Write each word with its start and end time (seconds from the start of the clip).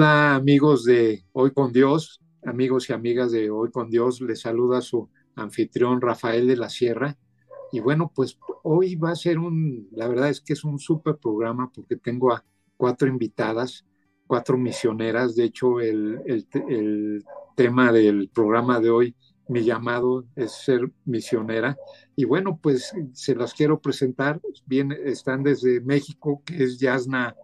Hola 0.00 0.34
amigos 0.34 0.84
de 0.84 1.26
Hoy 1.32 1.50
con 1.50 1.74
Dios, 1.74 2.22
amigos 2.46 2.88
y 2.88 2.94
amigas 2.94 3.32
de 3.32 3.50
Hoy 3.50 3.70
con 3.70 3.90
Dios, 3.90 4.22
les 4.22 4.40
saluda 4.40 4.80
su 4.80 5.10
anfitrión 5.34 6.00
Rafael 6.00 6.46
de 6.46 6.56
la 6.56 6.70
Sierra. 6.70 7.18
Y 7.70 7.80
bueno, 7.80 8.10
pues 8.14 8.38
hoy 8.62 8.94
va 8.94 9.10
a 9.10 9.14
ser 9.14 9.38
un, 9.38 9.88
la 9.92 10.08
verdad 10.08 10.30
es 10.30 10.40
que 10.40 10.54
es 10.54 10.64
un 10.64 10.78
súper 10.78 11.18
programa 11.18 11.70
porque 11.70 11.96
tengo 11.96 12.32
a 12.32 12.42
cuatro 12.78 13.08
invitadas, 13.08 13.84
cuatro 14.26 14.56
misioneras. 14.56 15.36
De 15.36 15.44
hecho, 15.44 15.80
el, 15.80 16.22
el 16.26 17.22
tema 17.54 17.92
del 17.92 18.30
programa 18.30 18.80
de 18.80 18.88
hoy, 18.88 19.14
mi 19.48 19.64
llamado 19.64 20.24
es 20.34 20.52
ser 20.52 20.90
misionera. 21.04 21.76
Y 22.16 22.24
bueno, 22.24 22.58
pues 22.62 22.90
se 23.12 23.34
las 23.34 23.52
quiero 23.52 23.78
presentar. 23.82 24.40
Bien, 24.64 24.92
están 24.92 25.42
desde 25.42 25.82
México, 25.82 26.40
que 26.46 26.64
es 26.64 26.78
Yasna 26.78 27.36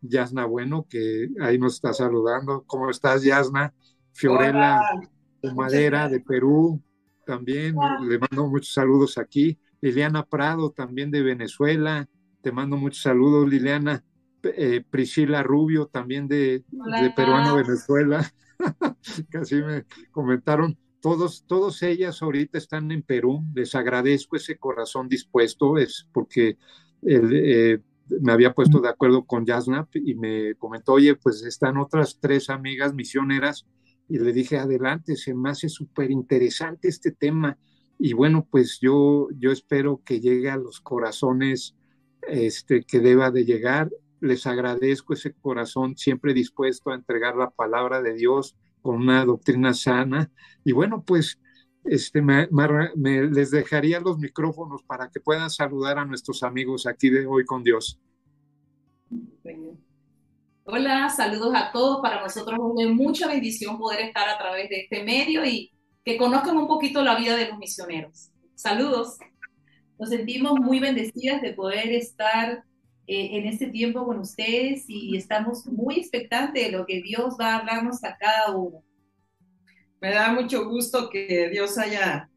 Yasna 0.00 0.44
Bueno, 0.44 0.86
que 0.88 1.28
ahí 1.40 1.58
nos 1.58 1.74
está 1.74 1.92
saludando. 1.92 2.64
¿Cómo 2.66 2.90
estás, 2.90 3.22
Yasna? 3.22 3.74
Fiorella 4.12 4.80
de 5.42 5.54
Madera, 5.54 6.08
de 6.08 6.20
Perú, 6.20 6.82
también. 7.24 7.76
Le 8.02 8.18
mando 8.18 8.48
muchos 8.48 8.72
saludos 8.72 9.18
aquí. 9.18 9.58
Liliana 9.80 10.24
Prado, 10.24 10.70
también 10.70 11.10
de 11.10 11.22
Venezuela. 11.22 12.08
Te 12.42 12.52
mando 12.52 12.76
muchos 12.76 13.02
saludos, 13.02 13.48
Liliana. 13.48 14.04
Eh, 14.42 14.84
Priscila 14.88 15.42
Rubio, 15.42 15.86
también 15.86 16.28
de, 16.28 16.64
de 16.70 17.10
Peruano, 17.14 17.56
Venezuela. 17.56 18.28
Casi 19.30 19.56
me 19.56 19.84
comentaron. 20.10 20.76
Todos, 21.00 21.44
todos 21.46 21.82
ellas 21.82 22.22
ahorita 22.22 22.58
están 22.58 22.90
en 22.90 23.02
Perú. 23.02 23.44
Les 23.54 23.74
agradezco 23.74 24.36
ese 24.36 24.58
corazón 24.58 25.08
dispuesto, 25.08 25.76
es 25.78 26.08
porque 26.12 26.58
el, 27.02 27.30
eh, 27.32 27.80
me 28.20 28.32
había 28.32 28.52
puesto 28.52 28.80
de 28.80 28.88
acuerdo 28.88 29.24
con 29.24 29.46
Jasnap 29.46 29.88
y 29.94 30.14
me 30.14 30.54
comentó, 30.56 30.94
oye, 30.94 31.14
pues 31.16 31.42
están 31.42 31.76
otras 31.76 32.18
tres 32.20 32.50
amigas 32.50 32.94
misioneras 32.94 33.66
y 34.08 34.18
le 34.18 34.32
dije, 34.32 34.58
adelante, 34.58 35.16
se 35.16 35.34
me 35.34 35.50
hace 35.50 35.68
súper 35.68 36.10
interesante 36.10 36.88
este 36.88 37.12
tema. 37.12 37.58
Y 37.98 38.14
bueno, 38.14 38.46
pues 38.50 38.78
yo, 38.80 39.28
yo 39.38 39.52
espero 39.52 40.02
que 40.04 40.20
llegue 40.20 40.50
a 40.50 40.56
los 40.56 40.80
corazones 40.80 41.76
este, 42.26 42.84
que 42.84 43.00
deba 43.00 43.30
de 43.30 43.44
llegar. 43.44 43.90
Les 44.20 44.46
agradezco 44.46 45.12
ese 45.12 45.34
corazón 45.34 45.96
siempre 45.96 46.32
dispuesto 46.32 46.90
a 46.90 46.94
entregar 46.94 47.36
la 47.36 47.50
palabra 47.50 48.00
de 48.00 48.14
Dios 48.14 48.56
con 48.82 48.96
una 48.96 49.24
doctrina 49.24 49.74
sana. 49.74 50.30
Y 50.64 50.72
bueno, 50.72 51.02
pues 51.04 51.38
este, 51.90 52.22
me, 52.22 52.48
les 53.30 53.50
dejaría 53.50 54.00
los 54.00 54.18
micrófonos 54.18 54.82
para 54.82 55.08
que 55.08 55.20
puedan 55.20 55.50
saludar 55.50 55.98
a 55.98 56.04
nuestros 56.04 56.42
amigos 56.42 56.86
aquí 56.86 57.10
de 57.10 57.26
Hoy 57.26 57.44
con 57.44 57.62
Dios. 57.62 57.98
Hola, 60.64 61.08
saludos 61.08 61.54
a 61.54 61.72
todos. 61.72 62.00
Para 62.02 62.20
nosotros 62.20 62.58
es 62.78 62.90
mucha 62.90 63.26
bendición 63.26 63.78
poder 63.78 64.00
estar 64.00 64.28
a 64.28 64.38
través 64.38 64.68
de 64.68 64.80
este 64.82 65.02
medio 65.02 65.44
y 65.44 65.72
que 66.04 66.16
conozcan 66.16 66.56
un 66.56 66.66
poquito 66.66 67.02
la 67.02 67.18
vida 67.18 67.36
de 67.36 67.48
los 67.48 67.58
misioneros. 67.58 68.30
Saludos. 68.54 69.18
Nos 69.98 70.10
sentimos 70.10 70.60
muy 70.60 70.78
bendecidas 70.78 71.42
de 71.42 71.52
poder 71.52 71.90
estar 71.92 72.64
eh, 73.06 73.38
en 73.38 73.46
este 73.46 73.68
tiempo 73.68 74.04
con 74.04 74.18
ustedes 74.18 74.84
y 74.88 75.16
estamos 75.16 75.66
muy 75.66 75.96
expectantes 75.96 76.66
de 76.66 76.72
lo 76.72 76.84
que 76.84 77.00
Dios 77.00 77.36
va 77.40 77.54
a 77.54 77.58
hablarnos 77.58 78.04
a 78.04 78.16
cada 78.16 78.54
uno. 78.54 78.82
Me 80.00 80.12
da 80.12 80.32
mucho 80.32 80.68
gusto 80.68 81.08
que 81.10 81.48
Dios 81.50 81.76
haya 81.76 82.30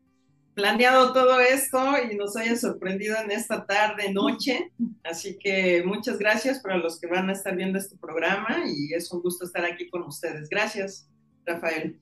planeado 0.54 1.14
todo 1.14 1.40
esto 1.40 1.80
y 2.12 2.16
nos 2.16 2.36
haya 2.36 2.56
sorprendido 2.56 3.16
en 3.18 3.32
esta 3.32 3.66
tarde, 3.66 4.12
noche. 4.12 4.72
Así 5.04 5.38
que 5.38 5.84
muchas 5.86 6.18
gracias 6.18 6.60
para 6.60 6.78
los 6.78 7.00
que 7.00 7.08
van 7.08 7.30
a 7.30 7.34
estar 7.34 7.56
viendo 7.56 7.78
este 7.78 7.98
programa 7.98 8.64
y 8.66 8.94
es 8.94 9.12
un 9.12 9.22
gusto 9.22 9.46
estar 9.46 9.64
aquí 9.64 9.90
con 9.90 10.04
ustedes. 10.04 10.50
Gracias, 10.50 11.08
Rafael. 11.46 12.00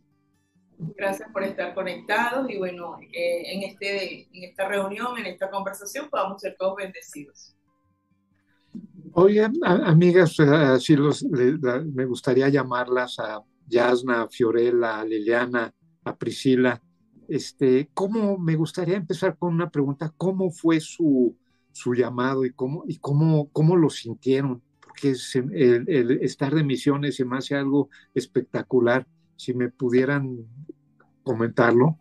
Gracias 0.96 1.30
por 1.34 1.44
estar 1.44 1.74
conectados 1.74 2.50
y 2.50 2.58
bueno, 2.58 2.98
eh, 3.02 3.54
en, 3.54 3.64
este, 3.64 4.30
en 4.32 4.44
esta 4.46 4.68
reunión, 4.68 5.18
en 5.18 5.26
esta 5.26 5.50
conversación, 5.50 6.10
podamos 6.10 6.42
ser 6.42 6.56
todos 6.58 6.78
bendecidos. 6.78 7.54
Oigan, 9.12 9.54
amigas, 9.64 10.40
así 10.40 10.96
los, 10.96 11.24
me 11.24 12.06
gustaría 12.06 12.48
llamarlas 12.48 13.20
a 13.20 13.42
Yasna, 13.70 14.28
Fiorella, 14.28 15.04
Liliana, 15.06 15.74
a 16.04 16.16
Priscila. 16.16 16.82
Este, 17.28 17.90
¿cómo, 17.94 18.38
me 18.38 18.56
gustaría 18.56 18.98
empezar 18.98 19.38
con 19.38 19.54
una 19.54 19.70
pregunta, 19.70 20.12
¿cómo 20.18 20.50
fue 20.50 20.80
su, 20.80 21.38
su 21.72 21.94
llamado 21.94 22.44
y 22.46 22.52
cómo, 22.52 22.84
y 22.88 22.98
cómo, 22.98 23.50
cómo 23.52 23.78
lo 23.78 23.90
sintieron? 23.90 24.64
Porque 24.80 25.14
el, 25.54 26.20
estar 26.24 26.54
de 26.54 26.64
misiones 26.64 27.16
se 27.16 27.26
me 27.26 27.38
hace 27.38 27.56
algo 27.56 27.90
espectacular. 28.16 29.06
Si 29.36 29.54
me 29.54 29.70
pudieran 29.70 30.38
comentarlo. 31.24 31.98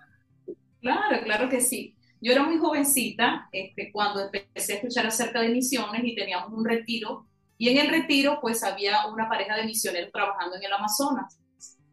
Claro, 0.80 1.22
claro 1.22 1.48
que 1.48 1.60
sí. 1.60 1.94
Yo 2.20 2.32
era 2.32 2.42
muy 2.42 2.58
jovencita 2.58 3.48
este, 3.52 3.92
cuando 3.92 4.28
empecé 4.32 4.72
a 4.72 4.76
escuchar 4.76 5.06
acerca 5.06 5.40
de 5.40 5.50
misiones 5.50 6.02
y 6.02 6.16
teníamos 6.16 6.52
un 6.52 6.64
retiro. 6.64 7.28
Y 7.56 7.68
en 7.68 7.78
el 7.78 7.90
retiro, 7.90 8.38
pues 8.40 8.64
había 8.64 9.06
una 9.06 9.28
pareja 9.28 9.56
de 9.56 9.66
misioneros 9.66 10.10
trabajando 10.10 10.56
en 10.56 10.64
el 10.64 10.72
Amazonas 10.72 11.38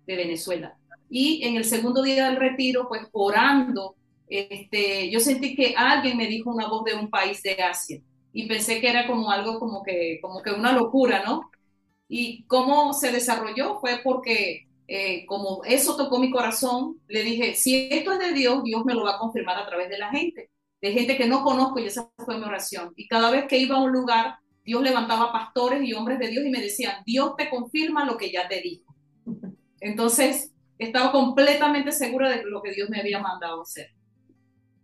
de 0.05 0.15
Venezuela. 0.15 0.77
Y 1.09 1.43
en 1.43 1.55
el 1.55 1.65
segundo 1.65 2.01
día 2.01 2.25
del 2.25 2.37
retiro, 2.37 2.87
pues 2.87 3.03
orando, 3.11 3.95
este, 4.27 5.09
yo 5.09 5.19
sentí 5.19 5.55
que 5.55 5.75
alguien 5.77 6.17
me 6.17 6.27
dijo 6.27 6.51
una 6.51 6.67
voz 6.67 6.83
de 6.83 6.95
un 6.95 7.09
país 7.09 7.41
de 7.43 7.61
Asia 7.61 8.01
y 8.33 8.47
pensé 8.47 8.81
que 8.81 8.89
era 8.89 9.07
como 9.07 9.31
algo 9.31 9.59
como 9.59 9.83
que, 9.83 10.19
como 10.21 10.41
que 10.41 10.51
una 10.51 10.73
locura, 10.73 11.23
¿no? 11.25 11.49
Y 12.07 12.43
cómo 12.45 12.93
se 12.93 13.11
desarrolló 13.11 13.79
fue 13.79 14.01
porque 14.03 14.67
eh, 14.87 15.25
como 15.25 15.63
eso 15.63 15.95
tocó 15.95 16.19
mi 16.19 16.29
corazón, 16.29 16.99
le 17.07 17.23
dije, 17.23 17.55
si 17.55 17.87
esto 17.91 18.13
es 18.13 18.19
de 18.19 18.33
Dios, 18.33 18.63
Dios 18.63 18.85
me 18.85 18.93
lo 18.93 19.03
va 19.03 19.15
a 19.15 19.19
confirmar 19.19 19.57
a 19.57 19.65
través 19.65 19.89
de 19.89 19.97
la 19.97 20.11
gente, 20.11 20.51
de 20.81 20.91
gente 20.91 21.17
que 21.17 21.27
no 21.27 21.43
conozco 21.43 21.79
y 21.79 21.85
esa 21.85 22.11
fue 22.17 22.37
mi 22.37 22.43
oración. 22.43 22.93
Y 22.95 23.07
cada 23.07 23.31
vez 23.31 23.45
que 23.47 23.57
iba 23.57 23.77
a 23.77 23.81
un 23.81 23.91
lugar, 23.91 24.35
Dios 24.63 24.81
levantaba 24.81 25.31
pastores 25.31 25.83
y 25.83 25.93
hombres 25.93 26.19
de 26.19 26.27
Dios 26.27 26.45
y 26.45 26.49
me 26.49 26.61
decían, 26.61 27.03
Dios 27.05 27.35
te 27.37 27.49
confirma 27.49 28.05
lo 28.05 28.17
que 28.17 28.31
ya 28.31 28.47
te 28.47 28.61
dijo. 28.61 28.84
Entonces, 29.79 30.51
estaba 30.77 31.11
completamente 31.11 31.91
segura 31.91 32.29
de 32.29 32.43
lo 32.43 32.61
que 32.61 32.71
Dios 32.71 32.89
me 32.89 32.99
había 32.99 33.19
mandado 33.19 33.61
hacer. 33.61 33.89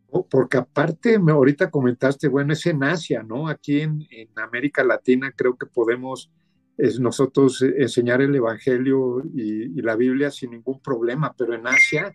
Oh, 0.09 0.27
porque 0.27 0.57
aparte, 0.57 1.17
me, 1.19 1.31
ahorita 1.31 1.71
comentaste, 1.71 2.27
bueno, 2.27 2.51
es 2.51 2.65
en 2.65 2.83
Asia, 2.83 3.23
¿no? 3.23 3.47
Aquí 3.47 3.81
en, 3.81 4.05
América 4.35 4.83
Latina 4.83 5.31
creo 5.35 5.57
que 5.57 5.65
podemos 5.65 6.29
es 6.77 6.99
nosotros 6.99 7.61
enseñar 7.61 8.21
el 8.21 8.35
Evangelio 8.35 9.23
y, 9.33 9.81
la 9.81 9.95
Biblia 9.95 10.31
sin 10.31 10.51
ningún 10.51 10.81
problema, 10.81 11.33
pero 11.37 11.53
en 11.53 11.67
Asia, 11.67 12.13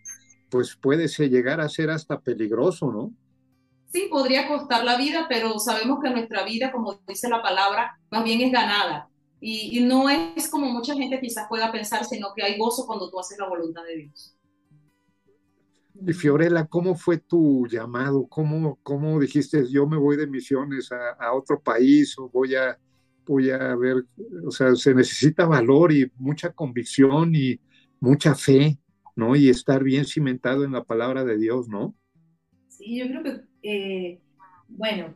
pues 0.49 0.75
puede 0.75 1.07
llegar 1.07 1.61
a 1.61 1.69
ser 1.69 1.89
hasta 1.89 2.19
peligroso, 2.19 2.91
¿no? 2.91 3.13
Sí, 3.91 4.07
podría 4.11 4.47
costar 4.47 4.83
la 4.83 4.97
vida, 4.97 5.25
pero 5.29 5.57
sabemos 5.57 5.99
que 6.03 6.09
nuestra 6.09 6.43
vida, 6.43 6.71
como 6.71 6.99
dice 7.07 7.29
la 7.29 7.41
palabra, 7.41 7.97
más 8.11 8.23
bien 8.23 8.41
es 8.41 8.51
ganada. 8.51 9.09
Y, 9.39 9.81
no 9.81 10.09
es 10.09 10.49
como 10.49 10.67
mucha 10.71 10.95
gente 10.95 11.19
quizás 11.21 11.47
pueda 11.47 11.71
pensar, 11.71 12.05
sino 12.05 12.29
que 12.35 12.43
hay 12.43 12.57
gozo 12.57 12.87
cuando 12.87 13.09
tú 13.09 13.19
haces 13.19 13.37
la 13.37 13.47
voluntad 13.47 13.83
de 13.83 13.97
Dios. 13.97 14.35
Y 16.05 16.13
Fiorella, 16.13 16.65
¿cómo 16.65 16.95
fue 16.95 17.17
tu 17.17 17.67
llamado? 17.67 18.27
¿Cómo, 18.27 18.79
cómo 18.83 19.19
dijiste, 19.19 19.69
yo 19.69 19.87
me 19.87 19.97
voy 19.97 20.17
de 20.17 20.27
misiones 20.27 20.89
a, 20.91 21.33
otro 21.33 21.59
país 21.59 22.17
o 22.17 22.29
voy 22.29 22.55
a, 22.55 22.77
voy 23.25 23.49
a 23.49 23.75
ver, 23.75 24.05
o 24.45 24.51
sea, 24.51 24.75
se 24.75 24.93
necesita 24.93 25.45
valor 25.45 25.91
y 25.91 26.11
mucha 26.17 26.51
convicción 26.51 27.35
y 27.35 27.59
mucha 27.99 28.35
fe, 28.35 28.77
¿no? 29.15 29.35
Y 29.35 29.49
estar 29.49 29.83
bien 29.83 30.05
cimentado 30.05 30.63
en 30.63 30.73
la 30.73 30.83
palabra 30.83 31.23
de 31.23 31.37
Dios, 31.37 31.67
¿no? 31.67 31.95
Sí, 32.67 32.99
yo 32.99 33.07
creo 33.07 33.23
que, 33.23 33.41
eh, 33.63 34.21
bueno, 34.67 35.15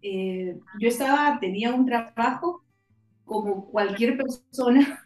eh, 0.00 0.58
yo 0.80 0.88
estaba, 0.88 1.38
tenía 1.38 1.74
un 1.74 1.86
trabajo 1.86 2.63
como 3.24 3.66
cualquier 3.70 4.16
persona, 4.16 5.04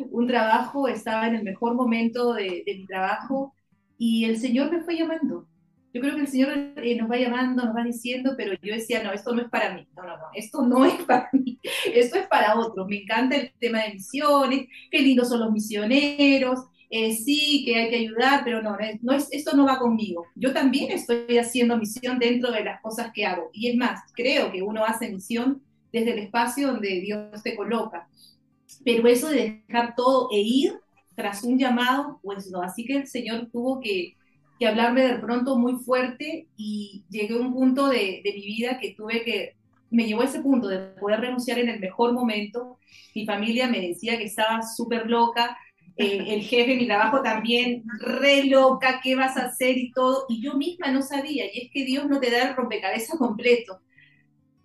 un 0.10 0.26
trabajo, 0.26 0.88
estaba 0.88 1.26
en 1.28 1.36
el 1.36 1.44
mejor 1.44 1.74
momento 1.74 2.34
de, 2.34 2.62
mi 2.66 2.86
trabajo 2.86 3.54
y 3.96 4.24
el 4.24 4.38
Señor 4.38 4.70
me 4.70 4.82
fue 4.82 4.96
llamando. 4.96 5.46
Yo 5.92 6.02
creo 6.02 6.14
que 6.14 6.20
el 6.20 6.28
Señor 6.28 6.50
eh, 6.76 6.96
nos 6.96 7.10
va 7.10 7.16
llamando, 7.16 7.64
nos 7.64 7.74
va 7.74 7.82
diciendo, 7.82 8.34
pero 8.36 8.52
yo 8.62 8.74
decía, 8.74 9.02
no, 9.02 9.12
esto 9.12 9.34
no 9.34 9.42
es 9.42 9.48
para 9.48 9.74
mí, 9.74 9.88
no, 9.96 10.02
no, 10.02 10.16
no, 10.18 10.24
esto 10.34 10.62
no 10.62 10.84
es 10.84 10.94
para 11.04 11.28
mí, 11.32 11.58
esto 11.92 12.18
es 12.18 12.26
para 12.28 12.58
otros. 12.58 12.86
Me 12.88 13.02
encanta 13.02 13.36
el 13.36 13.52
tema 13.58 13.82
de 13.82 13.94
misiones, 13.94 14.66
qué 14.90 15.00
lindos 15.00 15.30
son 15.30 15.40
los 15.40 15.50
misioneros, 15.50 16.60
eh, 16.90 17.14
sí, 17.14 17.64
que 17.64 17.76
hay 17.76 17.90
que 17.90 17.96
ayudar, 17.96 18.42
pero 18.44 18.62
no, 18.62 18.76
no 19.02 19.12
es, 19.12 19.28
esto 19.30 19.56
no 19.56 19.66
va 19.66 19.78
conmigo. 19.78 20.26
Yo 20.34 20.52
también 20.52 20.90
estoy 20.90 21.38
haciendo 21.38 21.76
misión 21.76 22.18
dentro 22.18 22.50
de 22.50 22.64
las 22.64 22.80
cosas 22.80 23.10
que 23.12 23.26
hago. 23.26 23.50
Y 23.52 23.68
es 23.68 23.76
más, 23.76 24.00
creo 24.14 24.50
que 24.50 24.62
uno 24.62 24.84
hace 24.84 25.10
misión 25.10 25.62
desde 25.92 26.12
el 26.12 26.18
espacio 26.18 26.68
donde 26.68 27.00
Dios 27.00 27.42
te 27.42 27.56
coloca. 27.56 28.08
Pero 28.84 29.08
eso 29.08 29.28
de 29.28 29.62
dejar 29.66 29.94
todo 29.94 30.28
e 30.32 30.40
ir 30.40 30.80
tras 31.14 31.42
un 31.42 31.58
llamado, 31.58 32.20
pues 32.22 32.50
no. 32.50 32.62
Así 32.62 32.84
que 32.84 32.96
el 32.96 33.06
Señor 33.06 33.48
tuvo 33.50 33.80
que, 33.80 34.16
que 34.58 34.66
hablarme 34.66 35.02
de 35.02 35.18
pronto 35.18 35.58
muy 35.58 35.76
fuerte 35.76 36.48
y 36.56 37.04
llegué 37.10 37.34
a 37.34 37.40
un 37.40 37.52
punto 37.52 37.88
de, 37.88 38.20
de 38.24 38.32
mi 38.34 38.46
vida 38.46 38.78
que 38.78 38.94
tuve 38.94 39.24
que 39.24 39.56
me 39.90 40.04
llevó 40.04 40.22
a 40.22 40.26
ese 40.26 40.40
punto 40.40 40.68
de 40.68 40.78
poder 40.78 41.20
renunciar 41.20 41.58
en 41.58 41.68
el 41.68 41.80
mejor 41.80 42.12
momento. 42.12 42.78
Mi 43.14 43.24
familia 43.24 43.68
me 43.68 43.80
decía 43.80 44.18
que 44.18 44.24
estaba 44.24 44.62
súper 44.62 45.06
loca, 45.06 45.56
eh, 45.96 46.24
el 46.34 46.42
jefe 46.42 46.72
de 46.72 46.76
mi 46.76 46.86
trabajo 46.86 47.22
también, 47.22 47.84
re 47.98 48.44
loca, 48.44 49.00
¿qué 49.02 49.14
vas 49.14 49.36
a 49.36 49.46
hacer 49.46 49.76
y 49.76 49.92
todo? 49.92 50.26
Y 50.28 50.42
yo 50.42 50.54
misma 50.54 50.90
no 50.90 51.02
sabía, 51.02 51.44
y 51.52 51.66
es 51.66 51.70
que 51.72 51.84
Dios 51.84 52.06
no 52.06 52.20
te 52.20 52.30
da 52.30 52.48
el 52.48 52.56
rompecabezas 52.56 53.18
completo. 53.18 53.80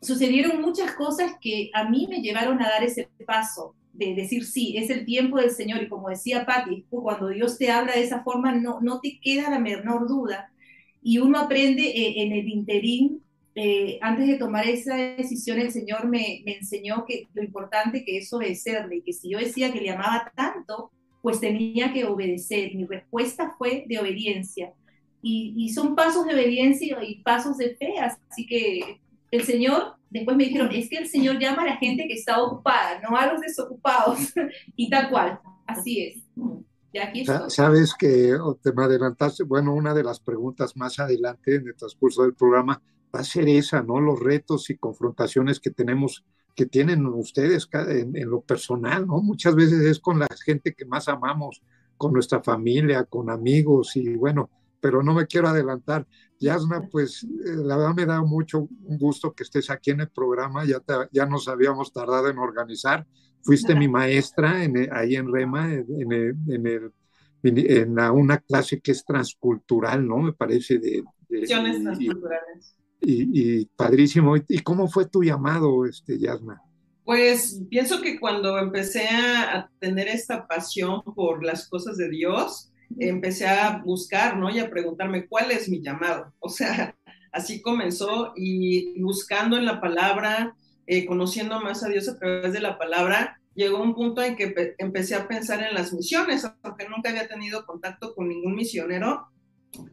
Sucedieron 0.03 0.61
muchas 0.61 0.93
cosas 0.93 1.33
que 1.41 1.69
a 1.73 1.89
mí 1.89 2.07
me 2.09 2.21
llevaron 2.21 2.61
a 2.61 2.69
dar 2.69 2.83
ese 2.83 3.09
paso, 3.25 3.75
de 3.93 4.15
decir, 4.15 4.45
sí, 4.45 4.75
es 4.77 4.89
el 4.89 5.05
tiempo 5.05 5.37
del 5.37 5.51
Señor, 5.51 5.81
y 5.83 5.89
como 5.89 6.09
decía 6.09 6.45
Patti, 6.45 6.85
cuando 6.89 7.29
Dios 7.29 7.57
te 7.57 7.71
habla 7.71 7.93
de 7.93 8.03
esa 8.03 8.23
forma, 8.23 8.53
no, 8.53 8.81
no 8.81 8.99
te 8.99 9.19
queda 9.19 9.49
la 9.49 9.59
menor 9.59 10.07
duda. 10.07 10.51
Y 11.01 11.19
uno 11.19 11.39
aprende 11.39 11.83
eh, 11.83 12.23
en 12.23 12.31
el 12.31 12.47
interín 12.47 13.23
eh, 13.55 13.99
antes 14.01 14.27
de 14.27 14.37
tomar 14.37 14.67
esa 14.67 14.95
decisión, 14.95 15.59
el 15.59 15.71
Señor 15.71 16.07
me, 16.07 16.41
me, 16.43 16.57
enseñó 16.57 17.05
que 17.05 17.27
lo 17.33 17.43
importante 17.43 18.03
que 18.03 18.17
es 18.17 18.33
obedecerle, 18.33 18.97
y 18.97 19.01
que 19.01 19.13
si 19.13 19.29
yo 19.29 19.37
decía 19.37 19.71
que 19.71 19.81
le 19.81 19.91
amaba 19.91 20.31
tanto, 20.35 20.91
pues 21.21 21.39
tenía 21.39 21.93
que 21.93 22.05
obedecer. 22.05 22.73
Mi 22.75 22.85
respuesta 22.85 23.55
fue 23.57 23.85
de 23.87 23.99
obediencia. 23.99 24.73
Y, 25.21 25.69
son 25.69 25.95
pasos 25.95 26.25
de 26.25 26.33
obediencia 26.33 27.01
y 27.01 27.21
pasos 27.21 27.57
de 27.57 27.75
fe. 27.75 27.97
Así 27.97 28.45
que 28.45 28.99
el 29.35 29.43
Señor, 29.43 29.95
después 30.11 30.37
me 30.37 30.45
dijeron, 30.45 30.69
es 30.71 30.89
que 30.89 30.97
el 30.97 31.07
Señor 31.07 31.39
llama 31.39 31.63
a 31.63 31.67
la 31.67 31.77
gente 31.77 32.07
que 32.07 32.13
está 32.13 32.41
ocupada, 32.41 33.01
no 33.01 33.17
a 33.17 33.33
los 33.33 33.41
desocupados. 33.41 34.19
y 34.75 34.89
tal 34.89 35.09
cual, 35.09 35.39
así 35.65 36.03
es. 36.03 36.23
Y 36.91 36.99
aquí 36.99 37.25
Sabes 37.47 37.95
que 37.97 38.37
te 38.61 38.73
me 38.73 38.83
adelantaste, 38.83 39.43
bueno, 39.43 39.73
una 39.73 39.95
de 39.95 40.03
las 40.03 40.19
preguntas 40.19 40.77
más 40.77 40.99
adelante 40.99 41.55
en 41.55 41.67
el 41.67 41.75
transcurso 41.75 42.21
del 42.21 42.35
programa 42.35 42.79
va 43.13 43.21
a 43.21 43.23
ser 43.23 43.49
esa, 43.49 43.81
¿no? 43.81 43.99
Los 43.99 44.19
retos 44.19 44.69
y 44.69 44.77
confrontaciones 44.77 45.59
que 45.59 45.71
tenemos 45.71 46.23
que 46.55 46.67
tienen 46.67 47.07
ustedes 47.07 47.67
en, 47.87 48.29
lo 48.29 48.41
personal, 48.41 49.07
¿no? 49.07 49.23
Muchas 49.23 49.55
veces 49.55 49.81
es 49.81 49.99
con 49.99 50.19
la 50.19 50.27
gente 50.45 50.75
que 50.75 50.85
más 50.85 51.07
amamos, 51.07 51.63
con 51.97 52.13
nuestra 52.13 52.43
familia, 52.43 53.05
con 53.05 53.31
amigos 53.31 53.95
y 53.95 54.15
bueno, 54.15 54.51
pero 54.83 55.01
no 55.01 55.13
me 55.13 55.25
quiero 55.27 55.47
adelantar. 55.47 56.05
Yasna, 56.41 56.89
pues 56.91 57.23
eh, 57.23 57.55
la 57.55 57.77
verdad 57.77 57.95
me 57.95 58.05
da 58.05 58.21
mucho 58.21 58.67
gusto 58.69 59.33
que 59.33 59.43
estés 59.43 59.69
aquí 59.69 59.91
en 59.91 60.01
el 60.01 60.09
programa, 60.09 60.65
ya, 60.65 60.83
ya 61.09 61.25
nos 61.25 61.47
habíamos 61.47 61.93
tardado 61.93 62.27
en 62.27 62.37
organizar. 62.37 63.07
Fuiste 63.43 63.75
mi 63.75 63.87
maestra 63.87 64.61
en, 64.61 64.89
ahí 64.91 65.15
en 65.15 65.31
Rema, 65.31 65.73
en, 65.73 65.85
en, 65.89 66.67
el, 66.67 66.93
en 67.43 67.97
una 67.97 68.39
clase 68.39 68.81
que 68.81 68.91
es 68.91 69.05
transcultural, 69.05 70.05
¿no? 70.05 70.17
Me 70.17 70.33
parece 70.33 70.79
de... 70.79 71.01
de 71.29 71.47
transculturales 71.47 72.75
y, 73.05 73.65
padrísimo. 73.77 74.35
¿Y 74.35 74.59
cómo 74.59 74.89
fue 74.89 75.07
tu 75.07 75.23
llamado, 75.23 75.85
este, 75.85 76.19
Yasna? 76.19 76.61
Pues 77.05 77.61
pienso 77.69 78.01
que 78.01 78.19
cuando 78.19 78.57
empecé 78.59 79.07
a, 79.07 79.69
tener 79.79 80.09
esta 80.09 80.45
pasión 80.45 81.03
por 81.15 81.41
las 81.41 81.69
cosas 81.69 81.95
de 81.95 82.09
Dios, 82.09 82.72
empecé 82.99 83.47
a 83.47 83.81
buscar, 83.83 84.37
¿no? 84.37 84.49
Y 84.49 84.59
a 84.59 84.69
preguntarme 84.69 85.27
cuál 85.27 85.51
es 85.51 85.69
mi 85.69 85.81
llamado. 85.81 86.33
O 86.39 86.49
sea, 86.49 86.95
así 87.31 87.61
comenzó 87.61 88.33
y 88.35 88.99
buscando 89.01 89.57
en 89.57 89.65
la 89.65 89.81
palabra, 89.81 90.55
eh, 90.85 91.05
conociendo 91.05 91.59
más 91.61 91.83
a 91.83 91.89
Dios 91.89 92.07
a 92.09 92.17
través 92.17 92.53
de 92.53 92.59
la 92.59 92.77
palabra, 92.77 93.39
llegó 93.55 93.81
un 93.81 93.95
punto 93.95 94.21
en 94.21 94.35
que 94.35 94.75
empecé 94.77 95.15
a 95.15 95.27
pensar 95.27 95.63
en 95.63 95.73
las 95.73 95.93
misiones, 95.93 96.45
aunque 96.63 96.89
nunca 96.89 97.09
había 97.09 97.27
tenido 97.27 97.65
contacto 97.65 98.13
con 98.15 98.27
ningún 98.27 98.55
misionero. 98.55 99.27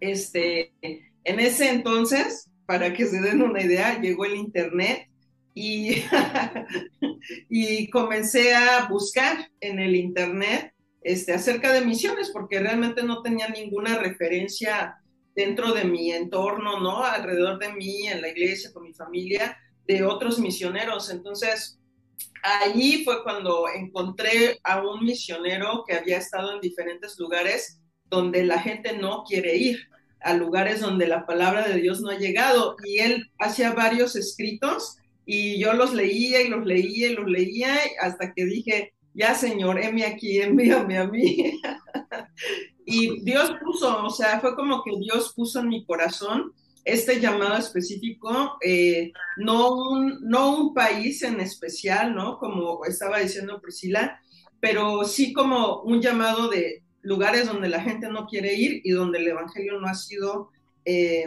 Este, 0.00 0.72
en 0.82 1.40
ese 1.40 1.70
entonces, 1.70 2.50
para 2.66 2.92
que 2.92 3.06
se 3.06 3.20
den 3.20 3.42
una 3.42 3.62
idea, 3.62 4.00
llegó 4.00 4.24
el 4.24 4.36
Internet 4.36 5.08
y, 5.54 6.02
y 7.48 7.90
comencé 7.90 8.54
a 8.54 8.86
buscar 8.88 9.50
en 9.60 9.78
el 9.78 9.96
Internet 9.96 10.72
este, 11.02 11.32
acerca 11.32 11.72
de 11.72 11.84
misiones, 11.84 12.30
porque 12.30 12.60
realmente 12.60 13.02
no 13.02 13.22
tenía 13.22 13.48
ninguna 13.48 13.98
referencia 13.98 14.96
dentro 15.34 15.72
de 15.72 15.84
mi 15.84 16.12
entorno, 16.12 16.80
¿no? 16.80 17.02
Alrededor 17.04 17.58
de 17.58 17.72
mí, 17.72 18.06
en 18.08 18.20
la 18.20 18.28
iglesia, 18.28 18.72
con 18.72 18.84
mi 18.84 18.92
familia, 18.92 19.56
de 19.86 20.04
otros 20.04 20.38
misioneros. 20.38 21.10
Entonces, 21.10 21.78
allí 22.42 23.04
fue 23.04 23.22
cuando 23.22 23.66
encontré 23.74 24.58
a 24.62 24.82
un 24.82 25.04
misionero 25.04 25.84
que 25.86 25.94
había 25.94 26.18
estado 26.18 26.54
en 26.54 26.60
diferentes 26.60 27.18
lugares 27.18 27.80
donde 28.06 28.44
la 28.44 28.60
gente 28.60 28.96
no 28.96 29.24
quiere 29.24 29.56
ir 29.56 29.88
a 30.20 30.34
lugares 30.34 30.80
donde 30.80 31.06
la 31.06 31.24
palabra 31.24 31.66
de 31.66 31.80
Dios 31.80 32.00
no 32.00 32.10
ha 32.10 32.18
llegado. 32.18 32.76
Y 32.84 32.98
él 32.98 33.30
hacía 33.38 33.72
varios 33.72 34.16
escritos 34.16 34.98
y 35.24 35.58
yo 35.58 35.72
los 35.72 35.94
leía 35.94 36.42
y 36.42 36.48
los 36.48 36.66
leía 36.66 37.08
y 37.08 37.14
los 37.14 37.30
leía 37.30 37.78
hasta 38.00 38.32
que 38.34 38.44
dije, 38.44 38.94
ya 39.14 39.34
Señor, 39.34 39.78
heme 39.80 40.04
aquí, 40.04 40.40
envíame 40.40 40.98
a 40.98 41.06
mí. 41.06 41.60
y 42.86 43.20
Dios 43.22 43.52
puso, 43.62 44.04
o 44.04 44.10
sea, 44.10 44.40
fue 44.40 44.54
como 44.54 44.82
que 44.82 44.92
Dios 44.98 45.32
puso 45.34 45.60
en 45.60 45.68
mi 45.68 45.84
corazón 45.84 46.52
este 46.84 47.20
llamado 47.20 47.56
específico, 47.56 48.56
eh, 48.64 49.12
no, 49.36 49.74
un, 49.74 50.18
no 50.22 50.56
un 50.56 50.74
país 50.74 51.22
en 51.22 51.40
especial, 51.40 52.14
¿no? 52.14 52.38
Como 52.38 52.84
estaba 52.84 53.18
diciendo 53.18 53.60
Priscila, 53.60 54.18
pero 54.60 55.04
sí 55.04 55.32
como 55.32 55.82
un 55.82 56.00
llamado 56.00 56.48
de, 56.48 56.82
lugares 57.02 57.46
donde 57.46 57.68
la 57.68 57.80
gente 57.80 58.08
no 58.08 58.26
quiere 58.26 58.54
ir 58.54 58.80
y 58.84 58.90
donde 58.90 59.18
el 59.18 59.28
evangelio 59.28 59.78
no 59.80 59.86
ha 59.86 59.94
sido 59.94 60.50
eh, 60.84 61.26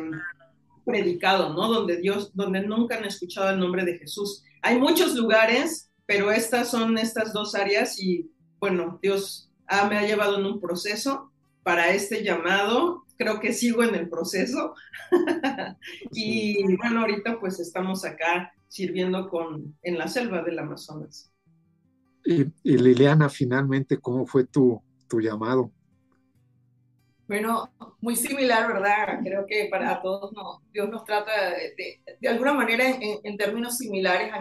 predicado, 0.85 1.53
¿no? 1.53 1.67
Donde 1.67 1.97
Dios, 1.97 2.31
donde 2.33 2.61
nunca 2.61 2.97
han 2.97 3.05
escuchado 3.05 3.49
el 3.49 3.59
nombre 3.59 3.85
de 3.85 3.97
Jesús. 3.97 4.43
Hay 4.61 4.79
muchos 4.79 5.15
lugares, 5.15 5.91
pero 6.13 6.29
estas 6.29 6.69
son 6.69 6.99
estas 6.99 7.33
dos 7.33 7.55
áreas 7.55 7.99
y 7.99 8.29
bueno, 8.59 8.99
Dios 9.01 9.51
me 9.89 9.97
ha 9.97 10.05
llevado 10.05 10.37
en 10.37 10.45
un 10.45 10.61
proceso 10.61 11.31
para 11.63 11.91
este 11.91 12.23
llamado. 12.23 13.03
Creo 13.17 13.39
que 13.39 13.51
sigo 13.51 13.81
en 13.81 13.95
el 13.95 14.07
proceso. 14.09 14.75
y 16.11 16.77
bueno, 16.77 17.01
ahorita 17.01 17.39
pues 17.39 17.59
estamos 17.59 18.05
acá 18.05 18.53
sirviendo 18.67 19.27
con, 19.27 19.75
en 19.81 19.97
la 19.97 20.07
selva 20.07 20.43
del 20.43 20.59
Amazonas. 20.59 21.31
y 22.23 22.77
Liliana, 22.77 23.27
finalmente, 23.27 23.97
¿cómo 23.97 24.27
fue 24.27 24.45
tu, 24.45 24.83
tu 25.07 25.19
llamado? 25.19 25.71
Bueno, 27.27 27.71
muy 28.01 28.15
similar, 28.15 28.67
¿verdad? 28.67 29.19
Creo 29.23 29.45
que 29.47 29.67
para 29.71 30.01
todos 30.01 30.31
Dios 30.71 30.89
nos 30.89 31.05
trata 31.05 31.31
de, 31.51 32.01
de, 32.19 32.27
alguna 32.27 32.53
manera 32.53 32.83
en, 32.99 33.37
términos 33.37 33.77
similares 33.77 34.31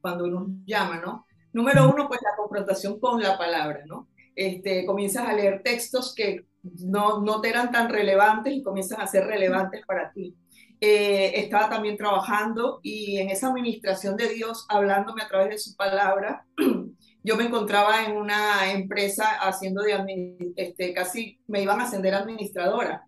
cuando 0.00 0.26
nos 0.26 0.48
llama, 0.64 1.00
¿no? 1.00 1.26
Número 1.52 1.90
uno, 1.90 2.08
pues 2.08 2.20
la 2.22 2.36
confrontación 2.36 2.98
con 2.98 3.22
la 3.22 3.36
palabra, 3.36 3.82
¿no? 3.86 4.08
Este, 4.34 4.86
comienzas 4.86 5.28
a 5.28 5.34
leer 5.34 5.62
textos 5.62 6.14
que 6.14 6.46
no, 6.62 7.20
no 7.20 7.40
te 7.40 7.50
eran 7.50 7.70
tan 7.70 7.90
relevantes 7.90 8.54
y 8.54 8.62
comienzan 8.62 9.00
a 9.00 9.06
ser 9.06 9.26
relevantes 9.26 9.84
para 9.86 10.10
ti. 10.12 10.34
Eh, 10.80 11.32
estaba 11.40 11.68
también 11.68 11.98
trabajando 11.98 12.80
y 12.82 13.18
en 13.18 13.28
esa 13.28 13.48
administración 13.48 14.16
de 14.16 14.30
Dios, 14.30 14.64
hablándome 14.70 15.22
a 15.22 15.28
través 15.28 15.50
de 15.50 15.58
su 15.58 15.76
palabra, 15.76 16.46
yo 17.22 17.36
me 17.36 17.44
encontraba 17.44 18.04
en 18.04 18.16
una 18.16 18.72
empresa 18.72 19.38
haciendo 19.40 19.82
de, 19.82 20.54
este, 20.56 20.94
casi 20.94 21.38
me 21.46 21.62
iban 21.62 21.80
a 21.80 21.84
ascender 21.84 22.14
administradora. 22.14 23.04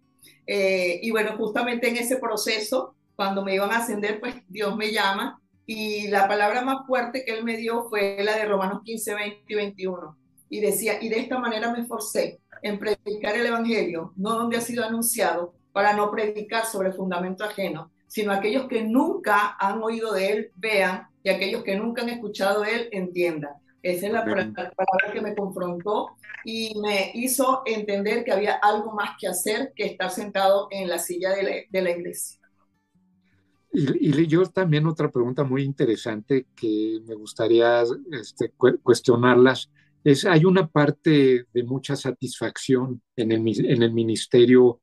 Eh, 0.46 1.00
y 1.02 1.10
bueno, 1.10 1.36
justamente 1.36 1.88
en 1.88 1.96
ese 1.96 2.16
proceso, 2.16 2.94
cuando 3.16 3.44
me 3.44 3.54
iban 3.54 3.70
a 3.70 3.78
ascender, 3.78 4.20
pues 4.20 4.34
Dios 4.48 4.76
me 4.76 4.92
llama 4.92 5.40
y 5.64 6.08
la 6.08 6.28
palabra 6.28 6.62
más 6.62 6.86
fuerte 6.86 7.24
que 7.24 7.32
él 7.32 7.44
me 7.44 7.56
dio 7.56 7.88
fue 7.88 8.18
la 8.22 8.36
de 8.36 8.44
Romanos 8.44 8.82
15, 8.84 9.14
20 9.14 9.44
y 9.46 9.54
21. 9.54 10.16
Y 10.50 10.60
decía, 10.60 11.02
y 11.02 11.08
de 11.08 11.20
esta 11.20 11.38
manera 11.38 11.72
me 11.72 11.80
esforcé 11.80 12.40
en 12.62 12.78
predicar 12.78 13.36
el 13.36 13.46
Evangelio, 13.46 14.12
no 14.16 14.34
donde 14.34 14.58
ha 14.58 14.60
sido 14.60 14.84
anunciado, 14.84 15.54
para 15.72 15.94
no 15.94 16.10
predicar 16.10 16.66
sobre 16.66 16.92
fundamento 16.92 17.44
ajeno, 17.44 17.90
sino 18.06 18.32
aquellos 18.32 18.68
que 18.68 18.82
nunca 18.82 19.56
han 19.58 19.82
oído 19.82 20.12
de 20.12 20.30
él 20.30 20.52
vean 20.56 21.06
y 21.22 21.30
aquellos 21.30 21.62
que 21.62 21.76
nunca 21.76 22.02
han 22.02 22.10
escuchado 22.10 22.60
de 22.60 22.74
él 22.74 22.88
entiendan. 22.92 23.54
Esa 23.82 24.06
es 24.06 24.12
la 24.12 24.24
palabra 24.24 25.12
que 25.12 25.20
me 25.20 25.34
confrontó 25.34 26.16
y 26.44 26.78
me 26.80 27.10
hizo 27.14 27.62
entender 27.66 28.24
que 28.24 28.32
había 28.32 28.54
algo 28.54 28.92
más 28.92 29.10
que 29.18 29.26
hacer 29.26 29.72
que 29.74 29.86
estar 29.86 30.10
sentado 30.10 30.68
en 30.70 30.88
la 30.88 30.98
silla 30.98 31.30
de 31.30 31.66
la, 31.70 31.90
iglesia. 31.90 32.38
Y, 33.72 34.20
y, 34.20 34.26
yo 34.26 34.44
también 34.46 34.86
otra 34.86 35.10
pregunta 35.10 35.42
muy 35.42 35.62
interesante 35.64 36.46
que 36.54 37.00
me 37.06 37.14
gustaría 37.14 37.82
este, 38.12 38.52
cuestionarlas. 38.82 39.70
Es, 40.04 40.24
hay 40.26 40.44
una 40.44 40.68
parte 40.68 41.46
de 41.52 41.62
mucha 41.64 41.96
satisfacción 41.96 43.02
en 43.16 43.32
el, 43.32 43.42
en 43.68 43.82
el 43.82 43.92
ministerio 43.92 44.80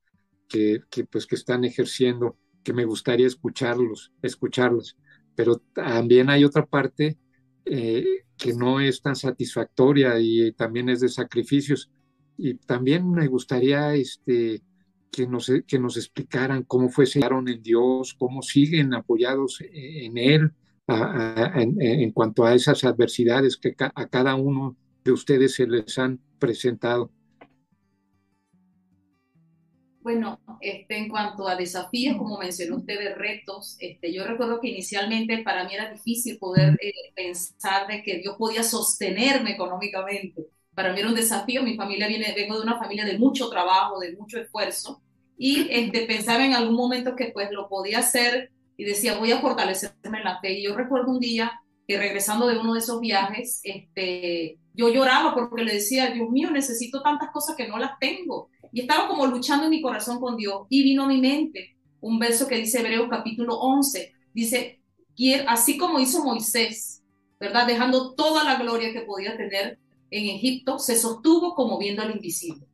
que, 0.50 0.82
que, 0.90 1.06
pues, 1.06 1.26
que 1.26 1.36
están 1.36 1.64
ejerciendo, 1.64 2.38
que 2.64 2.74
me 2.74 2.84
gustaría 2.84 3.28
escucharlos, 3.28 4.12
escucharlos, 4.22 4.98
pero 5.36 5.62
también 5.74 6.30
hay 6.30 6.44
otra 6.44 6.66
parte 6.66 7.18
eh, 7.64 8.24
que 8.40 8.54
no 8.54 8.80
es 8.80 9.02
tan 9.02 9.16
satisfactoria 9.16 10.18
y 10.20 10.54
también 10.54 10.90
es 10.90 11.02
de 11.02 11.10
sacrificios. 11.10 11.92
Y 12.38 12.56
también 12.56 13.12
me 13.12 13.28
gustaría 13.28 13.94
este, 13.96 14.64
que, 15.12 15.28
nos, 15.28 15.52
que 15.68 15.78
nos 15.78 15.98
explicaran 15.98 16.64
cómo 16.64 16.90
fue, 16.90 17.06
en 17.14 17.62
Dios, 17.62 18.16
cómo 18.18 18.42
siguen 18.42 18.94
apoyados 18.94 19.62
en 19.62 20.18
Él, 20.18 20.52
en, 20.88 22.12
cuanto 22.12 22.46
a 22.46 22.56
esas 22.56 22.84
adversidades 22.86 23.58
que 23.58 23.76
a 23.78 24.08
cada 24.08 24.36
uno 24.36 24.78
de 25.04 25.12
ustedes 25.12 25.56
se 25.56 25.68
les 25.68 26.00
han 26.00 26.20
presentado? 26.40 27.12
Bueno, 30.02 30.40
este, 30.62 30.98
en 30.98 31.10
cuanto 31.10 31.48
a 31.48 31.56
desafíos, 31.56 32.18
como 32.18 32.38
mencionó 32.38 32.78
usted, 32.78 32.98
de 33.00 33.16
retos, 33.16 33.76
este, 33.80 34.14
yo 34.14 34.26
recuerdo 34.26 34.62
que 34.62 34.70
inicialmente 34.70 35.40
para 35.40 35.66
mí 35.66 35.74
era 35.74 35.92
difícil 35.92 36.38
poder 36.38 36.78
eh, 36.82 36.94
pensar 37.16 37.88
de 37.88 38.02
que 38.02 38.20
Dios 38.20 38.36
podía 38.38 38.64
sostenerme 38.64 39.52
económicamente. 39.52 40.46
Para 40.74 40.94
mí 40.94 41.00
era 41.00 41.10
un 41.10 41.16
desafío, 41.16 41.64
mi 41.64 41.76
familia 41.76 42.08
viene, 42.08 42.34
vengo 42.34 42.56
de 42.56 42.64
una 42.64 42.80
familia 42.80 43.04
de 43.04 43.20
mucho 43.20 43.50
trabajo, 43.50 44.00
de 44.00 44.16
mucho 44.16 44.40
esfuerzo, 44.40 45.02
y 45.38 45.68
este, 45.70 46.06
pensaba 46.06 46.46
en 46.46 46.54
algún 46.54 46.76
momento 46.76 47.16
que 47.16 47.32
pues 47.34 47.50
lo 47.52 47.68
podía 47.68 48.00
hacer 48.00 48.52
y 48.78 48.86
decía, 48.86 49.18
voy 49.18 49.32
a 49.32 49.40
fortalecerme 49.40 50.18
en 50.18 50.24
la 50.24 50.40
fe. 50.40 50.54
Y 50.54 50.64
yo 50.64 50.76
recuerdo 50.76 51.12
un 51.12 51.20
día 51.20 51.62
que 51.88 51.98
regresando 51.98 52.48
de 52.48 52.58
uno 52.58 52.74
de 52.74 52.80
esos 52.80 53.02
viajes, 53.02 53.60
este, 53.64 54.60
yo 54.74 54.90
lloraba 54.90 55.34
porque 55.34 55.64
le 55.64 55.74
decía, 55.74 56.12
Dios 56.12 56.30
mío, 56.30 56.52
necesito 56.52 57.02
tantas 57.02 57.32
cosas 57.32 57.56
que 57.56 57.68
no 57.68 57.78
las 57.78 58.00
tengo 58.00 58.50
y 58.72 58.82
estaba 58.82 59.08
como 59.08 59.26
luchando 59.26 59.66
en 59.66 59.72
mi 59.72 59.82
corazón 59.82 60.20
con 60.20 60.38
Dios 60.38 60.64
y 60.70 60.84
vino 60.84 61.04
a 61.04 61.08
mi 61.08 61.20
mente 61.20 61.76
un 62.02 62.20
verso 62.20 62.48
que 62.48 62.58
dice 62.58 62.80
Hebreos 62.80 63.08
capítulo 63.10 63.56
11. 63.56 64.14
Dice, 64.34 64.82
así 65.48 65.78
como 65.78 66.00
hizo 66.00 66.24
Moisés, 66.24 67.04
¿verdad? 67.40 67.68
Dejando 67.68 68.14
toda 68.14 68.44
la 68.44 68.56
gloria 68.56 68.94
que 68.94 69.02
podía 69.02 69.36
tener 69.36 69.80
en 70.12 70.26
Egipto, 70.36 70.80
se 70.80 70.96
sostuvo 70.96 71.56
como 71.56 71.78
viendo 71.78 72.02
al 72.02 72.12
invisible. 72.12 72.66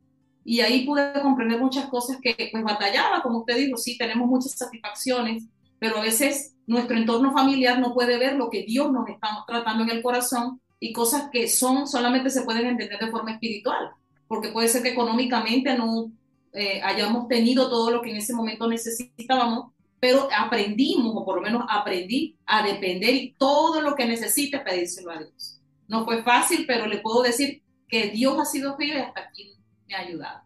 Y 0.44 0.60
ahí 0.60 0.86
pude 0.86 1.12
comprender 1.22 1.60
muchas 1.60 1.86
cosas 1.86 2.18
que 2.22 2.36
pues 2.52 2.62
batallaba, 2.62 3.22
como 3.22 3.40
usted 3.40 3.56
dijo, 3.56 3.76
sí, 3.76 3.98
tenemos 3.98 4.28
muchas 4.28 4.52
satisfacciones, 4.52 5.44
pero 5.78 5.98
a 5.98 6.02
veces 6.02 6.54
nuestro 6.66 6.96
entorno 6.96 7.32
familiar 7.32 7.80
no 7.80 7.92
puede 7.92 8.16
ver 8.16 8.36
lo 8.36 8.48
que 8.48 8.62
Dios 8.62 8.92
nos 8.92 9.08
está 9.08 9.28
tratando 9.46 9.82
en 9.82 9.90
el 9.90 10.02
corazón 10.02 10.60
y 10.78 10.92
cosas 10.92 11.28
que 11.32 11.48
son 11.48 11.86
solamente 11.86 12.30
se 12.30 12.42
pueden 12.42 12.66
entender 12.66 12.98
de 12.98 13.10
forma 13.10 13.32
espiritual 13.32 13.90
porque 14.28 14.48
puede 14.48 14.68
ser 14.68 14.82
que 14.82 14.90
económicamente 14.90 15.76
no 15.76 16.12
eh, 16.52 16.80
hayamos 16.82 17.28
tenido 17.28 17.68
todo 17.68 17.90
lo 17.90 18.02
que 18.02 18.10
en 18.10 18.16
ese 18.16 18.34
momento 18.34 18.66
necesitábamos, 18.68 19.72
pero 20.00 20.28
aprendimos, 20.36 21.12
o 21.14 21.24
por 21.24 21.36
lo 21.36 21.42
menos 21.42 21.64
aprendí 21.68 22.36
a 22.46 22.66
depender 22.66 23.14
y 23.14 23.34
todo 23.38 23.80
lo 23.80 23.94
que 23.94 24.06
necesite 24.06 24.60
pedírselo 24.60 25.10
a 25.10 25.18
Dios. 25.18 25.60
No 25.88 26.04
fue 26.04 26.22
fácil, 26.22 26.64
pero 26.66 26.86
le 26.86 26.98
puedo 26.98 27.22
decir 27.22 27.62
que 27.88 28.10
Dios 28.10 28.38
ha 28.38 28.44
sido 28.44 28.76
fiel 28.76 28.96
y 28.96 29.00
hasta 29.00 29.20
aquí 29.20 29.54
me 29.86 29.94
ha 29.94 30.00
ayudado. 30.00 30.40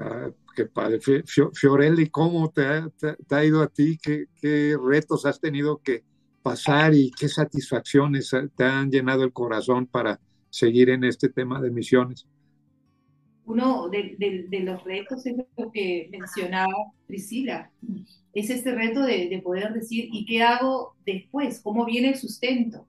Ah, 0.00 0.30
qué 0.54 0.66
padre. 0.66 1.00
Fiorelli, 1.54 2.08
¿cómo 2.10 2.50
te 2.50 2.66
ha, 2.66 3.44
ido 3.44 3.62
a 3.62 3.68
ti? 3.68 3.98
¿Qué, 4.02 4.26
¿Qué, 4.40 4.76
retos 4.82 5.24
has 5.24 5.40
tenido 5.40 5.78
que 5.78 6.04
pasar 6.42 6.94
y 6.94 7.10
qué 7.12 7.28
satisfacciones 7.28 8.30
te 8.56 8.64
han 8.64 8.90
llenado 8.90 9.22
el 9.22 9.32
corazón 9.32 9.86
para 9.86 10.18
seguir 10.50 10.90
en 10.90 11.04
este 11.04 11.28
tema 11.28 11.60
de 11.60 11.70
misiones? 11.70 12.26
Uno 13.44 13.88
de, 13.88 14.46
los 14.62 14.84
retos 14.84 15.24
es 15.24 15.36
lo 15.56 15.72
que 15.72 16.08
mencionaba 16.10 16.92
Priscila, 17.06 17.70
es 18.34 18.50
este 18.50 18.72
reto 18.74 19.02
de, 19.02 19.40
poder 19.42 19.72
decir, 19.72 20.08
¿y 20.12 20.26
qué 20.26 20.42
hago 20.42 20.94
después? 21.06 21.60
¿Cómo 21.62 21.86
viene 21.86 22.10
el 22.10 22.16
sustento? 22.16 22.86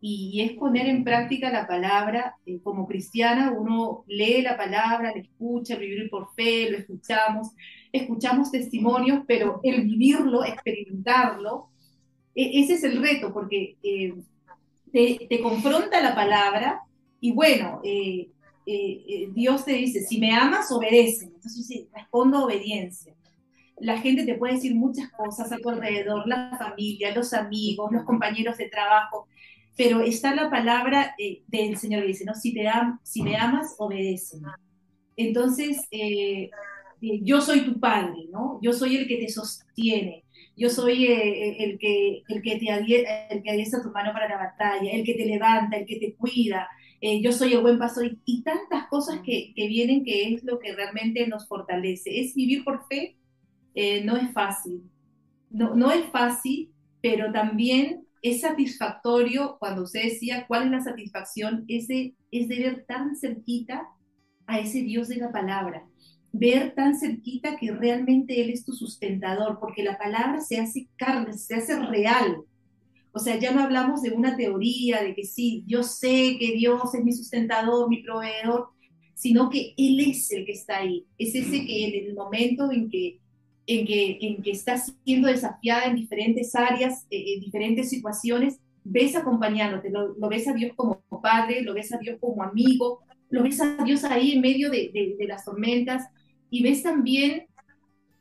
Y, 0.00 0.40
es 0.40 0.52
poner 0.52 0.86
en 0.86 1.02
práctica 1.02 1.50
la 1.50 1.66
palabra. 1.66 2.36
Eh, 2.46 2.60
como 2.62 2.86
cristiana, 2.86 3.50
uno 3.50 4.04
lee 4.06 4.42
la 4.42 4.56
palabra, 4.56 5.12
la 5.12 5.20
escucha, 5.20 5.76
vivir 5.76 6.08
por 6.08 6.32
fe, 6.34 6.70
lo 6.70 6.78
escuchamos, 6.78 7.48
escuchamos 7.92 8.52
testimonios, 8.52 9.24
pero 9.26 9.60
el 9.64 9.82
vivirlo, 9.82 10.44
experimentarlo, 10.44 11.70
e, 12.36 12.60
ese 12.60 12.74
es 12.74 12.84
el 12.84 13.02
reto, 13.02 13.32
porque 13.32 13.76
eh, 13.82 14.14
te, 14.92 15.26
te, 15.28 15.40
confronta 15.40 16.00
la 16.00 16.14
palabra 16.14 16.82
y 17.20 17.32
bueno, 17.32 17.80
eh, 17.84 18.30
eh, 18.66 19.04
eh, 19.08 19.28
Dios 19.32 19.64
te 19.64 19.72
dice, 19.72 20.00
si 20.00 20.18
me 20.18 20.34
amas, 20.34 20.70
obedece. 20.70 21.26
Entonces 21.26 21.68
dice, 21.68 21.88
respondo 21.92 22.44
obediencia. 22.44 23.14
La 23.80 23.98
gente 23.98 24.24
te 24.24 24.34
puede 24.34 24.54
decir 24.54 24.74
muchas 24.74 25.10
cosas 25.12 25.52
a 25.52 25.58
tu 25.58 25.68
alrededor, 25.68 26.26
la 26.26 26.56
familia, 26.58 27.14
los 27.14 27.32
amigos, 27.32 27.92
los 27.92 28.04
compañeros 28.04 28.56
de 28.56 28.68
trabajo, 28.68 29.28
pero 29.76 30.00
está 30.00 30.34
la 30.34 30.50
palabra 30.50 31.14
del 31.46 31.76
Señor 31.76 32.02
que 32.02 32.08
dice, 32.08 32.24
¿no? 32.24 32.34
Si, 32.34 32.52
te 32.52 32.66
am 32.66 32.98
si 33.04 33.22
me 33.22 33.36
amas, 33.36 33.76
obedece. 33.78 34.38
Entonces, 35.16 35.86
yo 37.00 37.40
soy 37.40 37.60
tu 37.60 37.78
padre, 37.78 38.26
¿no? 38.32 38.58
Yo 38.60 38.72
soy 38.72 38.96
el 38.96 39.06
que 39.06 39.18
te 39.18 39.28
sostiene, 39.28 40.24
yo 40.56 40.68
soy 40.70 41.06
el, 41.06 41.78
que, 41.78 42.24
el, 42.26 42.42
que 42.42 42.56
te 42.56 42.72
adiestra 42.72 43.80
tu 43.80 43.92
mano 43.92 44.12
para 44.12 44.28
la 44.28 44.38
batalla, 44.38 44.90
el 44.90 45.04
que 45.04 45.14
te 45.14 45.26
levanta, 45.26 45.76
el 45.76 45.86
que 45.86 46.00
te 46.00 46.14
cuida, 46.14 46.68
eh, 47.00 47.22
yo 47.22 47.32
soy 47.32 47.52
el 47.52 47.60
buen 47.60 47.78
pastor 47.78 48.16
y, 48.24 48.42
tantas 48.42 48.88
cosas 48.88 49.20
que, 49.24 49.52
vienen 49.56 50.04
que 50.04 50.34
es 50.34 50.44
lo 50.44 50.58
que 50.58 50.74
realmente 50.74 51.26
nos 51.28 51.46
fortalece. 51.46 52.20
Es 52.20 52.34
vivir 52.34 52.64
por 52.64 52.86
fe, 52.88 53.16
eh, 53.74 54.04
no 54.04 54.16
es 54.16 54.32
fácil, 54.32 54.82
no, 55.50 55.74
no 55.74 55.92
es 55.92 56.06
fácil, 56.10 56.70
pero 57.00 57.30
también 57.32 58.06
es 58.22 58.40
satisfactorio 58.40 59.56
cuando 59.58 59.82
usted 59.82 60.02
decía 60.04 60.46
cuál 60.46 60.64
es 60.64 60.70
la 60.70 60.80
satisfacción, 60.80 61.64
ese, 61.68 62.14
es 62.30 62.48
de 62.48 62.58
ver 62.58 62.84
tan 62.86 63.14
cerquita 63.16 63.86
a 64.46 64.58
ese 64.58 64.82
Dios 64.82 65.08
de 65.08 65.16
la 65.16 65.30
palabra, 65.30 65.86
ver 66.32 66.74
tan 66.74 66.98
cerquita 66.98 67.56
que 67.56 67.70
realmente 67.70 68.40
Él 68.40 68.50
es 68.50 68.64
tu 68.64 68.72
sustentador, 68.72 69.58
porque 69.60 69.84
la 69.84 69.98
palabra 69.98 70.40
se 70.40 70.58
hace 70.58 70.88
carne, 70.96 71.34
se 71.34 71.54
hace 71.54 71.78
real, 71.78 72.38
o 73.12 73.18
sea, 73.18 73.38
ya 73.38 73.52
no 73.52 73.62
hablamos 73.62 74.02
de 74.02 74.10
una 74.10 74.36
teoría, 74.36 75.02
de 75.02 75.14
que 75.14 75.24
sí, 75.24 75.64
yo 75.66 75.82
sé 75.82 76.36
que 76.38 76.52
Dios 76.52 76.94
es 76.94 77.04
mi 77.04 77.12
sustentador, 77.12 77.88
mi 77.88 78.02
proveedor, 78.02 78.68
sino 79.14 79.50
que 79.50 79.74
Él 79.76 80.00
es 80.00 80.30
el 80.30 80.44
que 80.44 80.52
está 80.52 80.78
ahí. 80.78 81.04
Es 81.18 81.34
ese 81.34 81.66
que 81.66 81.88
en 81.88 82.06
el 82.06 82.14
momento 82.14 82.70
en 82.70 82.88
que, 82.88 83.18
en 83.66 83.86
que, 83.86 84.18
en 84.20 84.42
que 84.42 84.50
estás 84.52 84.94
siendo 85.04 85.28
desafiada 85.28 85.86
en 85.86 85.96
diferentes 85.96 86.54
áreas, 86.54 87.06
eh, 87.10 87.34
en 87.34 87.40
diferentes 87.40 87.90
situaciones, 87.90 88.60
ves 88.84 89.16
acompañándote, 89.16 89.90
lo, 89.90 90.14
ves 90.28 90.48
a 90.48 90.52
Dios 90.52 90.72
como 90.76 91.02
padre, 91.20 91.62
lo 91.62 91.74
ves 91.74 91.92
a 91.92 91.98
Dios 91.98 92.18
como 92.20 92.42
amigo, 92.42 93.00
lo 93.28 93.42
ves 93.42 93.60
a 93.60 93.82
Dios 93.84 94.04
ahí 94.04 94.32
en 94.32 94.40
medio 94.40 94.70
de, 94.70 95.16
de, 95.18 95.26
las 95.26 95.44
tormentas 95.44 96.06
y 96.48 96.62
ves 96.62 96.82
también 96.82 97.46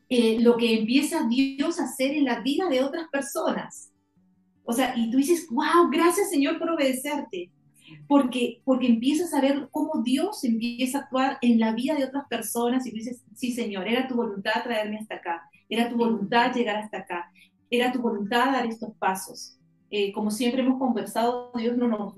eh, 0.10 0.40
lo 0.42 0.58
que 0.58 0.80
empieza 0.80 1.28
Dios 1.28 1.80
a 1.80 1.84
hacer 1.84 2.12
en 2.12 2.26
la 2.26 2.42
vida 2.42 2.68
de 2.70 2.84
otras 2.84 3.08
personas. 3.10 3.92
O 4.70 4.74
sea, 4.74 4.94
y 4.98 5.10
tú 5.10 5.18
dices, 5.18 5.48
wow, 5.50 5.90
gracias 5.90 6.30
Señor 6.30 6.60
por 6.60 6.70
obedecerte. 6.70 7.50
Porque, 8.06 8.62
porque 8.66 8.88
empiezas 8.88 9.34
a 9.34 9.40
ver 9.40 9.70
cómo 9.72 10.04
Dios 10.04 10.44
empieza 10.44 10.98
a 10.98 11.02
actuar 11.04 11.38
en 11.42 11.58
la 11.58 11.72
vida 11.72 11.96
de 11.96 12.04
otras 12.04 12.28
personas 12.28 12.86
y 12.86 12.90
tú 12.90 12.98
dices, 12.98 13.24
sí 13.34 13.54
Señor, 13.54 13.88
era 13.88 14.10
tu 14.10 14.16
voluntad 14.16 14.62
traerme 14.64 14.98
hasta 14.98 15.16
acá, 15.16 15.50
era 15.70 15.90
tu 15.90 15.96
voluntad 15.96 16.54
llegar 16.54 16.76
hasta 16.76 16.98
acá, 16.98 17.32
era 17.70 17.94
tu 17.94 18.02
voluntad 18.02 18.52
dar 18.52 18.66
estos 18.66 18.94
pasos. 19.00 19.58
Eh, 19.90 20.12
como 20.12 20.32
siempre 20.32 20.62
hemos 20.62 20.80
conversado, 20.80 21.54
Dios 21.56 21.78
no 21.78 21.88
nos, 21.88 22.16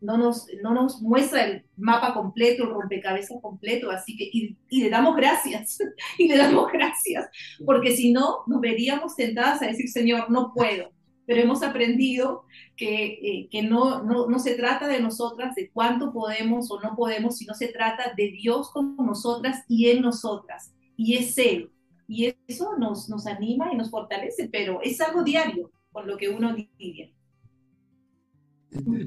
no 0.00 0.16
nos, 0.16 0.46
no 0.62 0.72
nos 0.72 1.02
muestra 1.02 1.44
el 1.44 1.64
mapa 1.76 2.14
completo, 2.14 2.64
el 2.64 2.70
rompecabezas 2.70 3.36
completo, 3.42 3.90
así 3.90 4.16
que, 4.16 4.24
y, 4.32 4.56
y, 4.70 4.82
le 4.82 4.88
damos 4.88 5.14
gracias, 5.14 5.76
y 6.18 6.26
le 6.26 6.38
damos 6.38 6.72
gracias, 6.72 7.28
porque 7.66 7.94
si 7.94 8.14
no, 8.14 8.38
nos 8.46 8.62
veríamos 8.62 9.14
tentadas 9.14 9.60
a 9.60 9.66
decir, 9.66 9.88
Señor, 9.88 10.30
no 10.30 10.54
puedo, 10.54 10.90
pero 11.26 11.42
hemos 11.42 11.62
aprendido 11.62 12.44
que, 12.76 13.48
eh, 13.52 13.62
no, 13.62 14.02
no, 14.02 14.38
se 14.38 14.54
trata 14.54 14.88
de 14.88 15.00
nosotras, 15.00 15.54
de 15.54 15.70
cuánto 15.70 16.12
podemos 16.12 16.70
o 16.70 16.80
no 16.80 16.96
podemos, 16.96 17.36
sino 17.36 17.54
se 17.54 17.68
trata 17.68 18.12
de 18.16 18.32
Dios 18.32 18.70
con 18.70 18.96
nosotras 18.96 19.64
y 19.68 19.88
en 19.88 20.02
nosotras, 20.02 20.74
y 20.96 21.16
es 21.16 21.36
Él. 21.38 21.70
Y 22.08 22.34
eso 22.46 22.76
nos, 22.76 23.08
nos 23.08 23.26
anima 23.26 23.72
y 23.72 23.76
nos 23.76 23.90
fortalece, 23.90 24.48
pero 24.50 24.80
es 24.82 25.00
algo 25.00 25.22
diario 25.22 25.70
con 25.92 26.06
lo 26.06 26.16
que 26.16 26.28
uno 26.28 26.52
lidia. 26.52 27.10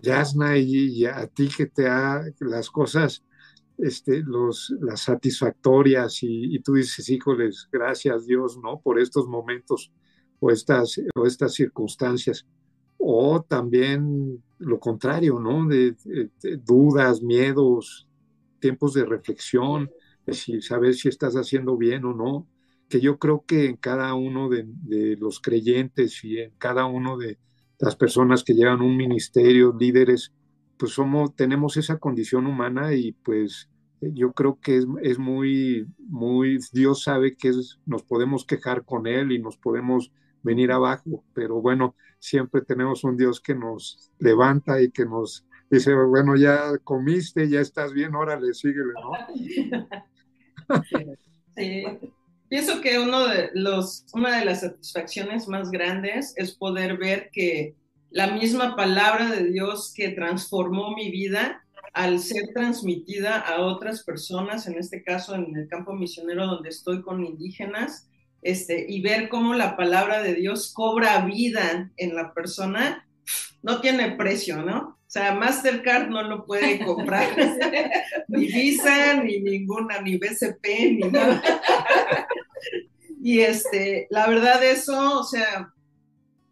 Yasna, 0.02 0.58
y, 0.58 1.06
a 1.06 1.28
ti 1.28 1.50
que 1.56 1.66
te 1.66 1.88
ha 1.88 2.24
las 2.40 2.70
cosas, 2.70 3.26
este, 3.78 4.22
los, 4.22 4.74
las 4.80 5.02
satisfactorias, 5.02 6.24
y, 6.24 6.56
y 6.56 6.60
tú 6.60 6.74
dices, 6.74 7.10
híjoles, 7.10 7.68
gracias 7.72 8.26
Dios, 8.26 8.58
¿no? 8.64 8.80
Por 8.80 9.00
estos 9.00 9.28
momentos 9.28 9.92
o 10.40 10.52
estas, 10.52 11.00
o 11.16 11.26
estas 11.26 11.54
circunstancias. 11.54 12.46
O 12.98 13.42
también 13.42 14.44
lo 14.58 14.80
contrario, 14.80 15.40
¿no? 15.40 15.68
De, 15.68 15.96
dudas, 16.64 17.22
miedos, 17.22 18.08
tiempos 18.60 18.94
de 18.94 19.06
reflexión, 19.06 19.92
de 20.26 20.34
si 20.34 20.62
saber 20.62 20.96
si 20.96 21.10
estás 21.10 21.36
haciendo 21.36 21.78
bien 21.78 22.06
o 22.06 22.14
no, 22.14 22.48
que 22.90 23.00
yo 23.00 23.20
creo 23.20 23.44
que 23.46 23.66
en 23.66 23.78
cada 23.78 24.14
uno 24.14 24.50
de, 24.50 24.66
de, 24.68 25.18
los 25.18 25.40
creyentes 25.40 26.24
y 26.24 26.40
en 26.40 26.52
cada 26.58 26.86
uno 26.86 27.18
de 27.18 27.38
las 27.80 27.96
personas 27.96 28.44
que 28.44 28.54
llevan 28.54 28.82
un 28.82 28.96
ministerio, 28.96 29.76
líderes, 29.78 30.32
pues 30.78 30.94
somos, 30.94 31.36
tenemos 31.36 31.78
esa 31.78 32.00
condición 32.00 32.48
humana 32.48 32.94
y 32.94 33.12
pues 33.12 33.70
yo 34.02 34.34
creo 34.34 34.60
que 34.60 34.78
es, 34.78 34.86
es 35.02 35.20
muy, 35.20 35.88
muy, 35.98 36.60
Dios 36.72 37.04
sabe 37.04 37.36
que 37.36 37.50
es, 37.50 37.80
nos 37.86 38.04
podemos 38.04 38.46
quejar 38.46 38.86
con 38.86 39.08
Él 39.08 39.32
y 39.32 39.40
nos 39.40 39.58
podemos 39.58 40.12
venir 40.46 40.72
abajo, 40.72 41.26
pero 41.34 41.60
bueno, 41.60 41.96
siempre 42.20 42.62
tenemos 42.62 43.04
un 43.04 43.18
Dios 43.18 43.42
que 43.42 43.56
nos 43.56 44.12
levanta 44.20 44.80
y 44.82 44.92
que 44.92 45.06
nos 45.06 45.46
dice, 45.70 45.94
bueno, 45.94 46.36
ya 46.36 46.78
comiste, 46.84 47.50
ya 47.50 47.60
estás 47.60 47.92
bien, 47.92 48.16
órale, 48.16 48.54
síguele, 48.54 48.94
¿no? 48.94 49.12
Sí. 51.58 51.86
Pienso 52.50 52.82
que 52.82 53.00
uno 53.00 53.28
de 53.28 53.50
los, 53.54 54.06
una 54.14 54.40
de 54.40 54.46
las 54.46 54.60
satisfacciones 54.60 55.48
más 55.48 55.72
grandes 55.72 56.34
es 56.36 56.52
poder 56.52 56.98
ver 56.98 57.30
que 57.32 57.76
la 58.10 58.28
misma 58.28 58.76
palabra 58.76 59.32
de 59.32 59.46
Dios 59.46 59.94
que 59.96 60.10
transformó 60.10 60.94
mi 60.94 61.12
vida 61.12 61.64
al 61.94 62.20
ser 62.20 62.50
transmitida 62.54 63.40
a 63.40 63.62
otras 63.62 64.04
personas, 64.04 64.68
en 64.68 64.78
este 64.78 65.02
caso 65.02 65.34
en 65.34 65.56
el 65.56 65.70
campo 65.70 65.94
misionero 65.94 66.46
donde 66.46 66.70
estoy 66.70 67.02
con 67.02 67.24
indígenas, 67.24 68.10
este, 68.46 68.86
y 68.88 69.02
ver 69.02 69.28
cómo 69.28 69.56
la 69.56 69.76
palabra 69.76 70.22
de 70.22 70.36
Dios 70.36 70.72
cobra 70.72 71.26
vida 71.26 71.92
en 71.98 72.16
la 72.16 72.32
persona, 72.32 73.08
no 73.64 73.82
tiene 73.82 74.12
precio, 74.12 74.62
¿no? 74.62 75.00
O 75.00 75.08
sea, 75.08 75.34
Mastercard 75.34 76.10
no 76.10 76.22
lo 76.22 76.46
puede 76.46 76.86
comprar, 76.86 77.28
ni 78.28 78.46
Visa, 78.46 79.16
ni 79.16 79.40
ninguna, 79.40 80.00
ni 80.00 80.18
BCP, 80.18 80.64
ni 80.92 81.10
nada. 81.10 81.42
y 83.24 83.40
este, 83.40 84.06
la 84.12 84.28
verdad 84.28 84.64
eso, 84.64 85.22
o 85.22 85.24
sea, 85.24 85.74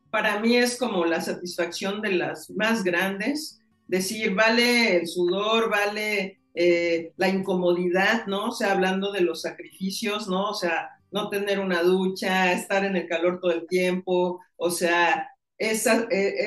para 0.10 0.40
mí 0.40 0.58
es 0.58 0.78
como 0.78 1.06
la 1.06 1.22
satisfacción 1.22 2.02
de 2.02 2.14
las 2.14 2.50
más 2.50 2.84
grandes, 2.84 3.62
decir, 3.86 4.34
vale 4.34 4.98
el 4.98 5.08
sudor, 5.08 5.70
vale 5.70 6.40
eh, 6.56 7.14
la 7.18 7.30
incomodidad, 7.30 8.26
¿no? 8.26 8.46
O 8.46 8.52
sea, 8.52 8.72
hablando 8.72 9.12
de 9.12 9.22
los 9.22 9.44
sacrificios, 9.44 10.28
¿no? 10.28 10.50
O 10.50 10.56
sea, 10.56 10.90
no 11.14 11.30
tener 11.30 11.60
una 11.60 11.84
ducha, 11.84 12.52
estar 12.52 12.84
en 12.84 12.96
el 12.96 13.08
calor 13.08 13.40
todo 13.40 13.52
el 13.52 13.68
tiempo, 13.68 14.42
o 14.58 14.72
sea, 14.72 15.30
e, 15.58 15.72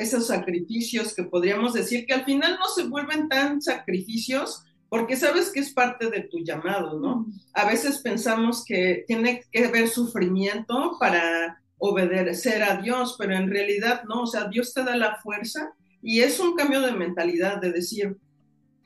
esos 0.01 0.27
sacrificios 0.27 1.15
que 1.15 1.23
podríamos 1.23 1.73
decir 1.73 2.05
que 2.05 2.13
al 2.13 2.25
final 2.25 2.57
no 2.59 2.67
se 2.67 2.83
vuelven 2.83 3.29
tan 3.29 3.61
sacrificios 3.61 4.63
porque 4.89 5.15
sabes 5.15 5.51
que 5.51 5.59
es 5.59 5.73
parte 5.73 6.09
de 6.09 6.21
tu 6.21 6.39
llamado, 6.39 6.99
¿no? 6.99 7.25
A 7.53 7.65
veces 7.65 7.99
pensamos 7.99 8.63
que 8.65 9.03
tiene 9.07 9.43
que 9.51 9.65
haber 9.65 9.89
sufrimiento 9.89 10.97
para 10.99 11.61
obedecer 11.77 12.63
a 12.63 12.77
Dios, 12.77 13.15
pero 13.17 13.35
en 13.35 13.49
realidad 13.49 14.03
no, 14.07 14.23
o 14.23 14.27
sea, 14.27 14.47
Dios 14.47 14.73
te 14.73 14.83
da 14.83 14.95
la 14.95 15.17
fuerza 15.17 15.73
y 16.01 16.21
es 16.21 16.39
un 16.39 16.55
cambio 16.55 16.81
de 16.81 16.93
mentalidad 16.93 17.59
de 17.59 17.71
decir, 17.71 18.17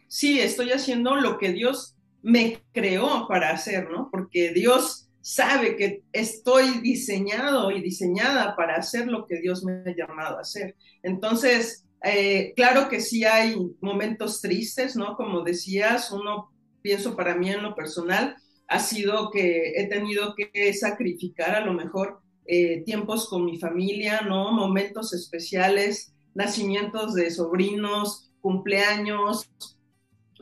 sí, 0.07 0.39
estoy 0.39 0.71
haciendo 0.71 1.15
lo 1.15 1.37
que 1.37 1.51
Dios 1.51 1.95
me 2.23 2.63
creó 2.71 3.27
para 3.27 3.51
hacer, 3.51 3.89
¿no? 3.89 4.09
Porque 4.11 4.51
Dios 4.53 5.10
sabe 5.21 5.75
que 5.75 6.03
estoy 6.11 6.79
diseñado 6.79 7.71
y 7.71 7.81
diseñada 7.81 8.55
para 8.55 8.75
hacer 8.75 9.07
lo 9.07 9.25
que 9.25 9.39
Dios 9.39 9.63
me 9.63 9.83
ha 9.85 9.95
llamado 9.95 10.37
a 10.37 10.41
hacer. 10.41 10.75
Entonces, 11.03 11.85
eh, 12.03 12.53
claro 12.55 12.89
que 12.89 12.99
sí 12.99 13.23
hay 13.23 13.55
momentos 13.79 14.41
tristes, 14.41 14.95
¿no? 14.95 15.15
Como 15.15 15.43
decías, 15.43 16.11
uno, 16.11 16.51
pienso 16.81 17.15
para 17.15 17.35
mí 17.35 17.49
en 17.51 17.61
lo 17.61 17.75
personal, 17.75 18.35
ha 18.67 18.79
sido 18.79 19.29
que 19.31 19.73
he 19.75 19.87
tenido 19.87 20.33
que 20.35 20.73
sacrificar 20.73 21.55
a 21.55 21.65
lo 21.65 21.73
mejor 21.73 22.21
eh, 22.45 22.83
tiempos 22.85 23.29
con 23.29 23.45
mi 23.45 23.59
familia, 23.59 24.21
¿no? 24.21 24.51
Momentos 24.51 25.13
especiales, 25.13 26.13
nacimientos 26.33 27.13
de 27.13 27.29
sobrinos, 27.29 28.31
cumpleaños, 28.41 29.49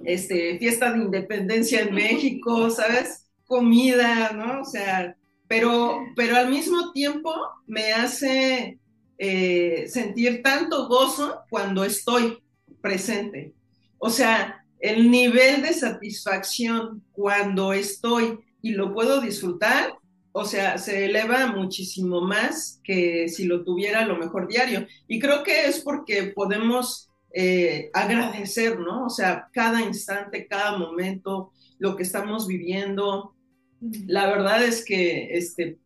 este, 0.05 0.57
fiesta 0.59 0.93
de 0.93 0.99
independencia 0.99 1.81
en 1.81 1.93
México, 1.93 2.69
¿sabes? 2.69 3.28
Comida, 3.49 4.31
¿no? 4.31 4.61
O 4.61 4.63
sea, 4.63 5.17
pero, 5.47 5.97
pero 6.15 6.37
al 6.37 6.49
mismo 6.51 6.91
tiempo 6.91 7.33
me 7.65 7.91
hace 7.91 8.77
eh, 9.17 9.85
sentir 9.87 10.43
tanto 10.43 10.87
gozo 10.87 11.41
cuando 11.49 11.83
estoy 11.83 12.37
presente. 12.79 13.55
O 13.97 14.11
sea, 14.11 14.63
el 14.79 15.09
nivel 15.09 15.63
de 15.63 15.73
satisfacción 15.73 17.03
cuando 17.11 17.73
estoy 17.73 18.37
y 18.61 18.71
lo 18.71 18.93
puedo 18.93 19.19
disfrutar, 19.19 19.95
o 20.31 20.45
sea, 20.45 20.77
se 20.77 21.05
eleva 21.05 21.47
muchísimo 21.47 22.21
más 22.21 22.79
que 22.83 23.29
si 23.29 23.45
lo 23.45 23.63
tuviera 23.63 24.01
a 24.01 24.05
lo 24.05 24.15
mejor 24.15 24.47
diario. 24.47 24.85
Y 25.07 25.19
creo 25.19 25.41
que 25.41 25.65
es 25.65 25.79
porque 25.79 26.31
podemos 26.35 27.09
eh, 27.33 27.89
agradecer, 27.93 28.79
¿no? 28.79 29.07
O 29.07 29.09
sea, 29.09 29.49
cada 29.51 29.81
instante, 29.81 30.45
cada 30.45 30.77
momento, 30.77 31.51
lo 31.79 31.95
que 31.95 32.03
estamos 32.03 32.45
viviendo, 32.45 33.33
la 33.81 34.27
verdad 34.27 34.63
es 34.63 34.83
que, 34.83 35.37
este, 35.37 35.79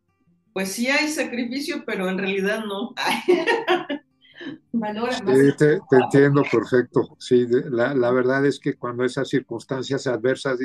pues 0.52 0.70
sí 0.70 0.88
hay 0.88 1.08
sacrificio, 1.08 1.84
pero 1.86 2.08
en 2.08 2.18
realidad 2.18 2.64
no. 2.64 2.94
Sí, 4.72 5.56
te, 5.56 5.78
entiendo 5.92 6.42
perfecto. 6.50 7.16
Sí, 7.18 7.46
la, 7.70 7.94
la, 7.94 8.10
verdad 8.10 8.44
es 8.44 8.58
que 8.58 8.74
cuando 8.74 9.04
esas 9.04 9.28
circunstancias 9.28 10.06
adversas, 10.06 10.58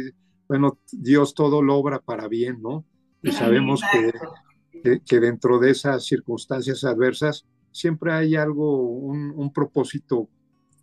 bueno, 0.47 0.79
Dios 0.91 1.33
todo 1.33 1.61
lo 1.61 1.75
obra 1.77 1.99
para 1.99 2.27
bien, 2.27 2.61
¿no? 2.61 2.83
Y 3.21 3.31
sabemos 3.31 3.81
que, 4.81 4.99
que, 5.05 5.19
dentro 5.19 5.59
de 5.59 5.71
esas 5.71 6.05
circunstancias 6.05 6.83
adversas 6.83 7.45
siempre 7.71 8.11
hay 8.11 8.35
algo, 8.35 8.81
un, 8.81 9.31
un 9.35 9.53
propósito 9.53 10.27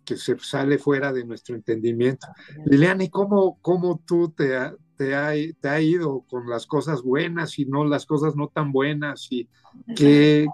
que 0.05 0.15
se 0.15 0.39
sale 0.39 0.77
fuera 0.77 1.11
de 1.11 1.25
nuestro 1.25 1.55
entendimiento. 1.55 2.27
Liliane, 2.65 3.09
¿cómo, 3.09 3.59
cómo 3.61 4.01
tú 4.07 4.29
te, 4.31 4.55
te 4.97 5.15
ha, 5.15 5.31
te 5.59 5.69
ha 5.69 5.79
ido 5.79 6.25
con 6.27 6.49
las 6.49 6.65
cosas 6.65 7.01
buenas 7.01 7.57
y 7.59 7.65
no 7.65 7.85
las 7.85 8.05
cosas 8.05 8.35
no 8.35 8.47
tan 8.47 8.71
buenas 8.71 9.27
y 9.31 9.47
que, 9.95 10.47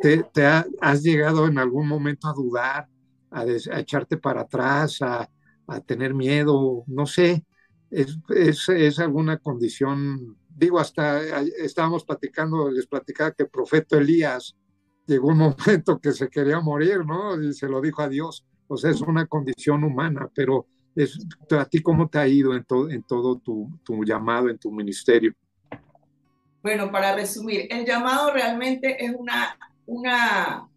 te, 0.00 0.24
te 0.32 0.46
has 0.46 1.02
llegado 1.02 1.46
en 1.46 1.58
algún 1.58 1.86
momento 1.86 2.28
a 2.28 2.32
dudar, 2.32 2.88
a, 3.30 3.44
echarte 3.44 4.16
para 4.16 4.42
atrás, 4.42 5.02
a, 5.02 5.28
a, 5.66 5.80
tener 5.80 6.14
miedo, 6.14 6.82
no 6.86 7.06
sé, 7.06 7.44
es, 7.90 8.18
es, 8.30 8.68
es, 8.68 8.98
alguna 8.98 9.36
condición, 9.38 10.36
digo, 10.48 10.80
hasta 10.80 11.40
estábamos 11.42 12.04
platicando, 12.04 12.70
les 12.70 12.86
platicaba 12.86 13.32
que 13.32 13.44
el 13.44 13.50
profeta 13.50 13.98
Elías 13.98 14.56
llegó 15.06 15.28
un 15.28 15.38
momento 15.66 16.00
que 16.00 16.12
se 16.12 16.28
quería 16.28 16.60
morir, 16.60 17.04
¿no? 17.04 17.40
Y 17.40 17.52
se 17.52 17.68
lo 17.68 17.80
dijo 17.80 18.02
a 18.02 18.08
Dios, 18.08 18.46
o 18.66 18.76
sea, 18.76 18.90
es 18.90 19.00
una 19.00 19.26
condición 19.26 19.84
humana, 19.84 20.30
pero 20.34 20.66
es, 20.94 21.18
¿A 21.50 21.64
ti 21.64 21.82
cómo 21.82 22.08
te 22.08 22.18
ha 22.18 22.26
ido 22.26 22.54
en, 22.54 22.64
todo 22.64 22.90
en 22.90 23.02
todo 23.02 23.36
tu, 23.38 23.70
tu 23.84 24.04
llamado, 24.04 24.48
en 24.48 24.58
tu 24.58 24.70
ministerio? 24.70 25.34
Bueno, 26.62 26.90
para 26.90 27.14
resumir, 27.14 27.66
el 27.70 27.86
llamado 27.86 28.32
realmente 28.32 29.02
es 29.02 29.14
una, 29.16 29.56
una 29.86 30.68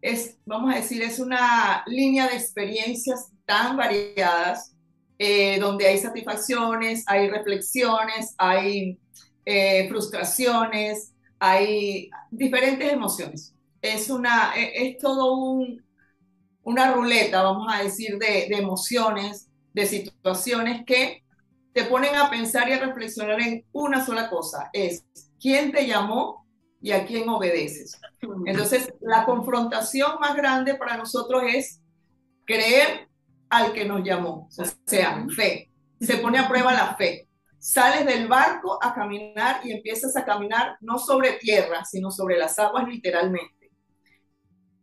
es, 0.00 0.36
vamos 0.44 0.72
a 0.72 0.76
decir, 0.76 1.02
es 1.02 1.18
una 1.18 1.82
línea 1.86 2.28
de 2.28 2.36
experiencias 2.36 3.30
tan 3.44 3.76
variadas, 3.76 4.74
eh, 5.18 5.58
donde 5.58 5.86
hay 5.86 5.98
satisfacciones, 5.98 7.04
hay 7.06 7.28
reflexiones, 7.28 8.34
hay 8.38 8.98
eh, 9.44 9.88
frustraciones, 9.88 11.12
hay 11.38 12.10
diferentes 12.30 12.92
emociones. 12.92 13.54
Es, 13.80 14.10
una, 14.10 14.52
e, 14.54 14.88
es 14.88 14.98
todo 14.98 15.34
un, 15.34 15.82
una 16.68 16.92
ruleta, 16.92 17.42
vamos 17.42 17.66
a 17.72 17.82
decir, 17.82 18.18
de, 18.18 18.46
emociones, 18.50 19.48
de 19.72 19.86
situaciones 19.86 20.84
que 20.84 21.24
te 21.72 21.84
ponen 21.84 22.14
a 22.14 22.28
pensar 22.28 22.68
y 22.68 22.72
a 22.72 22.78
reflexionar 22.78 23.40
en 23.40 23.64
una 23.72 24.04
sola 24.04 24.28
cosa, 24.28 24.68
es 24.74 25.06
quién 25.40 25.72
te 25.72 25.86
llamó 25.86 26.46
y 26.82 26.92
a 26.92 27.06
quién 27.06 27.26
obedeces. 27.30 27.98
Entonces, 28.44 28.92
la 29.00 29.24
confrontación 29.24 30.20
más 30.20 30.36
grande 30.36 30.74
para 30.74 30.98
nosotros 30.98 31.42
es 31.46 31.80
creer 32.44 33.08
al 33.48 33.72
que 33.72 33.86
nos 33.86 34.04
llamó, 34.04 34.46
o 34.46 34.64
sea, 34.86 35.26
fe. 35.34 35.70
Se 35.98 36.18
pone 36.18 36.38
a 36.38 36.48
prueba 36.48 36.74
la 36.74 36.94
fe. 36.96 37.28
Sales 37.58 38.04
del 38.04 38.28
barco 38.28 38.78
a 38.82 38.94
caminar 38.94 39.62
y 39.64 39.72
empiezas 39.72 40.14
a 40.16 40.24
caminar 40.24 40.76
no 40.82 40.98
sobre 40.98 41.32
tierra, 41.38 41.84
sino 41.86 42.10
sobre 42.10 42.36
las 42.36 42.58
aguas 42.58 42.86
literalmente 42.86 43.57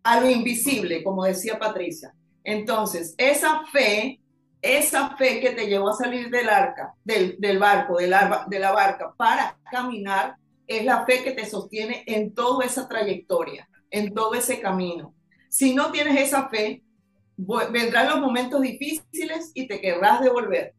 a 0.05 0.21
lo 0.21 0.29
invisible, 0.29 1.03
como 1.03 1.25
decía 1.25 1.57
Patricia. 1.57 2.13
Entonces, 2.43 3.15
esa 3.17 3.65
fe, 3.73 4.21
esa 4.61 5.17
fe 5.17 5.39
que 5.39 5.49
te 5.49 5.65
llevó 5.65 5.89
a 5.89 5.97
salir 5.97 6.29
del 6.29 6.47
arca, 6.47 6.93
del, 7.03 7.57
barco, 7.57 7.97
de 7.97 8.07
la, 8.07 8.45
de 8.47 8.59
la 8.59 8.71
barca, 8.71 9.15
para 9.17 9.57
caminar, 9.71 10.35
es 10.67 10.85
la 10.85 11.05
fe 11.07 11.23
que 11.23 11.31
te 11.31 11.47
sostiene 11.47 12.03
en 12.05 12.35
toda 12.35 12.65
esa 12.65 12.87
trayectoria, 12.87 13.67
en 13.89 14.13
todo 14.13 14.35
ese 14.35 14.61
camino. 14.61 15.15
Si 15.49 15.73
no 15.73 15.91
tienes 15.91 16.21
esa 16.21 16.49
fe, 16.49 16.83
vendrán 17.71 18.07
los 18.07 18.19
momentos 18.19 18.61
difíciles 18.61 19.51
y 19.55 19.67
te 19.67 19.81
querrás 19.81 20.21
devolver. 20.21 20.75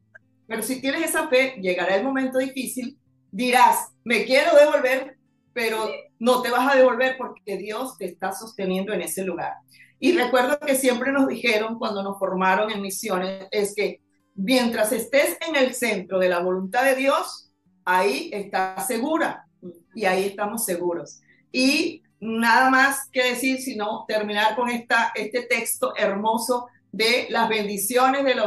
Pero 0.46 0.62
si 0.62 0.80
tienes 0.80 1.02
esa 1.02 1.26
fe, 1.26 1.56
llegará 1.60 1.96
el 1.96 2.04
momento 2.04 2.38
difícil, 2.38 2.96
dirás, 3.32 3.88
me 4.04 4.24
quiero 4.24 4.54
devolver, 4.54 5.18
pero 5.52 5.88
no 6.18 6.42
te 6.42 6.50
vas 6.50 6.72
a 6.72 6.76
devolver 6.76 7.16
porque 7.16 7.56
Dios 7.56 7.96
te 7.98 8.06
está 8.06 8.32
sosteniendo 8.32 8.92
en 8.92 9.02
ese 9.02 9.24
lugar. 9.24 9.54
Y 9.98 10.12
recuerdo 10.12 10.58
que 10.58 10.74
siempre 10.74 11.12
nos 11.12 11.26
dijeron 11.26 11.78
cuando 11.78 12.02
nos 12.02 12.18
formaron 12.18 12.70
en 12.70 12.82
misiones, 12.82 13.46
es 13.50 13.74
que 13.74 14.00
mientras 14.34 14.92
estés 14.92 15.38
en 15.46 15.56
el 15.56 15.74
centro 15.74 16.18
de 16.18 16.28
la 16.28 16.40
voluntad 16.40 16.84
de 16.84 16.94
Dios, 16.94 17.50
ahí 17.84 18.30
estás 18.32 18.86
segura 18.86 19.46
y 19.94 20.04
ahí 20.04 20.24
estamos 20.24 20.64
seguros. 20.64 21.20
Y 21.50 22.02
nada 22.20 22.70
más 22.70 23.08
que 23.10 23.22
decir, 23.22 23.60
sino 23.60 24.04
terminar 24.06 24.56
con 24.56 24.68
esta, 24.68 25.12
este 25.14 25.42
texto 25.42 25.94
hermoso 25.96 26.68
de 26.92 27.26
las 27.30 27.48
bendiciones 27.48 28.24
de 28.24 28.34
la 28.34 28.44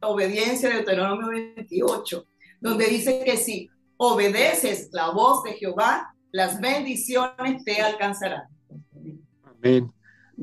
obediencia 0.00 0.68
de 0.68 0.76
Deuteronomio 0.76 1.28
28, 1.28 2.26
donde 2.60 2.86
dice 2.86 3.22
que 3.24 3.36
si 3.36 3.70
obedeces 3.96 4.88
la 4.92 5.10
voz 5.10 5.44
de 5.44 5.54
Jehová, 5.54 6.11
las 6.32 6.60
bendiciones 6.60 7.64
te 7.64 7.80
alcanzarán. 7.80 8.44
Amén. 9.44 9.92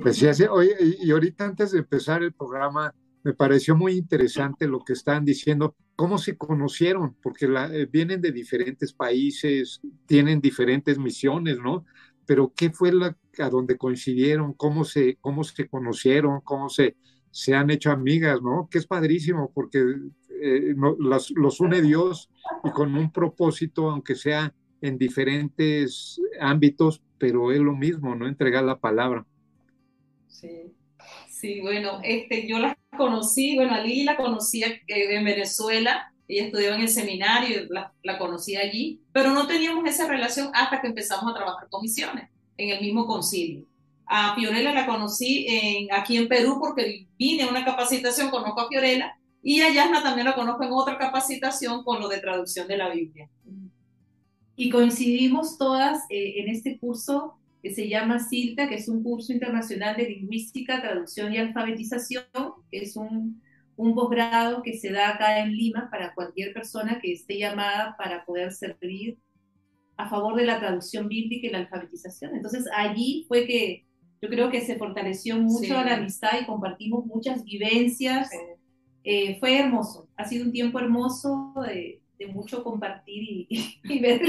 Pues 0.01 0.17
sí, 0.17 0.27
oye, 0.49 0.75
y 1.01 1.11
ahorita 1.11 1.45
antes 1.45 1.71
de 1.71 1.79
empezar 1.79 2.23
el 2.23 2.31
programa, 2.31 2.93
me 3.23 3.33
pareció 3.33 3.75
muy 3.75 3.93
interesante 3.93 4.67
lo 4.67 4.79
que 4.79 4.93
están 4.93 5.25
diciendo, 5.25 5.75
cómo 5.95 6.17
se 6.17 6.37
conocieron, 6.37 7.15
porque 7.21 7.47
la, 7.47 7.65
eh, 7.73 7.85
vienen 7.85 8.21
de 8.21 8.31
diferentes 8.31 8.93
países, 8.93 9.81
tienen 10.05 10.39
diferentes 10.39 10.97
misiones, 10.97 11.57
¿no? 11.57 11.85
Pero 12.25 12.53
¿qué 12.55 12.69
fue 12.69 12.93
la, 12.93 13.17
a 13.39 13.49
donde 13.49 13.77
coincidieron? 13.77 14.53
¿Cómo 14.53 14.85
se, 14.85 15.17
cómo 15.19 15.43
se 15.43 15.67
conocieron? 15.67 16.39
¿Cómo 16.41 16.69
se, 16.69 16.95
se 17.31 17.55
han 17.55 17.71
hecho 17.71 17.91
amigas, 17.91 18.41
¿no? 18.41 18.69
Que 18.71 18.77
es 18.77 18.87
padrísimo, 18.87 19.51
porque 19.53 19.83
eh, 20.41 20.75
los 21.07 21.59
une 21.59 21.81
Dios 21.81 22.29
y 22.63 22.69
con 22.69 22.95
un 22.95 23.11
propósito, 23.11 23.89
aunque 23.89 24.15
sea 24.15 24.53
en 24.81 24.97
diferentes 24.97 26.19
ámbitos, 26.39 27.01
pero 27.17 27.51
es 27.51 27.59
lo 27.59 27.73
mismo, 27.73 28.15
¿no? 28.15 28.27
Entregar 28.27 28.63
la 28.63 28.79
palabra. 28.79 29.25
Sí. 30.27 30.73
Sí, 31.29 31.61
bueno, 31.61 32.01
este, 32.03 32.47
yo 32.47 32.59
la 32.59 32.77
conocí, 32.97 33.55
bueno, 33.55 33.73
a 33.73 33.79
Lili 33.79 34.03
la 34.03 34.17
conocí 34.17 34.61
eh, 34.61 34.81
en 34.87 35.23
Venezuela, 35.23 36.13
ella 36.27 36.45
estudió 36.45 36.73
en 36.73 36.81
el 36.81 36.89
seminario, 36.89 37.65
la, 37.69 37.93
la 38.03 38.17
conocí 38.17 38.57
allí, 38.57 39.01
pero 39.13 39.31
no 39.31 39.47
teníamos 39.47 39.85
esa 39.87 40.05
relación 40.05 40.51
hasta 40.53 40.81
que 40.81 40.87
empezamos 40.87 41.31
a 41.31 41.35
trabajar 41.35 41.69
con 41.69 41.81
misiones, 41.81 42.29
en 42.57 42.69
el 42.71 42.81
mismo 42.81 43.07
concilio. 43.07 43.65
A 44.05 44.35
Fiorella 44.35 44.73
la 44.73 44.85
conocí 44.85 45.45
en, 45.47 45.93
aquí 45.93 46.17
en 46.17 46.27
Perú 46.27 46.57
porque 46.59 47.07
vine 47.17 47.43
a 47.43 47.49
una 47.49 47.63
capacitación, 47.63 48.29
conozco 48.29 48.59
a 48.59 48.67
Fiorella, 48.67 49.15
y 49.41 49.61
a 49.61 49.71
Yasna 49.71 50.03
también 50.03 50.25
la 50.25 50.35
conozco 50.35 50.63
en 50.63 50.71
otra 50.73 50.97
capacitación 50.97 51.85
con 51.85 52.01
lo 52.01 52.09
de 52.09 52.19
traducción 52.19 52.67
de 52.67 52.77
la 52.77 52.89
Biblia. 52.89 53.29
Y 54.59 54.69
coincidimos 54.69 55.57
todas 55.57 56.03
eh, 56.09 56.41
en 56.41 56.49
este 56.49 56.77
curso 56.79 57.39
que 57.63 57.73
se 57.73 57.87
llama 57.87 58.19
CILTA, 58.19 58.67
que 58.67 58.75
es 58.75 58.89
un 58.89 59.01
curso 59.01 59.31
internacional 59.31 59.95
de 59.95 60.09
lingüística, 60.09 60.81
traducción 60.81 61.33
y 61.33 61.37
alfabetización, 61.37 62.25
que 62.69 62.79
es 62.79 62.97
un, 62.97 63.41
un 63.77 63.95
posgrado 63.95 64.61
que 64.61 64.77
se 64.77 64.91
da 64.91 65.11
acá 65.11 65.39
en 65.39 65.55
Lima 65.55 65.87
para 65.89 66.13
cualquier 66.13 66.51
persona 66.51 66.99
que 67.01 67.13
esté 67.13 67.37
llamada 67.37 67.95
para 67.97 68.25
poder 68.25 68.51
servir 68.51 69.17
a 69.95 70.09
favor 70.09 70.35
de 70.35 70.45
la 70.45 70.59
traducción 70.59 71.07
bíblica 71.07 71.47
y 71.47 71.51
la 71.51 71.59
alfabetización. 71.59 72.35
Entonces 72.35 72.65
allí 72.75 73.23
fue 73.29 73.47
que 73.47 73.85
yo 74.21 74.27
creo 74.27 74.51
que 74.51 74.59
se 74.59 74.75
fortaleció 74.75 75.37
mucho 75.37 75.75
la 75.75 75.95
amistad 75.95 76.31
y 76.41 76.45
compartimos 76.45 77.05
muchas 77.05 77.45
vivencias. 77.45 78.29
Eh, 79.05 79.39
fue 79.39 79.57
hermoso, 79.57 80.09
ha 80.17 80.25
sido 80.25 80.43
un 80.43 80.51
tiempo 80.51 80.79
hermoso 80.79 81.53
de, 81.65 81.98
de 82.19 82.27
mucho 82.27 82.63
compartir 82.63 83.47
y, 83.49 83.99
ver 83.99 84.21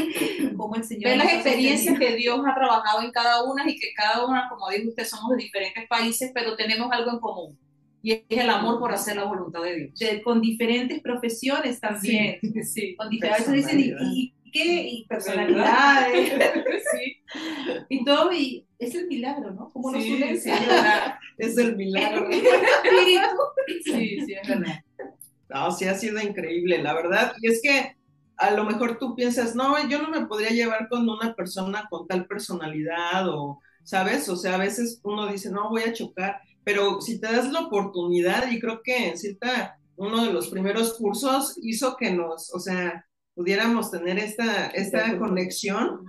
cómo 0.57 0.76
el 0.76 0.85
Señor... 0.85 1.11
Ver 1.11 1.18
las 1.18 1.33
experiencias 1.35 1.98
que 1.98 2.14
Dios 2.14 2.40
ha 2.46 2.55
trabajado 2.55 3.03
en 3.03 3.11
cada 3.11 3.42
una 3.42 3.68
y 3.68 3.76
que 3.76 3.92
cada 3.94 4.24
una, 4.24 4.48
como 4.48 4.70
dijo 4.70 4.88
usted, 4.88 5.05
somos 5.05 5.37
de 5.37 5.42
diferentes 5.42 5.87
países, 5.88 6.31
pero 6.33 6.57
tenemos 6.57 6.90
algo 6.92 7.11
en 7.11 7.18
común. 7.18 7.59
Y 8.03 8.12
es 8.12 8.22
el 8.31 8.48
amor 8.48 8.79
por 8.79 8.92
hacer 8.92 9.16
la 9.16 9.24
voluntad 9.24 9.62
de 9.62 9.90
Dios. 9.92 10.22
con 10.22 10.40
diferentes 10.40 11.00
profesiones 11.00 11.81
también. 11.81 12.38
Sí, 12.62 12.94
Con 12.96 13.11
diferentes, 13.11 13.53
dicen, 13.53 13.81
¿y, 13.81 14.33
qué? 14.53 14.88
Y 14.88 15.05
personalidades. 15.07 16.33
sí. 16.92 17.16
Y 17.88 18.05
todo, 18.05 18.33
y 18.33 18.64
es 18.79 18.94
el 18.94 19.07
milagro, 19.07 19.50
¿no? 19.50 19.68
Como 19.70 19.90
nos 19.90 20.05
une 20.05 20.33
es 20.33 21.59
el 21.59 21.76
milagro. 21.76 22.29
sí, 23.85 24.20
sí, 24.24 24.33
es 24.33 24.48
verdad. 24.48 24.83
No, 25.52 25.70
sí 25.72 25.86
ha 25.86 25.94
sido 25.94 26.20
increíble, 26.20 26.82
la 26.82 26.94
verdad. 26.94 27.32
Y 27.40 27.48
es 27.48 27.60
que 27.62 27.96
a 28.36 28.50
lo 28.52 28.64
mejor 28.64 28.98
tú 28.98 29.14
piensas, 29.14 29.54
no, 29.54 29.76
yo 29.88 30.00
no 30.00 30.08
me 30.08 30.26
podría 30.26 30.50
llevar 30.50 30.88
con 30.88 31.08
una 31.08 31.34
persona 31.34 31.86
con 31.90 32.06
tal 32.06 32.26
personalidad 32.26 33.28
o, 33.28 33.60
¿sabes? 33.84 34.28
O 34.28 34.36
sea, 34.36 34.54
a 34.54 34.58
veces 34.58 35.00
uno 35.02 35.26
dice, 35.26 35.50
no, 35.50 35.68
voy 35.68 35.82
a 35.82 35.92
chocar, 35.92 36.40
pero 36.64 37.00
si 37.00 37.20
te 37.20 37.30
das 37.30 37.50
la 37.52 37.60
oportunidad, 37.60 38.50
y 38.50 38.58
creo 38.58 38.80
que 38.82 39.08
en 39.08 39.18
cierta, 39.18 39.76
uno 39.96 40.24
de 40.24 40.32
los 40.32 40.48
primeros 40.48 40.94
cursos 40.94 41.58
hizo 41.62 41.96
que 41.96 42.12
nos, 42.12 42.54
o 42.54 42.60
sea, 42.60 43.04
pudiéramos 43.34 43.90
tener 43.90 44.18
esta, 44.18 44.68
esta 44.68 45.18
conexión 45.18 46.00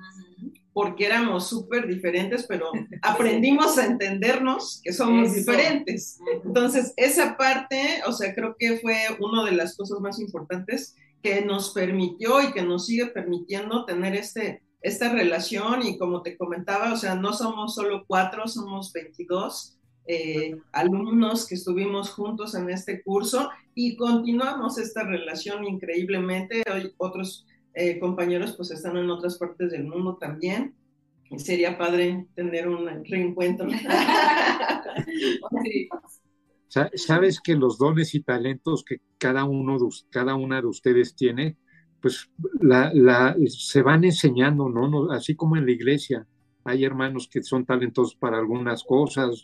porque 0.74 1.06
éramos 1.06 1.48
súper 1.48 1.88
diferentes, 1.88 2.46
pero 2.48 2.72
aprendimos 3.02 3.78
a 3.78 3.86
entendernos 3.86 4.82
que 4.84 4.94
somos 4.94 5.34
diferentes. 5.34 6.20
Entonces, 6.44 6.94
esa 6.98 7.38
parte, 7.38 8.02
o 8.08 8.14
sea, 8.14 8.34
creo 8.34 8.56
que 8.58 8.78
fue 8.80 8.98
una 9.20 9.44
de 9.44 9.52
las 9.52 9.76
cosas 9.76 10.00
más 10.00 10.20
importantes 10.20 10.96
que 11.22 11.44
nos 11.44 11.72
permitió 11.72 12.42
y 12.42 12.52
que 12.52 12.64
nos 12.64 12.86
sigue 12.86 13.08
permitiendo 13.08 13.86
tener 13.86 14.16
este, 14.16 14.64
esta 14.82 15.12
relación 15.12 15.86
y 15.86 15.98
como 15.98 16.22
te 16.22 16.38
comentaba, 16.38 16.94
o 16.94 16.98
sea, 16.98 17.16
no 17.16 17.34
somos 17.34 17.76
solo 17.76 18.06
cuatro, 18.08 18.48
somos 18.48 18.92
22 18.94 19.78
eh, 20.08 20.58
alumnos 20.72 21.48
que 21.48 21.56
estuvimos 21.56 22.10
juntos 22.10 22.56
en 22.56 22.70
este 22.72 23.04
curso 23.04 23.52
y 23.76 23.96
continuamos 23.96 24.80
esta 24.80 25.04
relación 25.04 25.64
increíblemente. 25.64 26.64
Hoy 26.74 26.92
otros 26.98 27.46
eh, 27.74 28.00
compañeros 28.00 28.56
pues 28.58 28.72
están 28.72 28.98
en 28.98 29.10
otras 29.10 29.38
partes 29.38 29.72
del 29.72 29.86
mundo 29.86 30.18
también. 30.20 30.76
Y 31.30 31.40
sería 31.40 31.78
padre 31.78 32.28
tener 32.36 32.68
un 32.68 33.06
reencuentro. 33.06 33.70
Sabes 36.68 37.40
que 37.42 37.56
los 37.56 37.78
dones 37.78 38.14
y 38.16 38.22
talentos 38.22 38.84
que 38.84 38.98
cada 39.18 39.46
uno 39.46 39.80
de, 39.80 39.88
cada 40.10 40.36
una 40.36 40.62
de 40.62 40.68
ustedes 40.68 41.16
tiene, 41.16 41.58
pues 42.02 42.30
la, 42.60 43.36
se 43.48 43.82
van 43.82 44.04
enseñando, 44.04 44.70
¿no? 44.70 45.12
Así 45.12 45.36
como 45.36 45.58
en 45.58 45.66
la 45.66 45.72
iglesia. 45.72 46.28
Hay 46.64 46.84
hermanos 46.84 47.28
que 47.32 47.42
son 47.42 47.66
talentosos 47.66 48.16
para 48.16 48.38
algunas 48.38 48.84
cosas, 48.84 49.42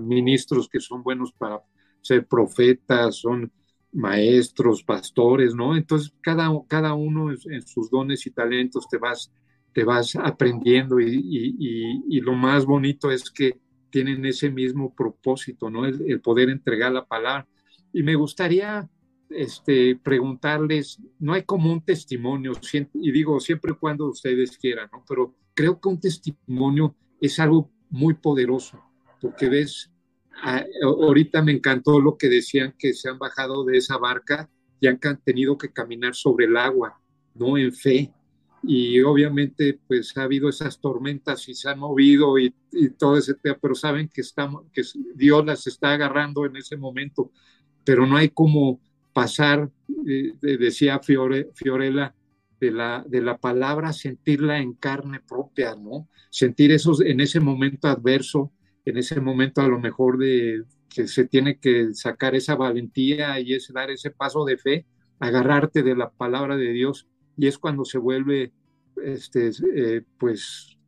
ministros 0.00 0.68
que 0.68 0.80
son 0.80 1.02
buenos 1.02 1.32
para 1.32 1.60
ser 2.00 2.26
profetas, 2.26 3.16
son 3.16 3.52
maestros, 3.96 4.82
pastores, 4.82 5.54
¿no? 5.54 5.74
Entonces, 5.74 6.12
cada, 6.20 6.50
cada 6.68 6.94
uno 6.94 7.30
en, 7.30 7.62
sus 7.62 7.90
dones 7.90 8.26
y 8.26 8.30
talentos 8.30 8.86
te 8.88 8.98
vas, 8.98 9.32
te 9.72 9.84
vas 9.84 10.14
aprendiendo 10.16 11.00
y, 11.00 12.20
lo 12.20 12.34
más 12.34 12.66
bonito 12.66 13.10
es 13.10 13.30
que 13.30 13.58
tienen 13.90 14.24
ese 14.26 14.50
mismo 14.50 14.94
propósito, 14.94 15.70
¿no? 15.70 15.86
El, 15.86 16.20
poder 16.20 16.50
entregar 16.50 16.92
la 16.92 17.06
palabra. 17.06 17.48
Y 17.92 18.02
me 18.02 18.14
gustaría 18.14 18.88
este, 19.30 19.96
preguntarles, 19.96 21.00
no 21.18 21.32
hay 21.32 21.44
como 21.44 21.72
un 21.72 21.80
testimonio, 21.80 22.52
y 22.94 23.10
digo 23.10 23.40
siempre 23.40 23.72
cuando 23.72 24.08
ustedes 24.08 24.58
quieran, 24.58 24.90
¿no? 24.92 25.02
Pero 25.08 25.34
creo 25.54 25.80
que 25.80 25.88
un 25.88 25.98
testimonio 25.98 26.94
es 27.18 27.40
algo 27.40 27.70
muy 27.88 28.12
poderoso, 28.12 28.78
porque 29.22 29.48
ves 29.48 29.90
ahorita 30.42 31.42
me 31.42 31.52
encantó 31.52 32.00
lo 32.00 32.16
que 32.16 32.28
decían 32.28 32.74
que 32.78 32.94
se 32.94 33.08
han 33.08 33.18
bajado 33.18 33.64
de 33.64 33.78
esa 33.78 33.96
barca 33.98 34.48
y 34.80 34.86
han 34.86 34.98
tenido 35.24 35.56
que 35.56 35.72
caminar 35.72 36.14
sobre 36.14 36.46
el 36.46 36.56
agua, 36.56 37.00
no 37.34 37.56
en 37.56 37.72
fe. 37.72 38.12
Y 38.62 39.00
obviamente 39.02 39.78
pues 39.86 40.16
ha 40.16 40.24
habido 40.24 40.48
esas 40.48 40.80
tormentas 40.80 41.48
y 41.48 41.54
se 41.54 41.68
han 41.68 41.78
movido 41.78 42.38
y, 42.38 42.54
todo 42.98 43.16
ese 43.16 43.34
tema, 43.34 43.56
pero 43.60 43.74
saben 43.74 44.08
que, 44.08 44.20
estamos, 44.20 44.64
que 44.72 44.82
Dios 45.14 45.44
las 45.46 45.66
está 45.66 45.92
agarrando 45.92 46.44
en 46.44 46.56
ese 46.56 46.76
momento, 46.76 47.30
pero 47.84 48.06
no 48.06 48.16
hay 48.16 48.28
como 48.30 48.80
pasar, 49.12 49.70
eh, 50.06 50.34
decía 50.42 50.98
Fiore, 50.98 51.50
Fiorella, 51.54 52.14
de 52.60 52.70
la, 52.70 53.04
de 53.06 53.20
la 53.20 53.38
palabra, 53.38 53.92
sentirla 53.92 54.58
en 54.58 54.72
carne 54.72 55.20
propia, 55.20 55.74
¿no? 55.74 56.08
Sentir 56.30 56.72
esos, 56.72 57.00
en 57.00 57.20
ese 57.20 57.40
momento 57.40 57.88
adverso, 57.88 58.52
en 58.86 58.96
ese 58.96 59.20
momento 59.20 59.60
a 59.60 59.68
lo 59.68 59.78
mejor 59.78 60.16
de 60.16 60.64
que 60.88 61.06
se 61.08 61.26
tiene 61.26 61.58
que 61.58 61.92
sacar 61.92 62.34
esa 62.34 62.54
valentía 62.54 63.38
y 63.40 63.52
es 63.52 63.70
dar 63.72 63.90
ese 63.90 64.10
paso 64.10 64.44
de 64.44 64.56
fe, 64.56 64.86
agarrarte 65.18 65.82
de 65.82 65.96
la 65.96 66.10
palabra 66.10 66.56
de 66.56 66.72
Dios 66.72 67.08
y 67.36 67.48
es 67.48 67.58
cuando 67.58 67.84
se 67.84 67.98
vuelve, 67.98 68.52
este, 69.04 69.50
eh, 69.74 70.02
pues, 70.18 70.78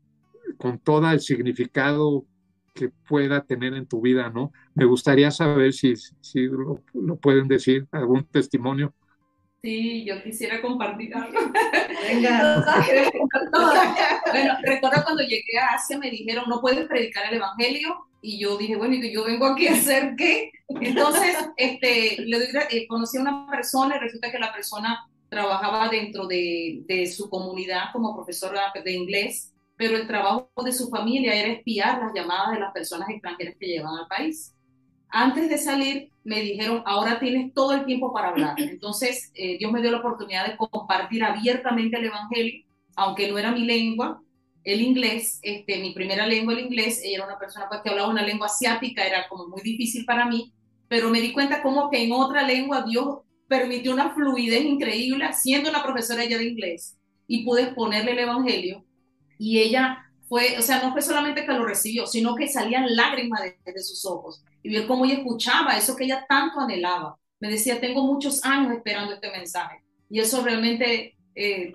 con 0.57 0.79
todo 0.79 1.11
el 1.11 1.21
significado 1.21 2.25
que 2.73 2.91
pueda 3.09 3.45
tener 3.45 3.75
en 3.75 3.87
tu 3.87 4.01
vida, 4.01 4.31
¿no? 4.31 4.53
Me 4.75 4.85
gustaría 4.85 5.33
saber 5.33 5.73
si, 5.73 5.95
si 5.97 6.47
lo, 6.47 6.83
lo 6.95 7.17
pueden 7.17 7.49
decir, 7.49 7.89
algún 7.91 8.25
testimonio. 8.25 8.95
Sí, 9.63 10.05
yo 10.05 10.23
quisiera 10.23 10.61
compartir 10.61 11.15
algo. 11.15 11.39
Venga. 12.09 12.65
bueno, 14.33 14.55
recuerdo 14.63 15.03
cuando 15.03 15.23
llegué 15.23 15.59
a 15.61 15.75
Asia 15.75 15.99
me 15.99 16.11
dijeron, 16.11 16.45
no 16.49 16.61
puedes 16.61 16.87
predicar 16.87 17.27
el 17.29 17.39
Evangelio. 17.39 18.07
Y 18.21 18.41
yo 18.41 18.57
dije, 18.57 18.77
bueno, 18.77 18.95
¿y 18.95 19.13
yo 19.13 19.25
vengo 19.25 19.47
aquí 19.47 19.69
a 19.69 19.75
hacer 19.75 20.15
qué? 20.17 20.51
Entonces, 20.69 21.37
este, 21.57 22.17
le 22.23 22.39
eh, 22.71 22.87
conocí 22.89 23.17
a 23.17 23.21
una 23.21 23.49
persona 23.51 23.97
y 23.97 24.01
resulta 24.01 24.31
que 24.31 24.39
la 24.39 24.53
persona 24.53 25.09
trabajaba 25.29 25.89
dentro 25.89 26.27
de, 26.27 26.83
de, 26.87 27.07
su 27.07 27.29
comunidad 27.29 27.93
como 27.93 28.15
profesora 28.15 28.73
de 28.85 28.93
inglés 28.93 29.53
pero 29.79 29.97
el 29.97 30.09
trabajo 30.09 30.51
de 30.63 30.73
su 30.73 30.91
familia 30.91 31.33
era 31.35 31.53
espiar 31.53 32.01
las 32.01 32.13
llamadas 32.13 32.53
de 32.53 32.61
las 32.61 32.73
personas 32.73 33.09
extranjeras 33.09 33.55
que 33.59 33.67
llevan 33.67 33.95
al 33.95 34.09
país. 34.09 34.53
Antes 35.11 35.49
de 35.49 35.59
salir, 35.59 36.11
me 36.25 36.41
dijeron, 36.41 36.83
ahora 36.85 37.19
tienes 37.19 37.55
todo 37.55 37.73
el 37.73 37.85
tiempo 37.85 38.13
para 38.13 38.29
hablar. 38.29 38.55
Entonces, 38.59 39.31
eh, 39.35 39.57
Dios 39.59 39.73
me 39.73 39.81
dio 39.81 39.91
la 39.91 39.99
oportunidad 39.99 40.47
de 40.47 40.57
compartir 40.57 41.25
abiertamente 41.25 41.99
el 41.99 42.07
Evangelio, 42.07 42.65
aunque 42.97 43.31
no 43.31 43.39
era 43.39 43.53
mi 43.53 43.65
lengua, 43.65 44.23
el 44.65 44.83
inglés, 44.83 45.39
este, 45.43 45.79
mi 45.79 45.95
primera 45.95 46.27
lengua, 46.27 46.53
el 46.53 46.61
inglés, 46.61 47.01
ella 47.03 47.17
era 47.17 47.27
una 47.27 47.39
persona 47.39 47.67
pues, 47.69 47.81
que 47.83 47.89
hablaba 47.89 48.11
una 48.11 48.23
lengua 48.23 48.49
asiática, 48.49 49.07
era 49.07 49.29
como 49.29 49.49
muy 49.49 49.63
difícil 49.63 50.05
para 50.05 50.27
mí, 50.27 50.53
pero 50.89 51.09
me 51.09 51.21
di 51.21 51.33
cuenta 51.33 51.63
como 51.63 51.89
que 51.91 52.03
en 52.03 52.13
otra 52.13 52.43
lengua 52.43 52.83
Dios 52.83 53.21
permitió 53.47 53.93
una 53.93 54.11
fluidez 54.11 54.65
increíble, 54.65 55.33
siendo 55.33 55.71
una 55.71 55.83
profesora 55.83 56.25
ella 56.25 56.37
de 56.37 56.49
inglés, 56.49 56.99
y 57.27 57.45
pude 57.45 57.63
exponerle 57.63 58.13
el 58.13 58.19
Evangelio, 58.19 58.85
y 59.39 59.61
ella 59.61 60.08
fue, 60.29 60.59
o 60.59 60.63
sea, 60.63 60.83
no 60.83 60.93
fue 60.93 61.03
solamente 61.03 61.45
que 61.45 61.53
lo 61.53 61.65
recibió, 61.65 62.07
sino 62.07 62.35
que 62.35 62.49
salían 62.49 62.95
lágrimas 62.95 63.41
de, 63.43 63.83
sus 63.83 64.05
ojos, 64.05 64.43
y 64.63 64.71
ver 64.71 64.87
cómo 64.87 65.05
ella 65.05 65.15
escuchaba 65.15 65.77
eso 65.77 65.97
que 65.97 66.05
ella 66.05 66.27
tanto 66.29 66.61
anhelaba. 66.61 67.17
Me 67.41 67.49
decía, 67.51 67.81
tengo 67.81 68.03
muchos 68.03 68.45
años 68.45 68.73
esperando 68.73 69.15
este 69.15 69.31
mensaje, 69.31 69.85
y 70.11 70.21
eso 70.21 70.43
realmente... 70.43 71.17
Eh, 71.35 71.73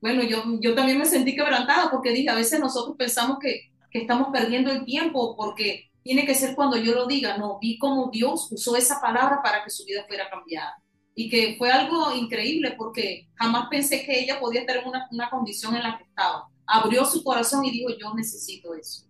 bueno, 0.00 0.22
yo, 0.22 0.44
yo 0.60 0.74
también 0.74 0.98
me 0.98 1.06
sentí 1.06 1.34
quebrantada 1.34 1.90
porque 1.90 2.12
dije, 2.12 2.30
a 2.30 2.34
veces 2.34 2.60
nosotros 2.60 2.96
pensamos 2.96 3.38
que, 3.40 3.72
que 3.90 4.00
estamos 4.00 4.28
perdiendo 4.32 4.70
el 4.70 4.84
tiempo 4.84 5.36
porque 5.36 5.90
tiene 6.02 6.24
que 6.24 6.34
ser 6.34 6.54
cuando 6.54 6.76
yo 6.76 6.94
lo 6.94 7.06
diga. 7.06 7.36
No, 7.36 7.58
vi 7.60 7.78
cómo 7.78 8.10
Dios 8.12 8.50
usó 8.52 8.76
esa 8.76 9.00
palabra 9.00 9.40
para 9.42 9.64
que 9.64 9.70
su 9.70 9.84
vida 9.84 10.04
fuera 10.06 10.30
cambiada. 10.30 10.74
Y 11.14 11.28
que 11.28 11.56
fue 11.58 11.70
algo 11.70 12.14
increíble 12.14 12.74
porque 12.78 13.28
jamás 13.34 13.68
pensé 13.68 14.04
que 14.04 14.20
ella 14.20 14.38
podía 14.38 14.60
estar 14.60 14.76
en 14.76 14.88
una, 14.88 15.08
una 15.10 15.28
condición 15.28 15.74
en 15.74 15.82
la 15.82 15.98
que 15.98 16.04
estaba. 16.04 16.48
Abrió 16.68 17.04
su 17.04 17.24
corazón 17.24 17.64
y 17.64 17.70
dijo, 17.70 17.88
yo 17.98 18.14
necesito 18.14 18.74
eso. 18.74 19.04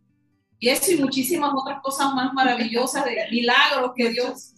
Y 0.60 0.68
eso 0.68 0.92
y 0.92 0.96
muchísimas 0.96 1.52
otras 1.54 1.80
cosas 1.82 2.14
más 2.14 2.32
maravillosas 2.32 3.04
de 3.04 3.26
milagros 3.30 3.92
que 3.94 4.10
Dios... 4.10 4.54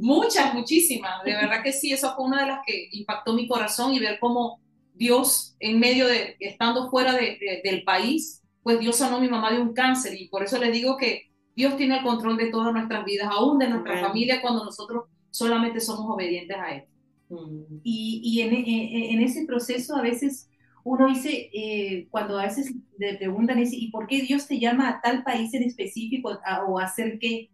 Muchas, 0.00 0.52
muchísimas. 0.52 1.24
De 1.24 1.32
verdad 1.32 1.62
que 1.62 1.72
sí, 1.72 1.90
eso 1.92 2.14
fue 2.14 2.26
una 2.26 2.42
de 2.42 2.48
las 2.48 2.60
que 2.66 2.88
impactó 2.92 3.32
mi 3.32 3.48
corazón 3.48 3.94
y 3.94 3.98
ver 3.98 4.18
cómo 4.20 4.60
Dios 4.92 5.56
en 5.58 5.80
medio 5.80 6.06
de, 6.06 6.36
estando 6.38 6.90
fuera 6.90 7.12
de, 7.14 7.62
del 7.64 7.82
país, 7.82 8.42
pues 8.62 8.78
Dios 8.78 8.96
sanó 8.96 9.16
a 9.16 9.20
mi 9.20 9.28
mamá 9.28 9.50
de 9.52 9.60
un 9.60 9.72
cáncer 9.72 10.20
y 10.20 10.28
por 10.28 10.42
eso 10.42 10.58
le 10.58 10.70
digo 10.70 10.96
que 10.98 11.30
Dios 11.56 11.76
tiene 11.76 11.98
el 11.98 12.02
control 12.02 12.36
de 12.36 12.50
todas 12.50 12.72
nuestras 12.72 13.04
vidas, 13.04 13.28
aún 13.30 13.58
de 13.58 13.68
nuestra 13.68 14.00
familia, 14.00 14.40
cuando 14.40 14.64
nosotros 14.64 15.04
solamente 15.30 15.80
somos 15.80 16.06
obedientes 16.08 16.56
a 16.56 16.74
Él. 16.76 16.84
Mm. 17.28 17.80
Y, 17.82 18.20
y 18.24 18.40
en, 18.42 18.54
en, 18.54 19.22
ese 19.22 19.44
proceso 19.46 19.96
a 19.96 20.02
veces 20.02 20.48
uno 20.84 21.08
dice, 21.08 21.50
eh, 21.52 22.06
cuando 22.10 22.38
a 22.38 22.44
veces 22.44 22.72
le 22.98 23.16
preguntan, 23.16 23.60
¿y 23.60 23.90
por 23.90 24.06
qué 24.06 24.22
Dios 24.22 24.46
te 24.46 24.60
llama 24.60 24.88
a 24.88 25.00
tal 25.00 25.24
país 25.24 25.52
en 25.54 25.64
específico 25.64 26.38
o 26.68 26.78
a 26.78 26.84
hacer 26.84 27.18
qué? 27.18 27.50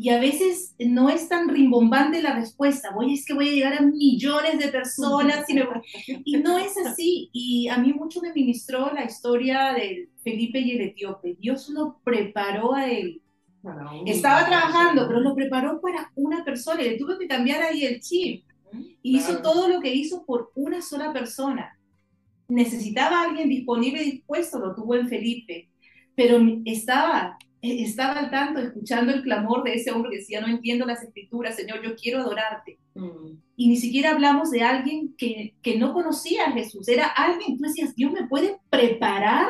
y 0.00 0.10
a 0.10 0.20
veces 0.20 0.76
no 0.78 1.10
es 1.10 1.28
tan 1.28 1.48
rimbombante 1.48 2.22
la 2.22 2.36
respuesta, 2.36 2.92
voy, 2.94 3.14
es 3.14 3.26
que 3.26 3.34
voy 3.34 3.48
a 3.48 3.52
llegar 3.52 3.72
a 3.74 3.80
millones 3.80 4.60
de 4.60 4.68
personas 4.68 5.44
y, 5.48 5.58
y, 6.24 6.36
no 6.36 6.56
es 6.56 6.78
así. 6.78 7.28
Y 7.32 7.66
a 7.66 7.78
mí 7.78 7.92
mucho 7.92 8.20
me 8.20 8.32
ministró 8.32 8.92
la 8.92 9.04
historia 9.04 9.72
de 9.72 10.08
Felipe 10.22 10.60
y 10.60 10.70
el 10.70 10.82
etíope. 10.82 11.36
Dios 11.40 11.68
lo 11.70 11.98
preparó 12.04 12.74
a 12.74 12.88
él. 12.88 13.20
Estaba 14.06 14.46
trabajando, 14.46 15.08
pero 15.08 15.18
lo 15.18 15.34
preparó 15.34 15.80
para 15.80 16.12
una 16.14 16.44
persona 16.44 16.80
y 16.80 16.90
le 16.90 16.96
tuve 16.96 17.18
que 17.18 17.26
cambiar 17.26 17.60
ahí 17.62 17.84
el 17.84 17.98
chip. 17.98 18.44
Y 19.02 19.16
hizo 19.16 19.42
todo 19.42 19.66
lo 19.66 19.80
que 19.80 19.92
hizo 19.92 20.24
por 20.24 20.52
una 20.54 20.80
sola 20.80 21.12
persona. 21.12 21.76
Necesitaba 22.48 23.20
a 23.20 23.24
alguien 23.24 23.48
disponible 23.48 24.02
y 24.02 24.12
dispuesto, 24.12 24.58
lo 24.58 24.74
tuvo 24.74 24.94
en 24.94 25.08
Felipe, 25.08 25.68
pero 26.14 26.40
estaba 26.64 27.38
eh, 27.60 27.82
estaba 27.82 28.12
al 28.12 28.30
tanto, 28.30 28.60
escuchando 28.60 29.12
el 29.12 29.22
clamor 29.22 29.64
de 29.64 29.74
ese 29.74 29.90
hombre 29.90 30.10
que 30.10 30.18
decía, 30.18 30.40
no 30.40 30.46
entiendo 30.46 30.86
las 30.86 31.02
escrituras, 31.02 31.56
Señor, 31.56 31.82
yo 31.82 31.96
quiero 31.96 32.20
adorarte. 32.20 32.78
Mm. 32.94 33.38
Y 33.56 33.68
ni 33.68 33.76
siquiera 33.76 34.12
hablamos 34.12 34.52
de 34.52 34.62
alguien 34.62 35.14
que, 35.16 35.54
que, 35.60 35.76
no 35.76 35.92
conocía 35.92 36.46
a 36.46 36.52
Jesús, 36.52 36.86
era 36.86 37.06
alguien, 37.06 37.58
tú 37.58 37.64
decías, 37.64 37.96
Dios 37.96 38.12
me 38.12 38.28
puede 38.28 38.58
preparar 38.70 39.48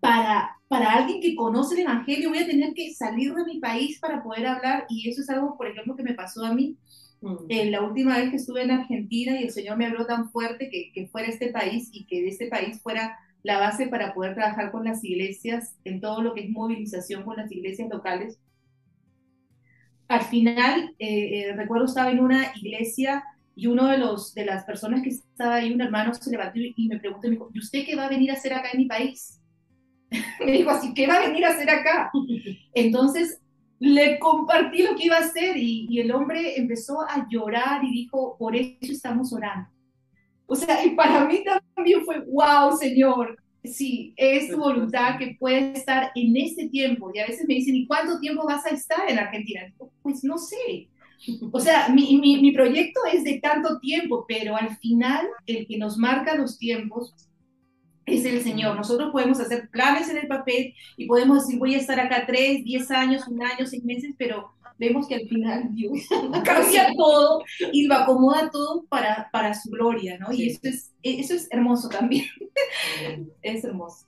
para, 0.00 0.56
para 0.68 0.92
alguien 0.92 1.20
que 1.20 1.36
conoce 1.36 1.74
el 1.74 1.82
Evangelio, 1.82 2.30
voy 2.30 2.38
a 2.38 2.46
tener 2.46 2.72
que 2.72 2.94
salir 2.94 3.34
de 3.34 3.44
mi 3.44 3.60
país 3.60 3.98
para 4.00 4.22
poder 4.22 4.46
hablar, 4.46 4.86
y 4.88 5.06
eso 5.10 5.20
es 5.20 5.28
algo, 5.28 5.58
por 5.58 5.66
ejemplo, 5.66 5.96
que 5.96 6.02
me 6.02 6.14
pasó 6.14 6.46
a 6.46 6.54
mí. 6.54 6.78
Mm. 7.24 7.36
Eh, 7.48 7.70
la 7.70 7.82
última 7.82 8.18
vez 8.18 8.28
que 8.28 8.36
estuve 8.36 8.62
en 8.62 8.70
Argentina 8.70 9.40
y 9.40 9.44
el 9.44 9.50
Señor 9.50 9.78
me 9.78 9.86
habló 9.86 10.04
tan 10.04 10.30
fuerte 10.30 10.68
que, 10.68 10.92
que 10.92 11.06
fuera 11.06 11.28
este 11.28 11.48
país 11.48 11.88
y 11.90 12.04
que 12.04 12.20
de 12.20 12.28
este 12.28 12.48
país 12.48 12.82
fuera 12.82 13.18
la 13.42 13.58
base 13.58 13.88
para 13.88 14.12
poder 14.12 14.34
trabajar 14.34 14.70
con 14.70 14.84
las 14.84 15.02
iglesias 15.02 15.74
en 15.84 16.00
todo 16.00 16.22
lo 16.22 16.34
que 16.34 16.42
es 16.42 16.50
movilización 16.50 17.22
con 17.22 17.36
las 17.38 17.50
iglesias 17.50 17.88
locales. 17.90 18.38
Al 20.08 20.20
final, 20.22 20.94
eh, 20.98 21.48
eh, 21.48 21.52
recuerdo 21.56 21.86
estaba 21.86 22.10
en 22.10 22.20
una 22.20 22.52
iglesia 22.56 23.24
y 23.56 23.68
uno 23.68 23.88
de, 23.88 23.96
los, 23.96 24.34
de 24.34 24.44
las 24.44 24.64
personas 24.64 25.02
que 25.02 25.10
estaba 25.10 25.56
ahí, 25.56 25.72
un 25.72 25.80
hermano, 25.80 26.12
se 26.12 26.30
levantó 26.30 26.58
y 26.58 26.88
me 26.88 26.98
preguntó, 26.98 27.28
me 27.28 27.34
dijo, 27.34 27.50
¿y 27.54 27.58
usted 27.58 27.86
qué 27.86 27.96
va 27.96 28.04
a 28.04 28.10
venir 28.10 28.30
a 28.30 28.34
hacer 28.34 28.52
acá 28.52 28.68
en 28.72 28.80
mi 28.80 28.86
país? 28.86 29.40
me 30.44 30.52
dijo 30.52 30.70
así, 30.70 30.92
¿qué 30.92 31.06
va 31.06 31.16
a 31.16 31.26
venir 31.26 31.44
a 31.46 31.50
hacer 31.50 31.70
acá? 31.70 32.10
Entonces 32.74 33.40
le 33.78 34.18
compartí 34.18 34.82
lo 34.82 34.96
que 34.96 35.06
iba 35.06 35.16
a 35.16 35.20
hacer 35.20 35.56
y, 35.56 36.00
el 36.00 36.12
hombre 36.12 36.58
empezó 36.58 37.00
a 37.00 37.26
llorar 37.28 37.84
y 37.84 37.92
dijo, 37.92 38.36
por 38.38 38.56
eso 38.56 38.76
estamos 38.80 39.32
orando 39.32 39.68
o 40.46 40.54
sea, 40.54 40.84
y 40.84 40.90
para 40.90 41.24
mí 41.24 41.42
también 41.74 42.04
fue, 42.04 42.20
wow, 42.26 42.76
Señor, 42.76 43.38
sí, 43.62 44.12
es 44.16 44.50
tu 44.50 44.58
voluntad 44.58 45.18
que 45.18 45.36
puede 45.38 45.72
estar 45.72 46.10
en 46.14 46.36
este 46.36 46.68
tiempo. 46.68 47.10
Y 47.14 47.18
a 47.18 47.26
veces 47.26 47.46
me 47.48 47.54
dicen, 47.54 47.76
¿y 47.76 47.86
cuánto 47.86 48.20
tiempo 48.20 48.44
vas 48.44 48.66
a 48.66 48.70
estar 48.70 49.08
en 49.08 49.18
Argentina? 49.18 49.62
Pues 50.02 50.22
no 50.22 50.36
sé. 50.36 50.88
O 51.50 51.60
sea, 51.60 51.88
mi, 51.88 52.18
mi, 52.18 52.52
proyecto 52.52 53.00
es 53.10 53.24
de 53.24 53.40
tanto 53.40 53.78
tiempo, 53.78 54.26
pero 54.28 54.56
al 54.56 54.76
final 54.76 55.26
el 55.46 55.66
que 55.66 55.78
nos 55.78 55.96
marca 55.96 56.34
los 56.34 56.58
tiempos 56.58 57.14
es 58.06 58.24
el 58.24 58.42
Señor. 58.42 58.76
Nosotros 58.76 59.10
podemos 59.12 59.40
hacer 59.40 59.68
planes 59.70 60.08
en 60.08 60.18
el 60.18 60.26
papel 60.26 60.74
y 60.96 61.06
podemos 61.06 61.44
decir, 61.44 61.58
voy 61.58 61.74
a 61.74 61.78
estar 61.78 61.98
acá 61.98 62.24
tres, 62.26 62.64
diez 62.64 62.90
años, 62.90 63.26
un 63.28 63.42
año, 63.42 63.66
seis 63.66 63.84
meses, 63.84 64.14
pero 64.18 64.52
vemos 64.78 65.06
que 65.06 65.14
al 65.14 65.28
final 65.28 65.74
Dios 65.74 66.00
cambia 66.44 66.92
todo 66.96 67.42
y 67.72 67.86
lo 67.86 67.94
acomoda 67.94 68.50
todo 68.50 68.84
para, 68.88 69.28
para 69.32 69.54
su 69.54 69.70
gloria, 69.70 70.18
¿no? 70.18 70.32
Y 70.32 70.48
eso 70.48 70.60
es, 70.64 70.92
eso 71.02 71.34
es 71.34 71.48
hermoso 71.50 71.88
también. 71.88 72.26
es 73.42 73.64
hermoso. 73.64 74.06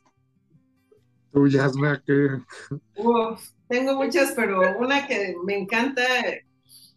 Tú, 1.32 1.48
Yasna, 1.48 2.02
que... 2.06 2.28
tengo 3.68 3.94
muchas, 3.94 4.32
pero 4.32 4.78
una 4.78 5.06
que 5.06 5.34
me 5.44 5.58
encanta 5.58 6.02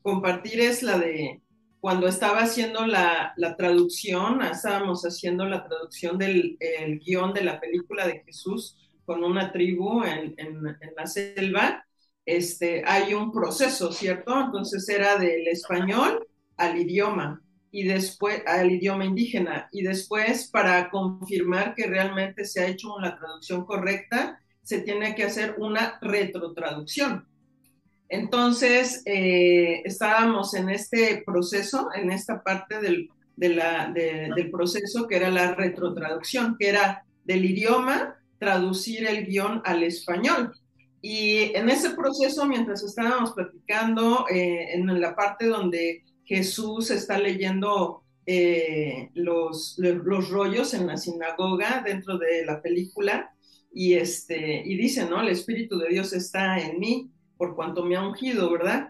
compartir 0.02 0.62
es 0.62 0.82
la 0.82 0.98
de 0.98 1.42
cuando 1.80 2.08
estaba 2.08 2.40
haciendo 2.42 2.86
la, 2.86 3.34
la 3.38 3.56
traducción, 3.56 4.42
estábamos 4.42 5.04
haciendo 5.04 5.46
la 5.46 5.66
traducción 5.68 6.18
del 6.18 6.58
el 6.60 7.00
guion 7.00 7.34
de 7.34 7.44
la 7.44 7.60
película 7.60 8.06
de 8.08 8.22
Jesús 8.26 8.78
con 9.06 9.24
una 9.24 9.52
tribu 9.52 10.04
en, 10.04 10.36
en, 10.38 10.68
en 10.68 10.94
la 10.96 11.08
selva, 11.08 11.86
este, 12.26 12.84
hay 12.86 13.14
un 13.14 13.32
proceso, 13.32 13.92
¿cierto? 13.92 14.40
Entonces 14.40 14.88
era 14.90 15.18
del 15.18 15.48
español 15.48 16.28
al 16.58 16.78
idioma 16.78 17.42
y 17.72 17.84
después 17.84 18.44
al 18.46 18.72
idioma 18.72 19.06
indígena 19.06 19.68
y 19.72 19.84
después 19.84 20.48
para 20.52 20.90
confirmar 20.90 21.76
que 21.76 21.88
realmente 21.88 22.46
se 22.46 22.62
ha 22.62 22.68
hecho 22.68 22.94
una 22.96 23.18
traducción 23.18 23.66
correcta 23.66 24.40
se 24.62 24.82
tiene 24.82 25.16
que 25.16 25.24
hacer 25.24 25.56
una 25.58 25.98
retrotraducción. 26.02 27.28
Entonces 28.10 29.04
eh, 29.06 29.82
estábamos 29.86 30.56
en 30.56 30.70
este 30.70 31.24
proceso, 31.26 31.90
en 31.96 32.12
esta 32.12 32.42
parte 32.42 32.82
del, 32.82 33.10
del 33.36 34.52
proceso 34.52 35.08
que 35.08 35.16
era 35.16 35.30
la 35.30 35.54
retrotraducción, 35.54 36.58
que 36.60 36.70
era 36.70 37.06
del 37.24 37.46
idioma 37.46 38.16
traducir 38.40 39.06
el 39.06 39.28
guion 39.28 39.62
al 39.64 39.84
español. 39.84 40.54
Y 41.02 41.56
en 41.56 41.70
ese 41.70 41.92
proceso, 41.92 42.46
mientras 42.46 42.84
estábamos 42.84 43.34
platicando, 43.34 44.26
eh, 44.30 44.74
en 44.74 45.00
la 45.00 45.16
parte 45.16 45.46
donde 45.46 46.04
Jesús 46.26 46.92
está 46.92 47.18
leyendo 47.20 48.04
eh, 48.26 49.10
los, 49.14 49.76
los 49.78 50.30
rollos 50.30 50.74
en 50.74 50.88
la 50.88 50.98
sinagoga 50.98 51.82
dentro 51.86 52.18
de 52.18 52.46
la 52.46 52.62
película, 52.62 53.32
y, 53.72 53.94
este, 53.94 54.64
y 54.66 54.76
dice, 54.78 55.08
¿no? 55.08 55.22
El 55.22 55.30
Espíritu 55.30 55.78
de 55.78 55.90
Dios 55.90 56.12
está 56.14 56.60
en 56.60 56.80
mí 56.80 57.12
por 57.40 57.56
cuanto 57.56 57.86
me 57.86 57.96
ha 57.96 58.06
ungido, 58.06 58.52
¿verdad? 58.52 58.90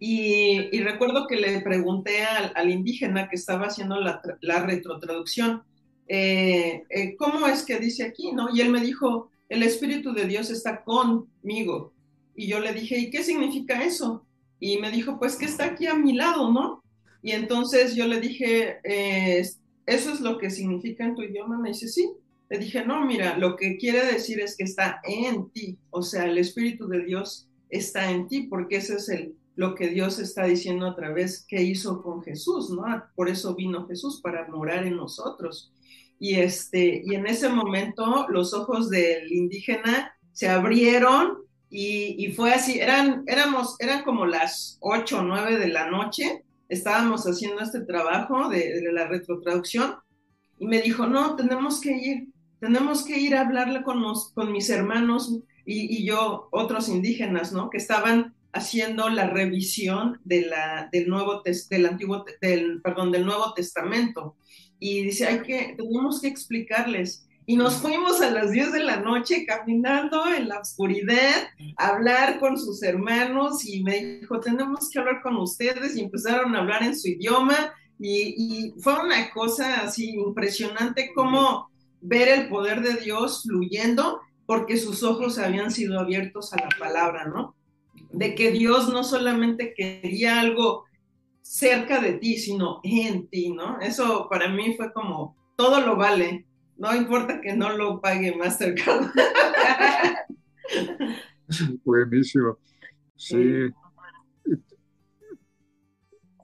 Y, 0.00 0.80
recuerdo 0.80 1.26
que 1.26 1.36
le 1.36 1.60
pregunté 1.60 2.24
al, 2.24 2.70
indígena 2.70 3.28
que 3.28 3.36
estaba 3.36 3.66
haciendo 3.66 4.00
la, 4.00 4.66
retrotraducción, 4.66 5.62
eh, 6.08 6.84
¿cómo 7.18 7.46
es 7.46 7.64
que 7.64 7.78
dice 7.78 8.04
aquí, 8.04 8.32
no? 8.32 8.48
Y 8.50 8.62
él 8.62 8.70
me 8.70 8.80
dijo, 8.80 9.30
el 9.50 9.62
Espíritu 9.62 10.14
de 10.14 10.24
Dios 10.24 10.48
está 10.48 10.82
conmigo. 10.84 11.92
Y 12.34 12.46
yo 12.46 12.60
le 12.60 12.72
dije, 12.72 12.98
¿y 12.98 13.10
qué 13.10 13.22
significa 13.22 13.84
eso? 13.84 14.24
Y 14.58 14.78
me 14.78 14.90
dijo, 14.90 15.18
pues 15.18 15.36
que 15.36 15.44
está 15.44 15.66
aquí 15.66 15.86
a 15.86 15.94
mi 15.94 16.14
lado, 16.14 16.50
¿no? 16.50 16.82
Y 17.22 17.32
entonces 17.32 17.94
yo 17.94 18.06
le 18.06 18.20
dije, 18.20 18.78
eh, 18.84 19.46
¿eso 19.84 20.12
es 20.12 20.20
lo 20.22 20.38
que 20.38 20.48
significa 20.48 21.04
en 21.04 21.14
tu 21.14 21.22
idioma? 21.22 21.58
Me 21.58 21.70
dice, 21.70 21.88
sí. 21.88 22.10
le 22.48 22.58
dije, 22.58 22.86
no, 22.86 23.04
mira, 23.04 23.36
lo 23.36 23.54
que 23.54 23.76
quiere 23.76 24.02
decir 24.06 24.40
es 24.40 24.56
que 24.56 24.64
está 24.64 25.02
en 25.04 25.50
ti, 25.50 25.76
o 25.90 26.00
sea, 26.00 26.24
el 26.24 26.38
Espíritu 26.38 26.88
de 26.88 27.04
Dios 27.04 27.48
está 27.68 28.10
en 28.10 28.28
ti, 28.28 28.42
porque 28.42 28.76
ese 28.76 28.96
es 28.96 29.08
el, 29.08 29.34
lo 29.56 29.74
que 29.74 29.88
Dios 29.88 30.18
está 30.18 30.44
diciendo 30.44 30.86
a 30.86 30.94
través 30.94 31.44
que 31.48 31.62
hizo 31.62 32.02
con 32.02 32.22
Jesús, 32.22 32.70
¿no? 32.70 32.84
Por 33.14 33.28
eso 33.28 33.54
vino 33.54 33.86
Jesús, 33.86 34.20
para 34.22 34.46
morar 34.48 34.86
en 34.86 34.96
nosotros. 34.96 35.72
Y, 36.18 36.34
este, 36.36 37.02
y 37.04 37.14
en 37.14 37.26
ese 37.26 37.48
momento 37.48 38.26
los 38.28 38.54
ojos 38.54 38.90
del 38.90 39.32
indígena 39.32 40.14
se 40.32 40.48
abrieron 40.48 41.38
y, 41.68 42.32
fue 42.36 42.52
así, 42.52 42.78
eran, 42.78 43.24
éramos, 43.26 43.76
eran 43.80 44.04
como 44.04 44.24
las 44.24 44.78
ocho 44.80 45.18
o 45.18 45.22
nueve 45.22 45.58
de 45.58 45.68
la 45.68 45.90
noche, 45.90 46.44
estábamos 46.68 47.24
haciendo 47.24 47.60
este 47.60 47.80
trabajo 47.80 48.48
de, 48.48 48.80
la 48.92 49.08
retrotraducción 49.08 49.96
y 50.58 50.66
me 50.66 50.80
dijo, 50.80 51.06
no, 51.06 51.36
tenemos 51.36 51.80
que 51.80 51.92
ir, 51.92 52.28
tenemos 52.60 53.04
que 53.04 53.18
ir 53.18 53.34
a 53.34 53.42
hablarle 53.42 53.82
con, 53.82 54.02
con 54.34 54.52
mis 54.52 54.70
hermanos 54.70 55.38
y, 55.66 56.04
yo, 56.04 56.48
otros 56.52 56.88
indígenas, 56.88 57.52
¿no? 57.52 57.70
Que 57.70 57.78
estaban 57.78 58.34
haciendo 58.52 59.10
la 59.10 59.26
revisión 59.26 60.20
de 60.24 60.42
la, 60.42 60.88
del 60.92 61.08
nuevo 61.08 61.42
del 61.68 61.86
antiguo 61.86 62.24
del 62.40 62.80
perdón 62.80 63.10
del 63.10 63.26
nuevo 63.26 63.52
testamento. 63.52 64.36
Y 64.78 65.02
dice 65.02 65.26
hay 65.26 65.42
que 65.42 65.74
tenemos 65.76 66.20
que 66.20 66.28
explicarles 66.28 67.26
y 67.44 67.56
nos 67.56 67.74
fuimos 67.74 68.20
a 68.22 68.30
las 68.30 68.50
10 68.50 68.72
de 68.72 68.84
la 68.84 69.00
noche 69.00 69.44
caminando 69.46 70.26
en 70.32 70.48
la 70.48 70.60
oscuridad 70.60 71.48
a 71.76 71.88
hablar 71.88 72.38
con 72.38 72.58
sus 72.58 72.82
hermanos 72.82 73.64
y 73.64 73.82
me 73.82 74.18
dijo 74.20 74.40
tenemos 74.40 74.88
que 74.90 74.98
hablar 74.98 75.20
con 75.22 75.36
ustedes 75.36 75.96
y 75.96 76.00
empezaron 76.00 76.54
a 76.54 76.60
hablar 76.60 76.82
en 76.82 76.98
su 76.98 77.08
idioma. 77.08 77.72
Y, 77.98 78.34
y 78.36 78.74
fue 78.80 78.94
una 79.00 79.30
cosa 79.30 79.80
así 79.80 80.10
impresionante 80.10 81.12
como 81.14 81.70
ver 82.00 82.28
el 82.28 82.48
poder 82.48 82.82
de 82.82 82.94
Dios 82.94 83.42
fluyendo 83.42 84.20
porque 84.46 84.76
sus 84.76 85.02
ojos 85.02 85.38
habían 85.38 85.70
sido 85.70 85.98
abiertos 85.98 86.52
a 86.52 86.56
la 86.56 86.68
palabra, 86.78 87.26
¿no? 87.26 87.54
De 88.12 88.34
que 88.34 88.50
Dios 88.52 88.88
no 88.92 89.04
solamente 89.04 89.74
quería 89.74 90.40
algo 90.40 90.84
cerca 91.42 92.00
de 92.00 92.14
ti, 92.14 92.38
sino 92.38 92.80
en 92.82 93.28
ti, 93.28 93.50
¿no? 93.50 93.80
Eso 93.80 94.28
para 94.30 94.48
mí 94.48 94.74
fue 94.76 94.92
como, 94.92 95.36
todo 95.56 95.80
lo 95.80 95.96
vale, 95.96 96.46
no 96.76 96.94
importa 96.94 97.40
que 97.40 97.54
no 97.54 97.76
lo 97.76 98.00
pague 98.00 98.36
Mastercard. 98.36 99.10
Buenísimo. 101.84 102.58
Sí. 103.16 103.70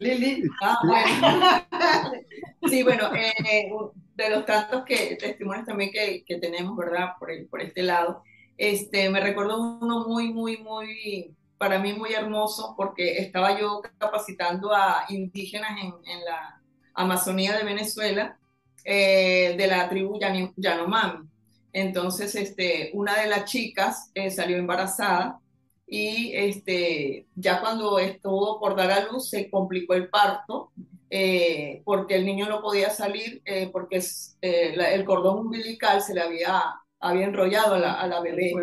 Lili. 0.00 0.42
Ah, 0.62 0.78
bueno. 0.84 2.16
sí, 2.68 2.82
bueno, 2.82 3.14
eh, 3.14 3.70
de 4.14 4.30
los 4.30 4.44
tantos 4.44 4.84
que, 4.84 5.16
testimonios 5.16 5.66
también 5.66 5.90
que, 5.90 6.24
que 6.24 6.38
tenemos, 6.38 6.76
¿verdad? 6.76 7.12
Por, 7.18 7.30
el, 7.30 7.46
por 7.46 7.60
este 7.60 7.82
lado. 7.82 8.22
Este, 8.56 9.08
me 9.10 9.20
recuerdo 9.20 9.60
uno 9.60 10.06
muy, 10.06 10.32
muy, 10.32 10.58
muy, 10.58 11.34
para 11.58 11.78
mí 11.78 11.92
muy 11.92 12.12
hermoso, 12.12 12.74
porque 12.76 13.18
estaba 13.18 13.58
yo 13.58 13.80
capacitando 13.98 14.74
a 14.74 15.04
indígenas 15.08 15.72
en, 15.82 15.92
en 16.10 16.24
la 16.24 16.62
Amazonía 16.94 17.56
de 17.56 17.64
Venezuela, 17.64 18.38
eh, 18.84 19.54
de 19.56 19.66
la 19.66 19.88
tribu 19.88 20.18
Yanomami. 20.56 21.28
Entonces, 21.72 22.34
este, 22.34 22.90
una 22.94 23.20
de 23.20 23.28
las 23.28 23.44
chicas 23.44 24.10
eh, 24.14 24.30
salió 24.30 24.56
embarazada 24.56 25.40
y 25.86 26.32
este, 26.34 27.26
ya 27.34 27.60
cuando 27.60 27.98
estuvo 27.98 28.58
por 28.58 28.76
dar 28.76 28.90
a 28.90 29.04
luz 29.04 29.30
se 29.30 29.50
complicó 29.50 29.94
el 29.94 30.08
parto 30.08 30.72
eh, 31.14 31.82
porque 31.84 32.14
el 32.14 32.24
niño 32.24 32.48
no 32.48 32.62
podía 32.62 32.88
salir 32.88 33.42
eh, 33.44 33.68
porque 33.70 34.02
eh, 34.40 34.74
el 34.94 35.04
cordón 35.04 35.40
umbilical 35.40 36.00
se 36.00 36.14
le 36.14 36.22
había, 36.22 36.62
había 37.00 37.26
enrollado 37.26 37.74
a 37.74 37.78
la, 37.78 37.92
a 38.00 38.06
la, 38.06 38.22
bebé. 38.22 38.54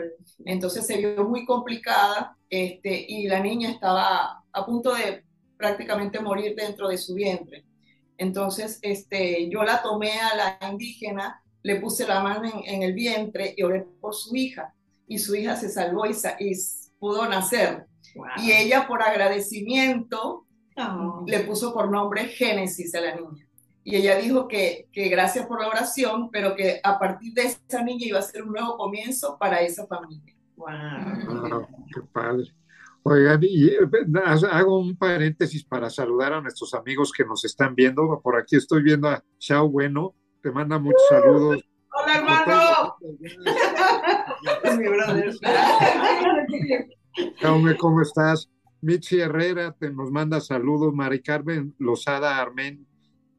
Entonces 0.46 0.88
se 0.88 0.98
vio 0.98 1.30
muy 1.30 1.46
complicada 1.46 2.36
este, 2.50 3.06
y 3.08 3.28
la 3.28 3.40
niña 3.40 3.70
estaba 3.70 4.44
a 4.52 4.66
punto 4.66 4.96
de 4.96 5.24
prácticamente 5.58 6.20
morir 6.22 6.56
dentro 6.56 6.88
de 6.88 6.98
su 6.98 7.14
vientre. 7.14 7.66
Entonces 8.18 8.80
este, 8.82 9.48
yo 9.48 9.62
la 9.64 9.84
tomé 9.84 10.14
a 10.20 10.36
la 10.36 10.72
indígena, 10.72 11.44
le 11.62 11.76
puse 11.76 12.08
la 12.08 12.20
mano 12.22 12.50
en, 12.50 12.78
en 12.78 12.82
el 12.82 12.94
vientre 12.94 13.54
y 13.56 13.62
oré 13.62 13.86
por 14.02 14.16
su 14.16 14.36
hija. 14.36 14.74
Y 15.08 15.20
su 15.20 15.36
hija 15.36 15.56
se 15.56 15.70
salvó 15.70 16.08
y, 16.08 16.16
y 16.40 16.54
pudo 16.98 17.30
nacer. 17.30 17.86
Y 18.38 18.54
ella 18.54 18.88
por 18.88 19.04
agradecimiento 19.04 20.48
le 21.26 21.39
puso 21.42 21.74
por 21.74 21.89
nombre 21.89 22.26
Génesis 22.26 22.94
a 22.96 23.02
la 23.02 23.15
niña. 23.15 23.46
Y 23.84 23.96
ella 23.96 24.18
dijo 24.18 24.48
que, 24.48 24.88
que 24.92 25.10
gracias 25.10 25.48
por 25.48 25.62
la 25.62 25.68
oración, 25.68 26.30
pero 26.32 26.56
que 26.56 26.80
a 26.84 27.00
partir 27.00 27.34
de 27.34 27.44
esa 27.44 27.84
niña 27.84 28.06
iba 28.06 28.20
a 28.20 28.24
ser 28.24 28.44
un 28.44 28.52
nuevo 28.52 28.78
comienzo 28.78 29.38
para 29.39 29.62
esa 29.62 29.88
familia. 29.88 30.36
Wow. 30.56 31.68
qué 31.94 32.02
padre. 32.12 32.54
Oigan, 33.04 33.39
y, 33.42 33.68
eh, 33.68 33.80
hago 34.52 34.78
un 34.78 34.96
paréntesis 34.98 35.63
para 35.63 35.89
saludar 35.89 36.34
a 36.34 36.42
nuestros 36.42 36.74
amigos 36.74 37.12
que 37.15 37.24
nos 37.24 37.46
están 37.46 37.74
viendo. 37.74 38.20
Por 38.22 38.38
aquí 38.38 38.58
estoy 38.58 38.84
viendo 38.84 39.08
a 39.08 39.24
Chao 39.39 39.70
Bueno, 39.70 40.13
te 40.44 40.52
manda 40.52 40.78
muchos 40.78 41.02
saludos. 41.10 41.63
¡Hola, 41.92 42.18
hermano! 42.18 42.96
es 44.63 44.78
mi 44.78 44.88
brother. 44.88 45.34
Chao, 47.39 47.62
¿cómo 47.80 48.02
estás? 48.02 48.50
Michi 48.82 49.20
Herrera 49.20 49.74
te 49.74 49.92
nos 49.92 50.12
manda 50.12 50.39
saludos, 50.39 50.94
Mari 50.94 51.22
Carmen 51.22 51.76
Lozada 51.80 52.39
Armen, 52.39 52.86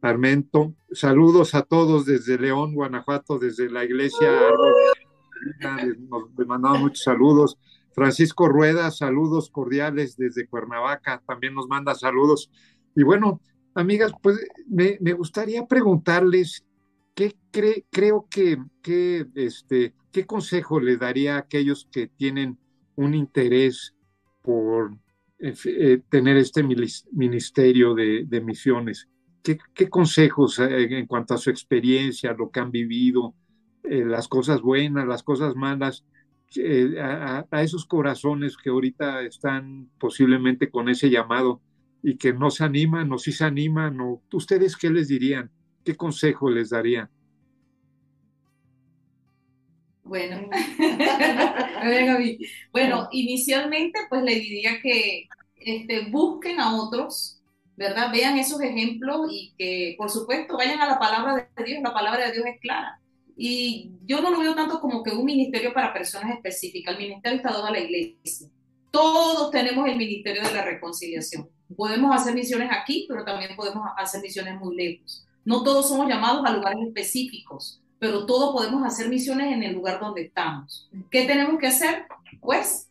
Armento, 0.03 0.75
saludos 0.93 1.55
a 1.55 1.63
todos 1.63 2.07
desde 2.07 2.39
León, 2.39 2.75
Guanajuato, 2.75 3.39
desde 3.39 3.71
la 3.71 3.85
iglesia 3.85 4.31
nos 6.09 6.47
mandamos 6.47 6.81
muchos 6.81 7.03
saludos. 7.03 7.59
Francisco 7.93 8.49
Rueda, 8.49 8.91
saludos 8.91 9.51
cordiales 9.51 10.17
desde 10.17 10.47
Cuernavaca, 10.47 11.23
también 11.27 11.55
nos 11.55 11.69
manda 11.69 11.95
saludos. 11.95 12.51
Y 12.95 13.03
bueno, 13.03 13.41
amigas, 13.75 14.13
pues 14.23 14.39
me, 14.69 14.97
gustaría 15.13 15.67
preguntarles 15.67 16.65
qué 17.15 17.35
creo 17.51 18.27
que, 18.31 18.59
que, 18.83 19.27
este, 19.35 19.95
qué 20.13 20.25
consejo 20.25 20.81
le 20.81 20.97
daría 20.97 21.37
a 21.37 21.41
aquellos 21.41 21.89
que 21.91 22.07
tienen 22.07 22.59
un 22.97 23.15
interés 23.15 23.95
por 24.43 24.93
eh, 25.43 26.03
tener 26.11 26.37
este 26.37 26.63
ministerio 26.63 27.95
de, 27.95 28.43
misiones? 28.45 29.09
¿Qué, 29.43 29.89
consejos 29.89 30.59
eh, 30.59 30.99
en 30.99 31.07
cuanto 31.07 31.33
a 31.33 31.39
su 31.39 31.49
experiencia, 31.49 32.35
lo 32.35 32.51
que 32.51 32.61
han 32.61 32.71
vivido, 32.71 33.35
eh, 33.85 34.05
las 34.05 34.29
cosas 34.29 34.61
buenas, 34.61 35.07
las 35.07 35.23
cosas 35.23 35.57
malas, 35.57 36.05
a, 37.01 37.63
esos 37.63 37.87
corazones 37.87 38.57
que 38.57 38.71
ahorita 38.71 39.23
están 39.23 39.89
posiblemente 39.99 40.69
con 40.69 40.89
ese 40.89 41.09
llamado 41.09 41.63
y 42.03 42.17
que 42.17 42.33
no 42.35 42.51
se 42.51 42.65
animan 42.65 43.11
o 43.13 43.19
sí 43.19 43.33
se 43.33 43.45
animan? 43.45 43.99
¿Ustedes 44.33 44.77
qué 44.77 44.91
les 44.91 45.09
dirían? 45.09 45.51
¿Qué 45.85 45.97
consejo 45.97 46.51
les 46.51 46.71
darían? 46.71 47.09
Bueno, 50.11 50.41
bueno, 52.73 53.09
inicialmente 53.13 54.01
pues 54.09 54.25
le 54.25 54.35
diría 54.35 54.81
que 54.83 55.29
este, 55.55 56.11
busquen 56.11 56.59
a 56.59 56.83
otros, 56.83 57.41
¿verdad? 57.77 58.11
Vean 58.13 58.37
esos 58.37 58.61
ejemplos 58.61 59.29
y 59.31 59.55
que 59.57 59.95
por 59.97 60.11
supuesto 60.11 60.57
vayan 60.57 60.81
a 60.81 60.89
la 60.89 60.99
palabra 60.99 61.49
de 61.57 61.65
Dios, 61.65 61.81
la 61.81 61.95
palabra 61.95 62.27
de 62.27 62.33
Dios 62.33 62.45
es 62.45 62.61
clara. 62.61 63.01
Y 63.37 63.93
yo 64.05 64.21
no 64.21 64.31
lo 64.31 64.41
veo 64.41 64.57
tanto 64.57 64.81
como 64.81 65.05
que 65.05 65.13
un 65.13 65.25
ministerio 65.25 65.73
para 65.73 65.93
personas 65.93 66.35
específicas, 66.35 66.95
el 66.95 67.03
ministerio 67.03 67.37
está 67.37 67.53
dado 67.53 67.67
a 67.67 67.71
la 67.71 67.79
iglesia. 67.79 68.49
Todos 68.91 69.53
tenemos 69.53 69.89
el 69.89 69.97
ministerio 69.97 70.43
de 70.43 70.53
la 70.53 70.65
reconciliación. 70.65 71.49
Podemos 71.77 72.13
hacer 72.17 72.35
misiones 72.35 72.69
aquí, 72.73 73.07
pero 73.09 73.25
también 73.25 73.55
podemos 73.55 73.87
hacer 73.97 74.23
misiones 74.23 74.59
muy 74.59 74.75
lejos. 74.75 75.25
No 75.45 75.63
todos 75.63 75.89
somos 75.89 76.09
llamados 76.09 76.45
a 76.45 76.51
lugares 76.51 76.85
específicos 76.85 77.81
pero 78.01 78.25
todos 78.25 78.53
podemos 78.53 78.83
hacer 78.85 79.09
misiones 79.11 79.53
en 79.53 79.63
el 79.63 79.75
lugar 79.75 80.01
donde 80.01 80.23
estamos. 80.23 80.89
¿Qué 81.11 81.27
tenemos 81.27 81.61
que 81.61 81.67
hacer? 81.67 82.07
Pues 82.41 82.89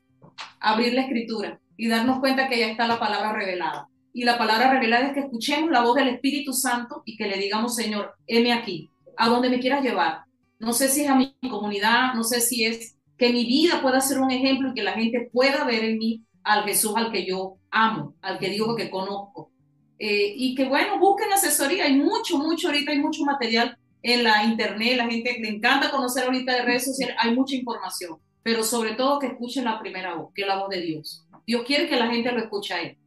abrir 0.59 0.93
la 0.93 1.01
escritura 1.01 1.59
y 1.75 1.87
darnos 1.87 2.19
cuenta 2.19 2.47
que 2.47 2.59
ya 2.59 2.67
está 2.67 2.87
la 2.87 2.99
palabra 2.99 3.33
revelada. 3.33 3.89
Y 4.13 4.23
la 4.23 4.37
palabra 4.37 4.71
revelada 4.71 5.07
es 5.07 5.13
que 5.13 5.21
escuchemos 5.21 5.71
la 5.71 5.81
voz 5.81 5.95
del 5.95 6.09
Espíritu 6.09 6.53
Santo 6.53 7.01
y 7.05 7.17
que 7.17 7.27
le 7.27 7.37
digamos, 7.37 7.75
Señor, 7.75 8.13
heme 8.27 8.53
aquí, 8.53 8.91
a 9.17 9.27
donde 9.27 9.49
me 9.49 9.59
quieras 9.59 9.83
llevar. 9.83 10.25
No 10.59 10.73
sé 10.73 10.87
si 10.87 11.01
es 11.01 11.09
a 11.09 11.15
mi 11.15 11.35
comunidad, 11.49 12.13
no 12.13 12.23
sé 12.23 12.39
si 12.39 12.65
es 12.65 12.95
que 13.17 13.33
mi 13.33 13.45
vida 13.45 13.81
pueda 13.81 14.01
ser 14.01 14.19
un 14.19 14.29
ejemplo 14.29 14.69
y 14.69 14.73
que 14.75 14.83
la 14.83 14.93
gente 14.93 15.27
pueda 15.33 15.63
ver 15.63 15.85
en 15.85 15.97
mí 15.97 16.23
al 16.43 16.65
Jesús 16.65 16.93
al 16.95 17.11
que 17.11 17.25
yo 17.25 17.57
amo, 17.71 18.13
al 18.21 18.37
que 18.37 18.49
digo 18.49 18.75
que 18.75 18.91
conozco. 18.91 19.51
Eh, 19.97 20.33
y 20.35 20.53
que 20.53 20.65
bueno, 20.65 20.99
busquen 20.99 21.33
asesoría, 21.33 21.85
hay 21.85 21.95
mucho, 21.95 22.37
mucho 22.37 22.67
ahorita, 22.67 22.91
hay 22.91 22.99
mucho 22.99 23.23
material 23.25 23.75
en 24.01 24.23
la 24.23 24.43
internet, 24.43 24.97
la 24.97 25.07
gente 25.09 25.37
le 25.39 25.49
encanta 25.49 25.91
conocer 25.91 26.25
ahorita 26.25 26.53
de 26.53 26.61
redes 26.63 26.85
sociales, 26.85 27.15
hay 27.19 27.35
mucha 27.35 27.55
información, 27.55 28.17
pero 28.43 28.63
sobre 28.63 28.93
todo 28.93 29.19
que 29.19 29.27
escuchen 29.27 29.65
la 29.65 29.79
primera 29.79 30.15
voz, 30.15 30.31
que 30.33 30.43
es 30.43 30.47
la 30.47 30.59
voz 30.59 30.69
de 30.69 30.81
Dios. 30.81 31.25
Dios 31.45 31.63
quiere 31.65 31.89
que 31.89 31.95
la 31.97 32.07
gente 32.07 32.31
lo 32.31 32.39
escuche 32.39 32.73
a 32.73 32.81
Él. 32.81 32.97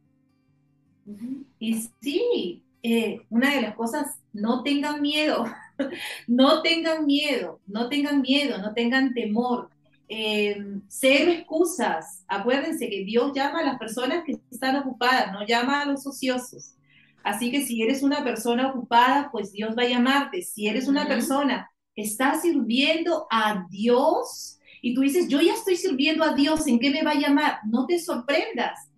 Y 1.59 1.81
sí, 2.01 2.63
eh, 2.81 3.21
una 3.29 3.55
de 3.55 3.61
las 3.61 3.75
cosas, 3.75 4.19
no 4.33 4.63
tengan 4.63 5.01
miedo, 5.01 5.45
no 6.27 6.61
tengan 6.61 7.05
miedo, 7.05 7.59
no 7.65 7.89
tengan 7.89 8.21
miedo, 8.21 8.57
no 8.57 8.73
tengan 8.73 9.13
temor. 9.13 9.69
Eh, 10.09 10.57
cero 10.89 11.31
excusas. 11.31 12.23
Acuérdense 12.27 12.89
que 12.89 13.03
Dios 13.03 13.31
llama 13.33 13.61
a 13.61 13.63
las 13.63 13.79
personas 13.79 14.23
que 14.25 14.37
están 14.51 14.75
ocupadas, 14.75 15.31
no 15.31 15.45
llama 15.47 15.81
a 15.81 15.85
los 15.85 16.05
ociosos. 16.05 16.75
Así 17.23 17.51
que 17.51 17.65
si 17.65 17.81
eres 17.81 18.03
una 18.03 18.23
persona 18.23 18.69
ocupada, 18.69 19.29
pues 19.31 19.51
Dios 19.53 19.75
va 19.77 19.83
a 19.83 19.89
llamarte. 19.89 20.41
Si 20.41 20.67
eres 20.67 20.87
una 20.87 21.07
persona 21.07 21.71
que 21.95 22.01
está 22.01 22.39
sirviendo 22.39 23.27
a 23.31 23.65
Dios 23.69 24.59
y 24.81 24.93
tú 24.93 25.01
dices, 25.01 25.29
yo 25.29 25.39
ya 25.39 25.53
estoy 25.53 25.77
sirviendo 25.77 26.23
a 26.23 26.35
Dios, 26.35 26.67
¿en 26.67 26.79
qué 26.79 26.91
me 26.91 27.03
va 27.03 27.11
a 27.11 27.19
llamar? 27.19 27.59
No 27.65 27.85
te 27.85 27.97
sorprendas 27.99 28.89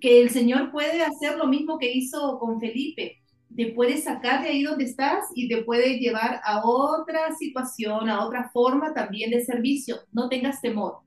que 0.00 0.20
el 0.20 0.30
Señor 0.30 0.72
puede 0.72 1.02
hacer 1.02 1.36
lo 1.36 1.46
mismo 1.46 1.78
que 1.78 1.92
hizo 1.92 2.38
con 2.40 2.60
Felipe. 2.60 3.18
Te 3.54 3.66
puede 3.66 3.96
sacar 3.98 4.42
de 4.42 4.50
ahí 4.50 4.62
donde 4.62 4.84
estás 4.84 5.26
y 5.34 5.48
te 5.48 5.62
puede 5.62 5.98
llevar 5.98 6.40
a 6.44 6.62
otra 6.64 7.34
situación, 7.36 8.08
a 8.10 8.26
otra 8.26 8.50
forma 8.52 8.92
también 8.92 9.30
de 9.30 9.44
servicio. 9.44 9.96
No 10.12 10.28
tengas 10.28 10.60
temor. 10.60 10.98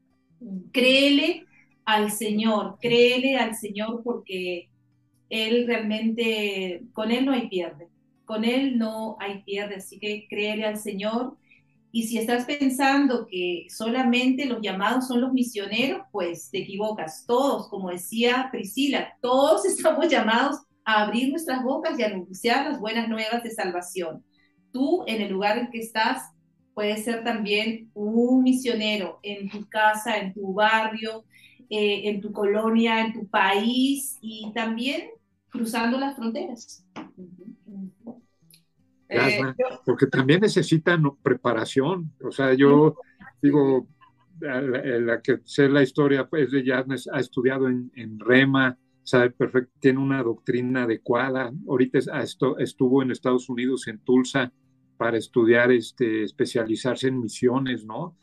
Créele 0.71 1.45
al 1.85 2.11
Señor, 2.11 2.77
créele 2.79 3.37
al 3.37 3.55
Señor 3.55 4.01
porque 4.03 4.70
Él 5.31 5.65
realmente, 5.65 6.83
con 6.93 7.09
Él 7.09 7.25
no 7.25 7.31
hay 7.31 7.47
pierde. 7.47 7.87
Con 8.25 8.43
Él 8.43 8.77
no 8.77 9.17
hay 9.19 9.41
pierde. 9.43 9.75
Así 9.75 9.97
que 9.99 10.27
créele 10.29 10.65
al 10.65 10.77
Señor 10.77 11.37
y 11.93 12.03
si 12.03 12.17
estás 12.17 12.45
pensando 12.45 13.27
que 13.27 13.65
solamente 13.69 14.45
los 14.45 14.61
llamados 14.61 15.07
son 15.07 15.19
los 15.21 15.33
misioneros, 15.33 16.01
pues 16.11 16.49
te 16.49 16.59
equivocas. 16.59 17.25
Todos, 17.25 17.67
como 17.69 17.89
decía 17.89 18.47
Priscila, 18.51 19.13
todos 19.21 19.65
estamos 19.65 20.07
llamados 20.07 20.57
a 20.85 21.03
abrir 21.03 21.29
nuestras 21.29 21.63
bocas 21.63 21.99
y 21.99 22.03
a 22.03 22.07
anunciar 22.07 22.69
las 22.69 22.79
buenas 22.79 23.09
nuevas 23.09 23.43
de 23.43 23.51
salvación. 23.51 24.23
Tú, 24.71 25.03
en 25.05 25.21
el 25.21 25.31
lugar 25.31 25.57
en 25.57 25.69
que 25.69 25.79
estás, 25.79 26.23
puedes 26.73 27.03
ser 27.03 27.23
también 27.23 27.89
un 27.93 28.41
misionero 28.43 29.19
en 29.21 29.49
tu 29.49 29.67
casa, 29.67 30.17
en 30.17 30.33
tu 30.33 30.53
barrio, 30.53 31.25
eh, 31.69 32.09
en 32.09 32.21
tu 32.21 32.31
colonia, 32.31 33.01
en 33.01 33.13
tu 33.13 33.27
país 33.27 34.17
y 34.21 34.51
también 34.53 35.09
cruzando 35.51 35.99
las 35.99 36.15
fronteras. 36.15 36.85
Eh, 39.09 39.41
porque 39.85 40.07
también 40.07 40.39
necesitan 40.39 41.03
preparación. 41.21 42.11
O 42.23 42.31
sea, 42.31 42.53
yo 42.53 42.95
digo, 43.41 43.87
la, 44.39 45.21
que 45.21 45.39
sé 45.43 45.69
la 45.69 45.83
historia 45.83 46.27
pues, 46.27 46.51
de 46.51 46.63
Yasnes, 46.63 47.09
ha 47.11 47.19
estudiado 47.19 47.67
en, 47.67 48.19
Rema, 48.19 48.77
sabe 49.03 49.31
perfecto, 49.31 49.71
tiene 49.79 49.99
una 49.99 50.23
doctrina 50.23 50.83
adecuada. 50.83 51.51
Ahorita 51.67 51.99
estuvo 52.59 53.03
en 53.03 53.11
Estados 53.11 53.49
Unidos, 53.49 53.87
en 53.87 53.99
Tulsa, 53.99 54.51
para 54.95 55.17
estudiar, 55.17 55.71
este, 55.71 56.23
especializarse 56.23 57.09
en 57.09 57.19
misiones, 57.19 57.83
¿no? 57.85 58.15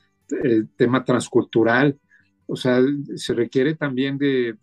El 0.43 0.69
tema 0.71 1.05
transcultural 1.05 1.99
o 2.51 2.57
sea, 2.57 2.81
se 3.17 3.35
requiere 3.35 3.75
también 3.75 4.17
de, 4.17 4.57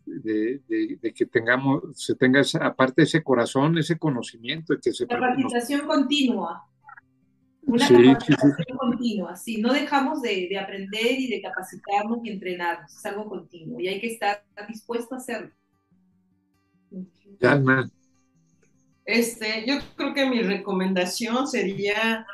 que 1.15 1.25
tengamos, 1.27 1.83
se 1.93 2.15
tenga 2.15 2.41
aparte 2.61 3.03
ese 3.03 3.23
corazón, 3.23 3.77
ese 3.77 3.99
conocimiento. 3.99 4.73
Que 4.81 4.91
se 4.91 5.05
capacitación 5.05 5.85
continua. 5.85 6.63
Una 7.61 7.87
capacitación 7.87 8.77
continua, 8.77 9.35
sí, 9.35 9.61
no 9.61 9.71
dejamos 9.71 10.21
de, 10.23 10.57
aprender 10.57 11.19
y 11.19 11.29
de 11.29 11.41
capacitarnos 11.41 12.19
y 12.23 12.29
entrenarnos, 12.31 12.95
es 12.95 13.05
algo 13.05 13.29
continuo 13.29 13.79
y 13.79 13.87
hay 13.87 13.99
que 13.99 14.13
estar 14.13 14.43
dispuesto 14.67 15.15
a 15.15 15.17
hacerlo. 15.19 15.51
Este, 19.05 19.65
yo 19.67 19.75
creo 19.95 20.13
que 20.13 20.27
mi 20.27 20.41
recomendación 20.41 21.47
sería 21.47 22.25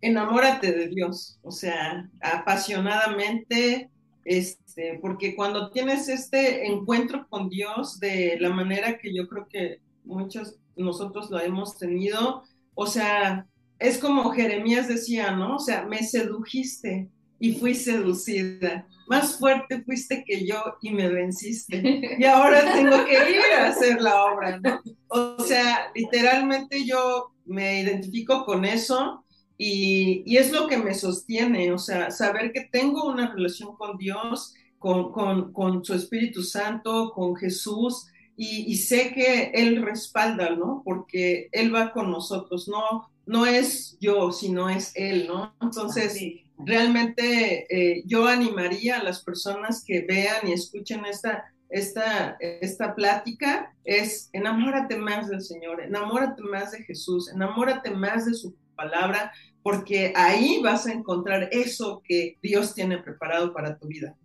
enamórate 0.00 0.72
de 0.72 0.88
Dios, 0.88 1.38
o 1.42 1.50
sea, 1.50 2.08
apasionadamente, 2.20 3.90
este, 4.24 4.67
porque 5.00 5.34
cuando 5.34 5.70
tienes 5.70 6.08
este 6.08 6.66
encuentro 6.66 7.26
con 7.28 7.48
Dios 7.48 7.98
de 8.00 8.36
la 8.40 8.50
manera 8.50 8.98
que 8.98 9.14
yo 9.14 9.28
creo 9.28 9.48
que 9.48 9.80
muchos 10.04 10.56
nosotros 10.76 11.30
lo 11.30 11.40
hemos 11.40 11.76
tenido, 11.78 12.44
o 12.74 12.86
sea, 12.86 13.46
es 13.78 13.98
como 13.98 14.30
Jeremías 14.30 14.88
decía, 14.88 15.32
¿no? 15.32 15.56
O 15.56 15.58
sea, 15.58 15.84
me 15.86 16.02
sedujiste 16.02 17.08
y 17.40 17.54
fui 17.54 17.74
seducida. 17.74 18.86
Más 19.08 19.38
fuerte 19.38 19.82
fuiste 19.82 20.24
que 20.26 20.46
yo 20.46 20.62
y 20.82 20.90
me 20.92 21.08
venciste. 21.08 22.16
Y 22.18 22.24
ahora 22.24 22.72
tengo 22.72 23.04
que 23.04 23.14
ir 23.14 23.40
a 23.56 23.68
hacer 23.68 24.00
la 24.00 24.24
obra, 24.24 24.58
¿no? 24.58 24.80
O 25.08 25.42
sea, 25.42 25.90
literalmente 25.94 26.84
yo 26.84 27.32
me 27.46 27.80
identifico 27.80 28.44
con 28.44 28.64
eso 28.64 29.24
y, 29.56 30.36
es 30.36 30.52
lo 30.52 30.68
que 30.68 30.78
me 30.78 30.94
sostiene, 30.94 31.72
o 31.72 31.78
sea, 31.78 32.12
saber 32.12 32.52
que 32.52 32.68
tengo 32.70 33.06
una 33.06 33.34
relación 33.34 33.74
con 33.76 33.96
Dios, 33.98 34.54
con, 34.78 35.52
con, 35.52 35.84
su 35.84 35.94
Espíritu 35.94 36.42
Santo, 36.42 37.12
con 37.14 37.36
Jesús, 37.36 38.06
y, 38.40 38.76
sé 38.76 39.12
que 39.12 39.50
Él 39.52 39.82
respalda, 39.82 40.50
¿no? 40.50 40.82
Porque 40.84 41.48
Él 41.50 41.74
va 41.74 41.92
con 41.92 42.08
nosotros, 42.12 42.68
no, 42.68 43.10
no 43.26 43.46
es 43.46 43.98
yo, 44.00 44.30
sino 44.30 44.70
es 44.70 44.92
Él, 44.94 45.26
¿no? 45.26 45.56
Entonces, 45.60 46.16
realmente 46.56 47.66
eh, 47.68 48.02
yo 48.06 48.28
animaría 48.28 48.98
a 48.98 49.02
las 49.02 49.24
personas 49.24 49.82
que 49.84 50.02
vean 50.02 50.46
y 50.46 50.52
escuchen 50.52 51.04
esta, 51.04 51.52
esta, 51.68 52.36
esta 52.40 52.94
plática, 52.94 53.74
es 53.84 54.30
enamórate 54.32 54.96
más 54.96 55.28
del 55.28 55.42
Señor, 55.42 55.82
enamórate 55.82 56.42
más 56.42 56.70
de 56.70 56.84
Jesús, 56.84 57.28
enamórate 57.32 57.90
más 57.90 58.26
de 58.26 58.34
su 58.34 58.54
palabra, 58.76 59.32
porque 59.64 60.12
ahí 60.14 60.60
vas 60.62 60.86
a 60.86 60.92
encontrar 60.92 61.48
eso 61.50 62.02
que 62.04 62.38
Dios 62.40 62.74
tiene 62.74 62.98
preparado 62.98 63.52
para 63.52 63.76
tu 63.76 63.88
vida. 63.88 64.16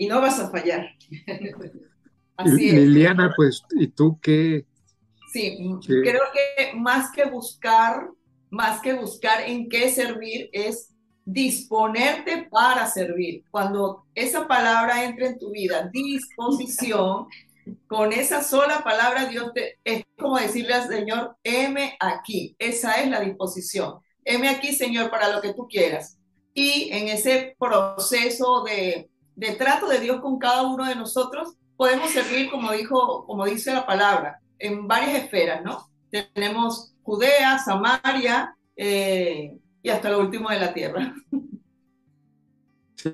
Y 0.00 0.06
no 0.06 0.20
vas 0.20 0.40
a 0.40 0.50
fallar. 0.50 0.86
Así 2.36 2.72
Liliana, 2.72 3.32
pues, 3.36 3.62
¿y 3.72 3.88
tú 3.88 4.18
qué? 4.20 4.64
Sí, 5.32 5.58
creo 5.86 6.22
que 6.32 6.74
más 6.74 7.12
que 7.12 7.26
buscar, 7.26 8.08
más 8.50 8.80
que 8.80 8.94
buscar 8.94 9.42
en 9.42 9.68
qué 9.68 9.90
servir, 9.90 10.48
es 10.52 10.94
disponerte 11.24 12.48
para 12.50 12.86
servir. 12.86 13.44
Cuando 13.50 14.06
esa 14.14 14.48
palabra 14.48 15.04
entra 15.04 15.28
en 15.28 15.38
tu 15.38 15.50
vida, 15.50 15.90
disposición, 15.92 17.26
con 17.86 18.12
esa 18.12 18.42
sola 18.42 18.82
palabra 18.82 19.26
Dios 19.26 19.52
te, 19.54 19.78
es 19.84 20.02
como 20.18 20.38
decirle 20.38 20.74
al 20.74 20.88
Señor, 20.88 21.36
heme 21.44 21.96
aquí. 22.00 22.56
Esa 22.58 22.94
es 23.02 23.10
la 23.10 23.20
disposición 23.20 24.00
heme 24.24 24.48
aquí, 24.48 24.74
Señor, 24.74 25.10
para 25.10 25.32
lo 25.34 25.40
que 25.40 25.54
tú 25.54 25.66
quieras. 25.68 26.18
Y 26.54 26.90
en 26.92 27.08
ese 27.08 27.56
proceso 27.58 28.62
de, 28.64 29.09
trato 29.58 29.88
de 29.88 30.00
Dios 30.00 30.20
con 30.20 30.38
cada 30.38 30.62
uno 30.62 30.86
de 30.86 30.94
nosotros, 30.94 31.56
podemos 31.76 32.10
servir, 32.10 32.50
como 32.50 32.72
dijo, 32.72 33.24
como 33.26 33.46
dice 33.46 33.72
la 33.72 33.86
palabra, 33.86 34.40
en 34.58 34.86
varias 34.86 35.24
esferas, 35.24 35.64
¿no? 35.64 35.90
Tenemos 36.10 36.94
Judea, 37.02 37.58
Samaria 37.58 38.54
eh, 38.76 39.56
y 39.82 39.88
hasta 39.88 40.10
lo 40.10 40.20
último 40.20 40.50
de 40.50 40.60
la 40.60 40.74
tierra. 40.74 41.14
Sí, 42.94 43.10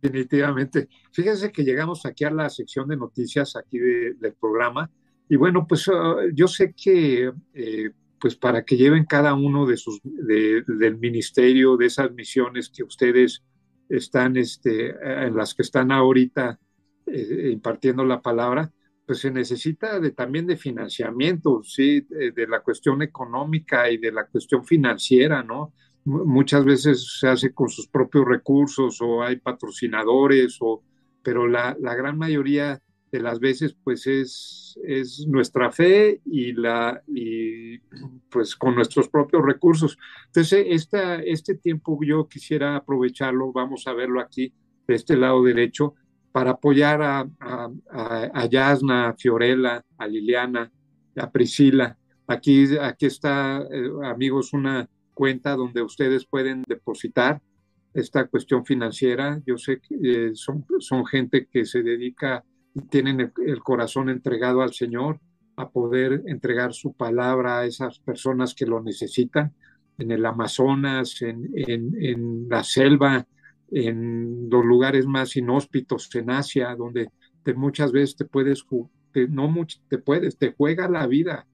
definitivamente. 0.00 0.88
Fíjense 1.10 1.50
que 1.50 1.64
llegamos 1.64 2.06
aquí 2.06 2.22
a 2.22 2.30
la 2.30 2.48
sección 2.48 2.86
de 2.86 2.96
noticias 2.96 3.56
aquí 3.56 3.78
del 3.78 4.34
programa 4.34 4.88
y 5.28 5.34
bueno, 5.34 5.66
pues 5.66 5.88
ah, 5.92 6.16
yo 6.32 6.46
sé 6.46 6.74
que 6.74 7.32
eh, 7.54 7.90
pues 8.20 8.36
para 8.36 8.64
que 8.64 8.76
lleven 8.76 9.04
cada 9.04 9.34
uno 9.34 9.66
de 9.66 9.76
sus, 9.76 10.00
del 10.02 10.98
ministerio, 10.98 11.76
de 11.76 11.86
esas 11.86 12.12
misiones 12.12 12.70
que 12.70 12.84
ustedes 12.84 13.42
están, 13.88 14.36
este, 14.36 14.90
en 15.26 15.36
las 15.36 15.54
que 15.54 15.62
están 15.62 15.92
ahorita 15.92 16.58
eh, 17.06 17.50
impartiendo 17.52 18.04
la 18.04 18.20
palabra, 18.22 18.70
pues 19.06 19.18
se 19.18 19.30
necesita 19.30 20.00
también 20.12 20.46
de 20.46 20.56
financiamiento, 20.56 21.62
¿sí? 21.62 22.06
De, 22.08 22.46
la 22.46 22.60
cuestión 22.60 23.02
económica 23.02 23.90
y 23.90 23.98
de 23.98 24.10
la 24.10 24.26
cuestión 24.26 24.64
financiera, 24.64 25.42
¿no? 25.42 25.72
muchas 26.04 26.64
veces 26.64 27.18
se 27.18 27.28
hace 27.28 27.52
con 27.52 27.68
sus 27.68 27.88
propios 27.88 28.26
recursos 28.26 29.00
o 29.00 29.22
hay 29.22 29.36
patrocinadores, 29.36 30.58
o, 30.60 30.82
pero 31.22 31.48
la, 31.48 31.76
la 31.80 31.94
gran 31.94 32.18
mayoría 32.18 32.80
de 33.14 33.20
las 33.20 33.38
veces 33.38 33.76
pues 33.84 34.08
es, 34.08 34.76
es 34.82 35.24
nuestra 35.28 35.70
fe 35.70 36.20
y, 36.24 36.52
la, 36.52 37.00
y 37.06 37.78
pues 38.28 38.56
con 38.56 38.74
nuestros 38.74 39.08
propios 39.08 39.44
recursos. 39.46 39.96
Entonces, 40.26 40.66
esta, 40.68 41.22
este 41.22 41.54
tiempo 41.54 41.96
yo 42.04 42.26
quisiera 42.26 42.74
aprovecharlo, 42.74 43.52
vamos 43.52 43.86
a 43.86 43.92
verlo 43.92 44.20
aquí, 44.20 44.52
de 44.88 44.94
este 44.96 45.16
lado 45.16 45.44
derecho, 45.44 45.94
para 46.32 46.50
apoyar 46.50 47.02
a, 47.02 47.20
a, 47.38 47.70
a, 48.32 48.46
Yasna, 48.46 49.10
a 49.10 49.14
Fiorella, 49.14 49.80
a 49.96 50.06
Liliana, 50.08 50.72
a 51.16 51.30
Priscila. 51.30 51.96
Aquí, 52.26 52.76
aquí 52.78 53.06
está, 53.06 53.64
eh, 53.70 53.90
amigos, 54.06 54.52
una 54.52 54.88
cuenta 55.14 55.54
donde 55.54 55.82
ustedes 55.82 56.26
pueden 56.26 56.64
depositar 56.66 57.40
esta 57.92 58.26
cuestión 58.26 58.66
financiera. 58.66 59.40
Yo 59.46 59.56
sé 59.56 59.80
que 59.80 59.94
eh, 60.02 60.30
son, 60.34 60.66
son 60.80 61.06
gente 61.06 61.46
que 61.46 61.64
se 61.64 61.84
dedica 61.84 62.44
tienen 62.90 63.32
el, 63.44 63.62
corazón 63.62 64.08
entregado 64.10 64.62
al 64.62 64.72
Señor, 64.72 65.20
a 65.56 65.70
poder 65.70 66.22
entregar 66.26 66.72
su 66.72 66.92
palabra 66.92 67.60
a 67.60 67.66
esas 67.66 68.00
personas 68.00 68.54
que 68.54 68.66
lo 68.66 68.82
necesitan. 68.82 69.52
en 69.96 70.10
el 70.10 70.26
Amazonas, 70.26 71.22
en, 71.22 71.50
en, 71.54 72.48
la 72.48 72.64
selva, 72.64 73.24
en 73.70 74.48
los 74.50 74.64
lugares 74.64 75.06
más 75.06 75.36
inhóspitos 75.36 76.12
en 76.16 76.30
Asia, 76.30 76.74
donde 76.74 77.10
te, 77.44 77.54
muchas 77.54 77.92
veces 77.92 78.16
te 78.16 78.24
puedes, 78.24 78.64
no 79.28 79.48
mucho, 79.48 79.78
te 79.88 79.98
puedes, 79.98 80.36
te 80.36 80.52
juega 80.52 80.88
la 80.88 81.06
vida, 81.06 81.46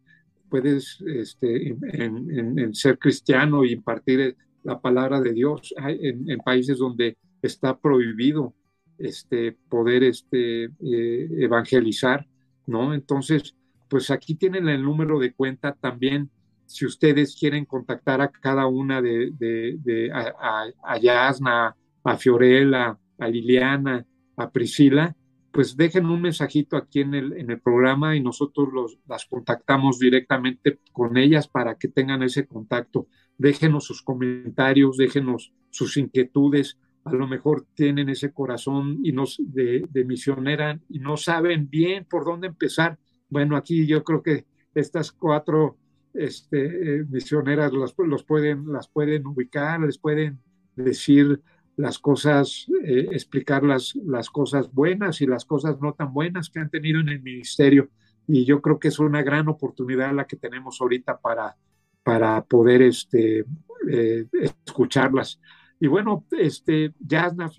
puedes 0.51 1.03
este, 1.07 1.69
en, 1.69 2.75
ser 2.75 2.99
cristiano 2.99 3.65
y 3.65 3.73
impartir 3.73 4.37
la 4.65 4.81
palabra 4.81 5.21
de 5.21 5.33
Dios 5.33 5.75
en, 5.79 6.39
países 6.45 6.79
donde 6.79 7.17
está 7.41 7.79
prohibido 7.79 8.53
este, 9.01 9.57
poder 9.69 10.05
este, 10.05 10.65
eh, 10.65 11.29
evangelizar, 11.39 12.27
¿no? 12.67 12.95
Entonces, 12.95 13.55
pues 13.89 14.11
aquí 14.11 14.35
tienen 14.35 14.69
el 14.69 14.83
número 14.83 15.19
de 15.19 15.33
cuenta 15.33 15.75
también 15.75 16.31
si 16.71 16.87
ustedes 16.87 17.37
quieren 17.37 17.65
contactar 17.65 18.21
a 18.21 18.31
cada 18.31 18.69
una 18.69 19.03
de, 19.03 19.33
de, 19.37 20.11
a, 20.13 20.99
Yasna, 20.99 21.75
a 22.05 22.17
Fiorella, 22.17 22.97
a 23.19 23.29
Liliana, 23.29 24.07
a 24.37 24.51
Priscila, 24.51 25.17
pues 25.51 25.77
dejen 25.77 26.07
un 26.07 26.23
mensajito 26.23 26.77
aquí 26.77 27.01
en 27.01 27.15
el, 27.15 27.33
en 27.33 27.51
el 27.51 27.61
programa 27.61 28.15
y 28.15 28.21
nosotros 28.21 28.69
los, 28.73 28.99
las 29.09 29.25
contactamos 29.27 29.99
directamente 29.99 30.79
con 30.93 31.17
ellas 31.17 31.49
para 31.49 31.75
que 31.75 31.89
tengan 31.89 32.23
ese 32.23 32.47
contacto. 32.47 33.09
Déjenos 33.37 33.85
sus 33.85 34.01
comentarios, 34.03 34.97
déjenos 34.97 35.53
sus 35.71 35.97
inquietudes. 35.97 36.79
A 37.05 37.13
lo 37.13 37.27
mejor 37.27 37.67
tienen 37.75 38.09
ese 38.09 38.33
corazón 38.33 38.99
y 39.03 39.13
nos, 39.13 39.37
de, 39.39 39.89
misionera 40.07 40.79
y 40.89 40.99
no 40.99 41.17
saben 41.17 41.69
bien 41.69 42.05
por 42.05 42.25
dónde 42.25 42.49
empezar. 42.49 42.99
Bueno, 43.29 43.57
aquí 43.57 43.87
yo 43.87 44.05
creo 44.05 44.23
que 44.23 44.47
estas 44.75 45.11
cuatro 45.13 45.79
este, 46.13 47.01
eh, 47.01 47.05
misioneras 47.09 47.73
los, 47.73 47.95
los, 47.99 48.25
pueden, 48.25 48.71
las 48.73 48.89
pueden 48.89 49.27
ubicar, 49.27 49.81
les 49.81 49.99
pueden 49.99 50.41
decir 50.77 51.41
las 51.77 51.99
cosas, 51.99 52.67
eh, 52.85 53.09
explicar 53.13 53.65
las, 53.65 53.95
las 53.97 54.29
cosas 54.29 54.73
buenas 54.73 55.21
y 55.21 55.27
las 55.27 55.45
cosas 55.45 55.81
no 55.81 55.95
tan 55.95 56.13
buenas 56.13 56.51
que 56.51 56.61
han 56.61 56.71
tenido 56.71 57.01
en 57.01 57.09
el 57.09 57.23
ministerio. 57.23 57.89
Y 58.27 58.45
yo 58.45 58.61
creo 58.61 58.79
que 58.79 58.89
es 58.89 58.99
una 58.99 59.23
gran 59.23 59.49
oportunidad 59.49 60.15
la 60.15 60.27
que 60.27 60.37
tenemos 60.37 60.81
ahorita 60.81 61.19
para, 61.19 61.57
para 62.03 62.45
poder 62.45 62.83
este, 62.83 63.45
eh, 63.91 64.27
escucharlas. 64.33 65.41
Y 65.81 65.87
bueno, 65.87 66.27
este, 66.33 66.93
Yasna, 67.01 67.51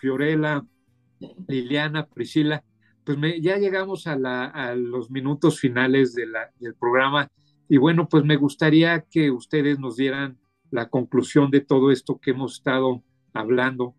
Fiorella, 0.00 0.64
Liliana, 1.46 2.06
Priscila, 2.06 2.64
pues 3.04 3.16
me, 3.16 3.40
ya 3.40 3.56
llegamos 3.56 4.08
a, 4.08 4.18
la, 4.18 4.46
a, 4.46 4.74
los 4.74 5.10
minutos 5.10 5.60
finales 5.60 6.14
de 6.14 6.26
la, 6.26 6.50
del 6.58 6.74
programa. 6.74 7.30
Y 7.68 7.76
bueno, 7.76 8.08
pues 8.08 8.24
me 8.24 8.36
gustaría 8.36 9.02
que 9.08 9.30
ustedes 9.30 9.78
nos 9.78 9.96
dieran 9.96 10.36
la 10.70 10.88
conclusión 10.88 11.50
de 11.50 11.60
todo 11.60 11.92
esto 11.92 12.18
que 12.18 12.32
hemos 12.32 12.54
estado 12.54 13.02
hablando, 13.32 13.94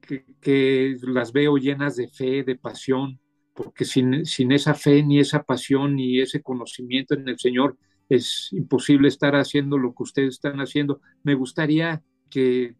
que, 0.00 0.96
las 1.02 1.32
veo 1.32 1.56
llenas 1.56 1.96
de 1.96 2.08
fe, 2.08 2.44
de 2.44 2.56
pasión, 2.56 3.18
porque 3.54 3.84
sin, 3.84 4.24
sin 4.24 4.52
esa 4.52 4.74
fe, 4.74 5.02
ni 5.02 5.18
esa 5.18 5.42
pasión, 5.42 5.96
ni 5.96 6.20
ese 6.20 6.42
conocimiento 6.42 7.14
en 7.14 7.28
el 7.28 7.38
Señor, 7.38 7.76
es 8.08 8.50
imposible 8.52 9.08
estar 9.08 9.34
haciendo 9.34 9.78
lo 9.78 9.94
que 9.94 10.02
ustedes 10.04 10.34
están 10.34 10.60
haciendo. 10.60 11.00
Me 11.22 11.34
gustaría 11.34 12.02
que 12.30 12.74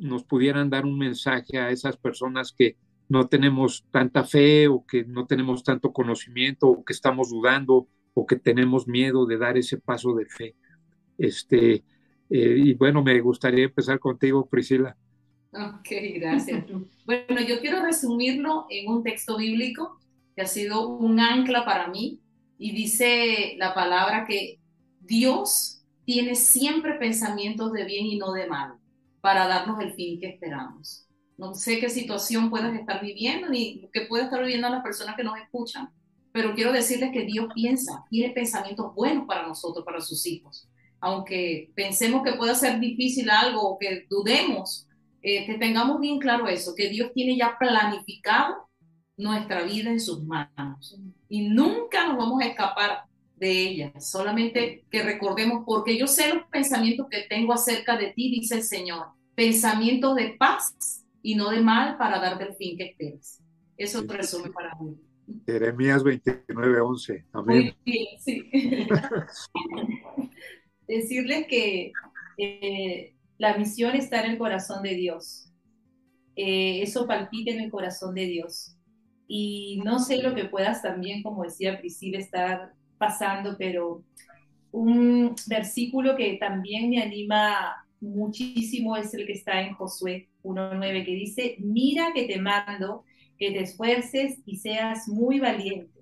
nos 0.00 0.24
pudieran 0.24 0.70
dar 0.70 0.84
un 0.84 0.98
mensaje 0.98 1.58
a 1.58 1.70
esas 1.70 1.96
personas 1.96 2.52
que 2.52 2.76
no 3.08 3.28
tenemos 3.28 3.84
tanta 3.90 4.24
fe 4.24 4.68
o 4.68 4.86
que 4.86 5.04
no 5.04 5.26
tenemos 5.26 5.62
tanto 5.62 5.92
conocimiento 5.92 6.68
o 6.68 6.84
que 6.84 6.92
estamos 6.92 7.30
dudando 7.30 7.88
o 8.14 8.26
que 8.26 8.36
tenemos 8.36 8.86
miedo 8.88 9.26
de 9.26 9.38
dar 9.38 9.56
ese 9.56 9.78
paso 9.78 10.14
de 10.14 10.26
fe. 10.26 10.56
Este, 11.18 11.84
eh, 12.30 12.56
y 12.58 12.74
bueno, 12.74 13.02
me 13.02 13.20
gustaría 13.20 13.64
empezar 13.64 13.98
contigo, 13.98 14.48
Priscila. 14.48 14.96
Ok, 15.52 15.88
gracias. 16.14 16.64
bueno, 17.04 17.40
yo 17.46 17.60
quiero 17.60 17.82
resumirlo 17.82 18.66
en 18.70 18.88
un 18.88 19.02
texto 19.02 19.36
bíblico 19.36 19.98
que 20.34 20.42
ha 20.42 20.46
sido 20.46 20.88
un 20.88 21.20
ancla 21.20 21.64
para 21.66 21.88
mí 21.88 22.20
y 22.56 22.72
dice 22.72 23.54
la 23.58 23.74
palabra 23.74 24.24
que 24.26 24.58
Dios 25.00 25.84
tiene 26.06 26.34
siempre 26.34 26.94
pensamientos 26.94 27.72
de 27.72 27.84
bien 27.84 28.06
y 28.06 28.16
no 28.16 28.32
de 28.32 28.46
mal 28.46 28.78
para 29.22 29.46
darnos 29.46 29.80
el 29.80 29.94
fin 29.94 30.20
que 30.20 30.28
esperamos. 30.28 31.06
No 31.38 31.54
sé 31.54 31.80
qué 31.80 31.88
situación 31.88 32.50
puedas 32.50 32.74
estar 32.74 33.00
viviendo 33.00 33.48
ni 33.48 33.88
qué 33.92 34.02
puede 34.02 34.24
estar 34.24 34.40
viviendo 34.42 34.68
las 34.68 34.82
personas 34.82 35.16
que 35.16 35.24
nos 35.24 35.38
escuchan, 35.38 35.88
pero 36.32 36.54
quiero 36.54 36.72
decirles 36.72 37.10
que 37.12 37.22
Dios 37.22 37.46
piensa, 37.54 38.04
tiene 38.10 38.34
pensamientos 38.34 38.94
buenos 38.94 39.26
para 39.26 39.46
nosotros, 39.46 39.84
para 39.84 40.00
sus 40.00 40.26
hijos. 40.26 40.68
Aunque 41.00 41.70
pensemos 41.74 42.22
que 42.22 42.34
pueda 42.34 42.54
ser 42.54 42.78
difícil 42.78 43.30
algo 43.30 43.62
o 43.62 43.78
que 43.78 44.06
dudemos, 44.10 44.86
eh, 45.22 45.46
que 45.46 45.54
tengamos 45.54 46.00
bien 46.00 46.18
claro 46.18 46.48
eso, 46.48 46.74
que 46.74 46.88
Dios 46.88 47.12
tiene 47.14 47.36
ya 47.36 47.56
planificado 47.58 48.68
nuestra 49.16 49.62
vida 49.62 49.90
en 49.90 50.00
sus 50.00 50.22
manos 50.24 50.98
y 51.28 51.48
nunca 51.48 52.06
nos 52.06 52.16
vamos 52.16 52.42
a 52.42 52.46
escapar 52.46 53.04
de 53.42 53.50
ella, 53.50 53.92
solamente 53.98 54.84
que 54.88 55.02
recordemos, 55.02 55.64
porque 55.66 55.98
yo 55.98 56.06
sé 56.06 56.32
los 56.32 56.44
pensamientos 56.46 57.08
que 57.10 57.22
tengo 57.28 57.52
acerca 57.52 57.96
de 57.96 58.12
ti, 58.12 58.30
dice 58.30 58.54
el 58.54 58.62
Señor, 58.62 59.06
pensamientos 59.34 60.14
de 60.14 60.36
paz 60.38 61.04
y 61.22 61.34
no 61.34 61.50
de 61.50 61.60
mal 61.60 61.98
para 61.98 62.20
darte 62.20 62.44
el 62.44 62.54
fin 62.54 62.78
que 62.78 62.84
esperes. 62.84 63.42
Eso 63.76 64.04
resume 64.06 64.50
para 64.50 64.76
mí. 64.76 64.96
Jeremías 65.44 66.04
29, 66.04 66.80
11. 66.80 67.24
Amén. 67.32 67.74
sí. 68.20 68.48
Decirles 70.86 71.46
que 71.48 71.92
eh, 72.38 73.16
la 73.38 73.58
misión 73.58 73.96
está 73.96 74.24
en 74.24 74.32
el 74.32 74.38
corazón 74.38 74.84
de 74.84 74.94
Dios. 74.94 75.52
Eh, 76.36 76.80
eso 76.82 77.08
palpita 77.08 77.50
en 77.50 77.58
el 77.58 77.72
corazón 77.72 78.14
de 78.14 78.26
Dios. 78.26 78.76
Y 79.26 79.80
no 79.84 79.98
sé 79.98 80.22
lo 80.22 80.32
que 80.32 80.44
puedas 80.44 80.80
también, 80.80 81.24
como 81.24 81.42
decía 81.42 81.80
Priscila, 81.80 82.20
estar 82.20 82.74
pasando, 83.02 83.56
pero 83.58 84.04
un 84.70 85.34
versículo 85.48 86.16
que 86.16 86.36
también 86.38 86.88
me 86.88 87.02
anima 87.02 87.84
muchísimo 88.00 88.96
es 88.96 89.12
el 89.14 89.26
que 89.26 89.32
está 89.32 89.60
en 89.60 89.74
Josué 89.74 90.28
1.9, 90.44 91.04
que 91.04 91.14
dice, 91.14 91.56
mira 91.58 92.12
que 92.14 92.24
te 92.24 92.38
mando 92.40 93.04
que 93.42 93.50
te 93.50 93.60
esfuerces 93.60 94.38
y 94.46 94.58
seas 94.58 95.08
muy 95.08 95.40
valiente. 95.40 96.00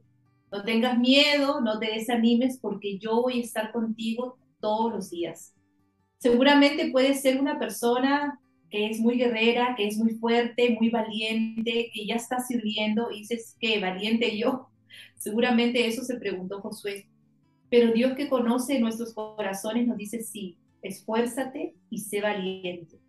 No 0.52 0.62
tengas 0.62 0.98
miedo, 0.98 1.62
no 1.62 1.78
te 1.78 1.86
desanimes, 1.86 2.58
porque 2.58 2.98
yo 2.98 3.22
voy 3.22 3.40
a 3.40 3.44
estar 3.44 3.72
contigo 3.72 4.36
todos 4.60 4.92
los 4.92 5.10
días. 5.10 5.54
Seguramente 6.18 6.90
puedes 6.90 7.22
ser 7.22 7.40
una 7.40 7.58
persona 7.58 8.38
que 8.68 8.90
es 8.90 9.00
muy 9.00 9.16
guerrera, 9.16 9.74
que 9.74 9.86
es 9.86 9.96
muy 9.96 10.14
fuerte, 10.14 10.76
muy 10.78 10.90
valiente, 10.90 11.90
que 11.94 12.06
ya 12.06 12.16
está 12.16 12.40
sirviendo 12.40 13.10
y 13.10 13.20
dices 13.20 13.56
que 13.58 13.80
valiente 13.80 14.36
yo. 14.36 14.69
Seguramente 15.16 15.86
eso 15.86 16.02
se 16.02 16.16
preguntó 16.16 16.60
Josué. 16.60 17.08
Pero 17.68 17.92
Dios 17.92 18.14
que 18.16 18.28
conoce 18.28 18.80
nuestros 18.80 19.14
corazones 19.14 19.86
nos 19.86 19.96
dice 19.96 20.22
sí, 20.22 20.58
esfuérzate 20.82 21.74
y 21.88 21.98
sé 21.98 22.20
valiente 22.20 23.00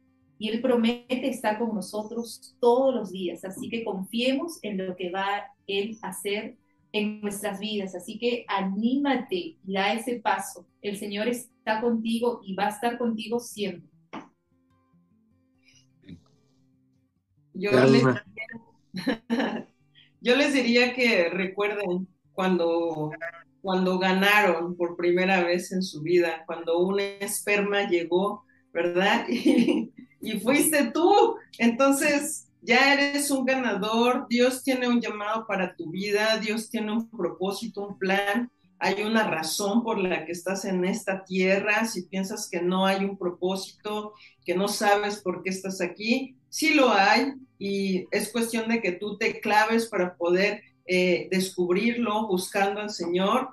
y 0.41 0.49
Él 0.49 0.59
promete 0.59 1.29
estar 1.29 1.59
con 1.59 1.75
nosotros 1.75 2.55
todos 2.59 2.95
los 2.95 3.11
días. 3.11 3.45
Así 3.45 3.69
que 3.69 3.83
confiemos 3.83 4.57
en 4.63 4.87
lo 4.87 4.95
que 4.95 5.11
va 5.11 5.45
Él 5.67 5.99
a 6.01 6.07
hacer 6.07 6.57
en 6.91 7.21
nuestras 7.21 7.59
vidas. 7.59 7.93
Así 7.93 8.17
que 8.17 8.43
anímate 8.47 9.35
y 9.35 9.59
da 9.63 9.93
ese 9.93 10.19
paso. 10.19 10.65
El 10.81 10.97
Señor 10.97 11.27
está 11.27 11.79
contigo 11.79 12.41
y 12.43 12.55
va 12.55 12.65
a 12.65 12.69
estar 12.69 12.97
contigo 12.97 13.39
siempre. 13.39 13.87
Yo 17.53 17.69
les, 17.71 18.03
yo 20.21 20.35
les 20.35 20.53
diría 20.53 20.93
que 20.93 21.29
recuerden 21.29 22.07
cuando, 22.31 23.11
cuando 23.61 23.99
ganaron 23.99 24.75
por 24.77 24.95
primera 24.95 25.43
vez 25.43 25.71
en 25.71 25.81
su 25.81 26.01
vida, 26.01 26.43
cuando 26.45 26.79
un 26.79 26.99
esperma 26.99 27.89
llegó, 27.89 28.45
¿verdad? 28.71 29.25
y 29.27 30.39
fuiste 30.39 30.91
tú. 30.93 31.35
Entonces, 31.57 32.47
ya 32.61 32.93
eres 32.93 33.31
un 33.31 33.45
ganador, 33.45 34.27
Dios 34.29 34.63
tiene 34.63 34.87
un 34.87 35.01
llamado 35.01 35.45
para 35.47 35.75
tu 35.75 35.89
vida, 35.89 36.37
Dios 36.37 36.69
tiene 36.69 36.91
un 36.91 37.09
propósito, 37.09 37.87
un 37.87 37.97
plan, 37.97 38.51
hay 38.83 39.03
una 39.03 39.29
razón 39.29 39.83
por 39.83 39.99
la 39.99 40.25
que 40.25 40.31
estás 40.31 40.65
en 40.65 40.83
esta 40.85 41.23
tierra, 41.23 41.85
si 41.85 42.07
piensas 42.07 42.49
que 42.49 42.63
no 42.63 42.87
hay 42.87 43.05
un 43.05 43.15
propósito, 43.15 44.13
que 44.43 44.55
no 44.55 44.67
sabes 44.67 45.21
por 45.21 45.43
qué 45.43 45.51
estás 45.51 45.81
aquí, 45.81 46.35
sí 46.49 46.73
lo 46.73 46.91
hay 46.91 47.33
y 47.59 48.07
es 48.09 48.31
cuestión 48.31 48.69
de 48.69 48.81
que 48.81 48.93
tú 48.93 49.19
te 49.19 49.39
claves 49.39 49.85
para 49.85 50.15
poder 50.15 50.63
eh, 50.87 51.27
descubrirlo 51.29 52.27
buscando 52.27 52.81
al 52.81 52.89
Señor, 52.89 53.49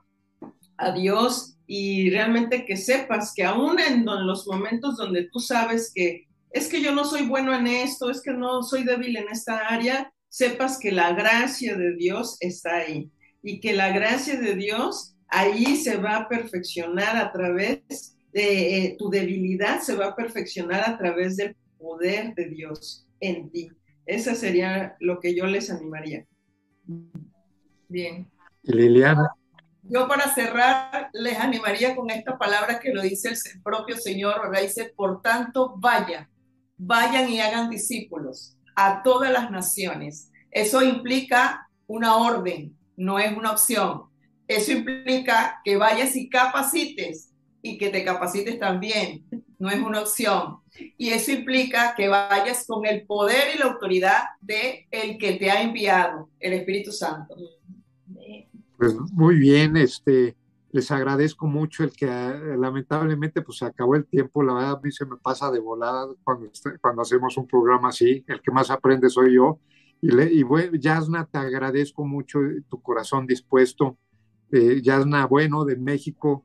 a 0.78 0.92
Dios 0.92 1.58
y 1.66 2.08
realmente 2.08 2.64
que 2.64 2.78
sepas 2.78 3.34
que 3.36 3.44
aún 3.44 3.78
en 3.80 4.06
los 4.06 4.46
momentos 4.46 4.96
donde 4.96 5.28
tú 5.30 5.40
sabes 5.40 5.92
que 5.94 6.26
es 6.52 6.68
que 6.68 6.80
yo 6.80 6.94
no 6.94 7.04
soy 7.04 7.26
bueno 7.26 7.54
en 7.54 7.66
esto, 7.66 8.10
es 8.10 8.22
que 8.22 8.32
no 8.32 8.62
soy 8.62 8.82
débil 8.84 9.14
en 9.18 9.28
esta 9.28 9.58
área, 9.58 10.10
sepas 10.30 10.78
que 10.78 10.90
la 10.90 11.12
gracia 11.12 11.76
de 11.76 11.94
Dios 11.96 12.38
está 12.40 12.76
ahí 12.76 13.10
y 13.42 13.60
que 13.60 13.74
la 13.74 13.92
gracia 13.92 14.40
de 14.40 14.54
Dios 14.54 15.16
ahí 15.28 15.76
se 15.76 15.96
va 15.96 16.16
a 16.16 16.28
perfeccionar 16.28 17.16
a 17.16 17.32
través 17.32 18.18
eh, 18.32 18.96
tu 18.98 19.08
debilidad 19.08 19.80
se 19.80 19.96
va 19.96 20.08
a 20.08 20.16
perfeccionar 20.16 20.88
a 20.88 20.98
través 20.98 21.36
del 21.36 21.56
poder 21.78 22.34
de 22.34 22.48
Dios 22.48 23.06
en 23.20 23.50
ti. 23.50 23.70
Esa 24.06 24.34
sería 24.34 24.96
lo 25.00 25.18
que 25.20 25.34
yo 25.34 25.46
les 25.46 25.70
animaría. 25.70 26.26
Bien. 27.88 28.30
Liliana. 28.62 29.30
Yo 29.82 30.06
para 30.06 30.32
cerrar 30.34 31.08
les 31.14 31.38
animaría 31.38 31.96
con 31.96 32.10
esta 32.10 32.36
palabra 32.36 32.78
que 32.78 32.92
lo 32.92 33.00
dice 33.00 33.30
el 33.30 33.62
propio 33.62 33.96
Señor, 33.96 34.42
¿verdad? 34.42 34.62
Dice, 34.62 34.92
por 34.94 35.22
tanto, 35.22 35.74
vayan, 35.78 36.28
vayan 36.76 37.28
y 37.30 37.40
hagan 37.40 37.70
discípulos 37.70 38.56
a 38.76 39.02
todas 39.02 39.32
las 39.32 39.50
naciones. 39.50 40.30
Eso 40.50 40.82
implica 40.82 41.68
una 41.86 42.16
orden, 42.16 42.76
no 42.96 43.18
es 43.18 43.34
una 43.34 43.52
opción. 43.52 44.07
Eso 44.48 44.72
implica 44.72 45.60
que 45.62 45.76
vayas 45.76 46.16
y 46.16 46.28
capacites 46.30 47.34
y 47.60 47.76
que 47.76 47.90
te 47.90 48.04
capacites 48.04 48.58
también, 48.58 49.24
no 49.58 49.68
es 49.68 49.78
una 49.78 50.00
opción. 50.00 50.58
Y 50.96 51.10
eso 51.10 51.32
implica 51.32 51.94
que 51.94 52.08
vayas 52.08 52.64
con 52.66 52.86
el 52.86 53.04
poder 53.04 53.54
y 53.54 53.58
la 53.58 53.66
autoridad 53.66 54.24
de 54.40 54.86
el 54.90 55.18
que 55.18 55.34
te 55.34 55.50
ha 55.50 55.62
enviado, 55.62 56.30
el 56.40 56.54
Espíritu 56.54 56.92
Santo. 56.92 57.34
Pues 58.78 58.94
muy 59.12 59.36
bien, 59.36 59.76
este, 59.76 60.36
les 60.70 60.90
agradezco 60.90 61.46
mucho 61.46 61.82
el 61.82 61.92
que 61.92 62.06
lamentablemente 62.06 63.42
pues 63.42 63.62
acabó 63.62 63.96
el 63.96 64.06
tiempo, 64.06 64.42
la 64.42 64.54
verdad 64.54 64.72
a 64.72 64.80
mí 64.80 64.92
se 64.92 65.04
me 65.04 65.16
pasa 65.16 65.50
de 65.50 65.58
volada 65.58 66.06
cuando, 66.22 66.50
cuando 66.80 67.02
hacemos 67.02 67.36
un 67.36 67.46
programa 67.46 67.88
así, 67.88 68.24
el 68.26 68.40
que 68.40 68.50
más 68.50 68.70
aprende 68.70 69.10
soy 69.10 69.34
yo. 69.34 69.58
Y, 70.00 70.12
le, 70.12 70.30
y 70.32 70.44
Yasna, 70.78 71.26
te 71.26 71.38
agradezco 71.38 72.06
mucho 72.06 72.38
tu 72.68 72.80
corazón 72.80 73.26
dispuesto. 73.26 73.98
Eh, 74.50 74.80
Yasna, 74.82 75.26
bueno, 75.26 75.64
de 75.64 75.76
México, 75.76 76.44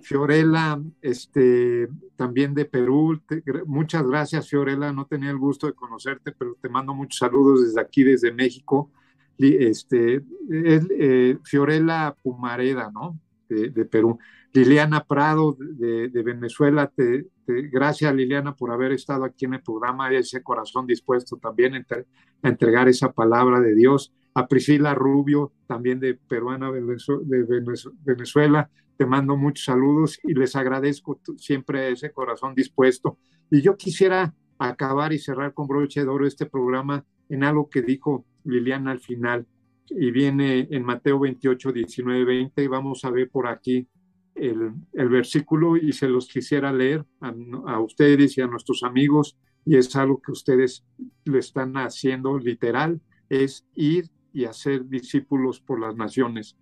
Fiorella, 0.00 0.80
este, 1.02 1.88
también 2.16 2.54
de 2.54 2.64
Perú. 2.64 3.20
muchas 3.66 4.06
gracias, 4.06 4.48
Fiorella. 4.48 4.92
No 4.92 5.06
tenía 5.06 5.30
el 5.30 5.38
gusto 5.38 5.66
de 5.66 5.74
conocerte, 5.74 6.32
pero 6.32 6.56
te 6.60 6.68
mando 6.68 6.94
muchos 6.94 7.18
saludos 7.18 7.62
desde 7.62 7.80
aquí, 7.80 8.04
desde 8.04 8.32
México 8.32 8.90
este, 9.38 10.16
es 10.50 10.86
eh, 10.90 11.38
Fiorella 11.44 12.14
Pumareda, 12.22 12.90
¿no? 12.92 13.18
De, 13.48 13.84
Perú. 13.84 14.18
Liliana 14.52 15.04
Prado 15.04 15.56
de, 15.58 16.22
Venezuela, 16.24 16.90
te, 16.92 17.26
gracias 17.46 18.12
Liliana 18.12 18.56
por 18.56 18.72
haber 18.72 18.90
estado 18.90 19.22
aquí 19.22 19.44
en 19.44 19.54
el 19.54 19.62
programa 19.62 20.12
y 20.12 20.16
ese 20.16 20.42
corazón 20.42 20.84
dispuesto 20.84 21.36
también 21.36 21.74
a 21.76 22.48
entregar 22.48 22.88
esa 22.88 23.12
palabra 23.12 23.60
de 23.60 23.76
Dios. 23.76 24.12
A 24.36 24.46
Priscila 24.46 24.94
Rubio, 24.94 25.54
también 25.66 25.98
de 25.98 26.12
peruana 26.12 26.70
de 26.70 27.82
Venezuela, 28.04 28.70
te 28.98 29.06
mando 29.06 29.34
muchos 29.34 29.64
saludos 29.64 30.20
y 30.22 30.34
les 30.34 30.54
agradezco 30.54 31.18
siempre 31.38 31.90
ese 31.90 32.12
corazón 32.12 32.54
dispuesto. 32.54 33.16
Y 33.50 33.62
yo 33.62 33.78
quisiera 33.78 34.34
acabar 34.58 35.14
y 35.14 35.18
cerrar 35.18 35.54
con 35.54 35.66
broche 35.66 36.02
de 36.02 36.08
oro 36.08 36.26
este 36.26 36.44
programa 36.44 37.02
en 37.30 37.44
algo 37.44 37.70
que 37.70 37.80
dijo 37.80 38.26
Liliana 38.44 38.90
al 38.90 39.00
final 39.00 39.46
y 39.88 40.10
viene 40.10 40.68
en 40.70 40.84
Mateo 40.84 41.18
28, 41.18 41.72
19, 41.72 42.24
20 42.26 42.62
y 42.62 42.66
vamos 42.66 43.06
a 43.06 43.10
ver 43.10 43.30
por 43.30 43.46
aquí 43.46 43.88
el, 44.34 44.72
el 44.92 45.08
versículo 45.08 45.78
y 45.78 45.94
se 45.94 46.08
los 46.08 46.28
quisiera 46.28 46.74
leer 46.74 47.06
a, 47.22 47.34
a, 47.68 47.80
ustedes 47.80 48.36
y 48.36 48.42
a 48.42 48.46
nuestros 48.46 48.82
amigos 48.82 49.38
y 49.64 49.76
es 49.76 49.96
algo 49.96 50.20
que 50.20 50.32
ustedes 50.32 50.84
lo 51.24 51.38
están 51.38 51.78
haciendo 51.78 52.38
literal, 52.38 53.00
es 53.30 53.64
ir 53.74 54.10
y 54.36 54.44
hacer 54.44 54.86
discípulos 54.86 55.62
por 55.62 55.80
las 55.80 55.96
naciones, 55.96 56.58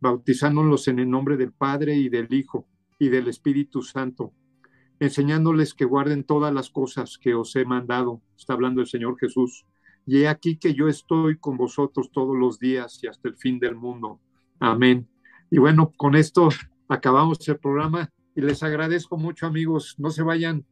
bautizándolos 0.00 0.88
en 0.88 1.00
el 1.00 1.10
nombre 1.10 1.36
del 1.36 1.52
Padre 1.52 1.94
y 1.96 2.08
del 2.08 2.32
Hijo 2.32 2.66
y 2.98 3.10
del 3.10 3.28
Espíritu 3.28 3.82
Santo, 3.82 4.32
enseñándoles 5.00 5.74
que 5.74 5.84
guarden 5.84 6.24
todas 6.24 6.54
las 6.54 6.70
cosas 6.70 7.18
que 7.18 7.34
os 7.34 7.54
he 7.56 7.66
mandado, 7.66 8.22
está 8.38 8.54
hablando 8.54 8.80
el 8.80 8.86
Señor 8.86 9.18
Jesús 9.18 9.66
y 10.06 10.22
he 10.22 10.28
aquí 10.28 10.56
que 10.56 10.72
yo 10.72 10.88
estoy 10.88 11.36
con 11.36 11.58
vosotros 11.58 12.10
todos 12.10 12.34
los 12.34 12.58
días 12.58 12.98
y 13.04 13.06
hasta 13.06 13.28
el 13.28 13.36
fin 13.36 13.58
del 13.58 13.76
mundo. 13.76 14.18
Amén. 14.58 15.06
Y 15.50 15.58
bueno, 15.58 15.92
con 15.98 16.14
esto 16.14 16.48
acabamos 16.88 17.46
el 17.50 17.58
programa 17.58 18.08
y 18.34 18.40
les 18.40 18.62
agradezco 18.62 19.18
mucho 19.18 19.46
amigos. 19.46 19.94
No 19.98 20.08
se 20.08 20.22
vayan 20.22 20.64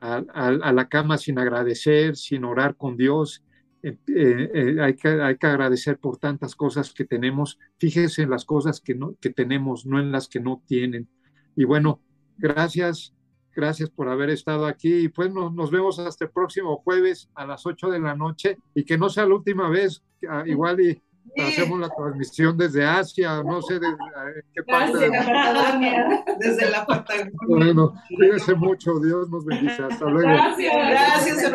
a, 0.00 0.72
la 0.72 0.88
cama 0.88 1.16
sin 1.16 1.38
agradecer, 1.38 2.16
sin 2.16 2.44
orar 2.44 2.76
con 2.76 2.96
Dios. 2.96 3.44
Eh, 3.82 3.96
eh, 4.06 4.76
hay, 4.80 4.94
que, 4.94 5.08
hay 5.08 5.36
que 5.36 5.46
agradecer 5.46 5.98
por 5.98 6.18
tantas 6.18 6.54
cosas 6.54 6.92
que 6.92 7.04
tenemos. 7.04 7.58
Fíjense 7.78 8.22
en 8.22 8.30
las 8.30 8.44
cosas 8.44 8.80
que, 8.80 8.94
no, 8.94 9.16
que 9.20 9.30
tenemos, 9.30 9.86
no 9.86 9.98
en 9.98 10.12
las 10.12 10.28
que 10.28 10.40
no 10.40 10.62
tienen. 10.66 11.08
Y 11.56 11.64
bueno, 11.64 12.00
gracias 12.38 13.14
Gracias 13.54 13.90
por 13.90 14.08
haber 14.08 14.30
estado 14.30 14.66
aquí 14.66 14.94
y 14.94 15.08
pues 15.08 15.30
nos, 15.30 15.70
vemos 15.70 15.98
hasta 15.98 16.24
el 16.24 16.30
próximo 16.30 16.78
jueves 16.78 17.28
a 17.34 17.46
las 17.46 17.66
8 17.66 17.90
de 17.90 18.00
la 18.00 18.16
noche 18.16 18.56
y 18.74 18.84
que 18.84 18.96
no 18.96 19.10
sea 19.10 19.26
la 19.26 19.34
última 19.34 19.68
vez, 19.68 20.02
ah, 20.28 20.42
igual 20.46 20.80
y 20.80 21.02
hacemos 21.36 21.80
la 21.80 21.88
transmisión 21.88 22.56
desde 22.56 22.84
Asia, 22.84 23.42
no 23.42 23.62
sé 23.62 23.74
desde 23.74 23.96
qué 24.54 24.62
parte. 24.62 24.98
Desde 24.98 25.10
la 25.10 25.24
Patagonia. 25.24 26.24
Desde 26.38 26.70
la 26.70 26.86
Patagonia. 26.86 27.32
Bueno, 27.48 27.94
cuídense 28.16 28.54
mucho, 28.54 28.98
Dios 29.00 29.30
nos 29.30 29.44
bendiga. 29.44 29.88
Hasta 29.90 30.04
luego. 30.06 30.28
Gracias, 30.28 30.72
gracias, 30.74 31.52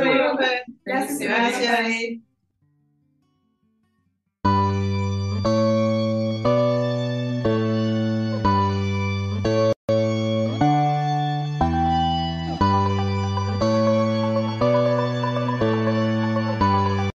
Gracias. 0.86 1.20
gracias. 1.20 2.27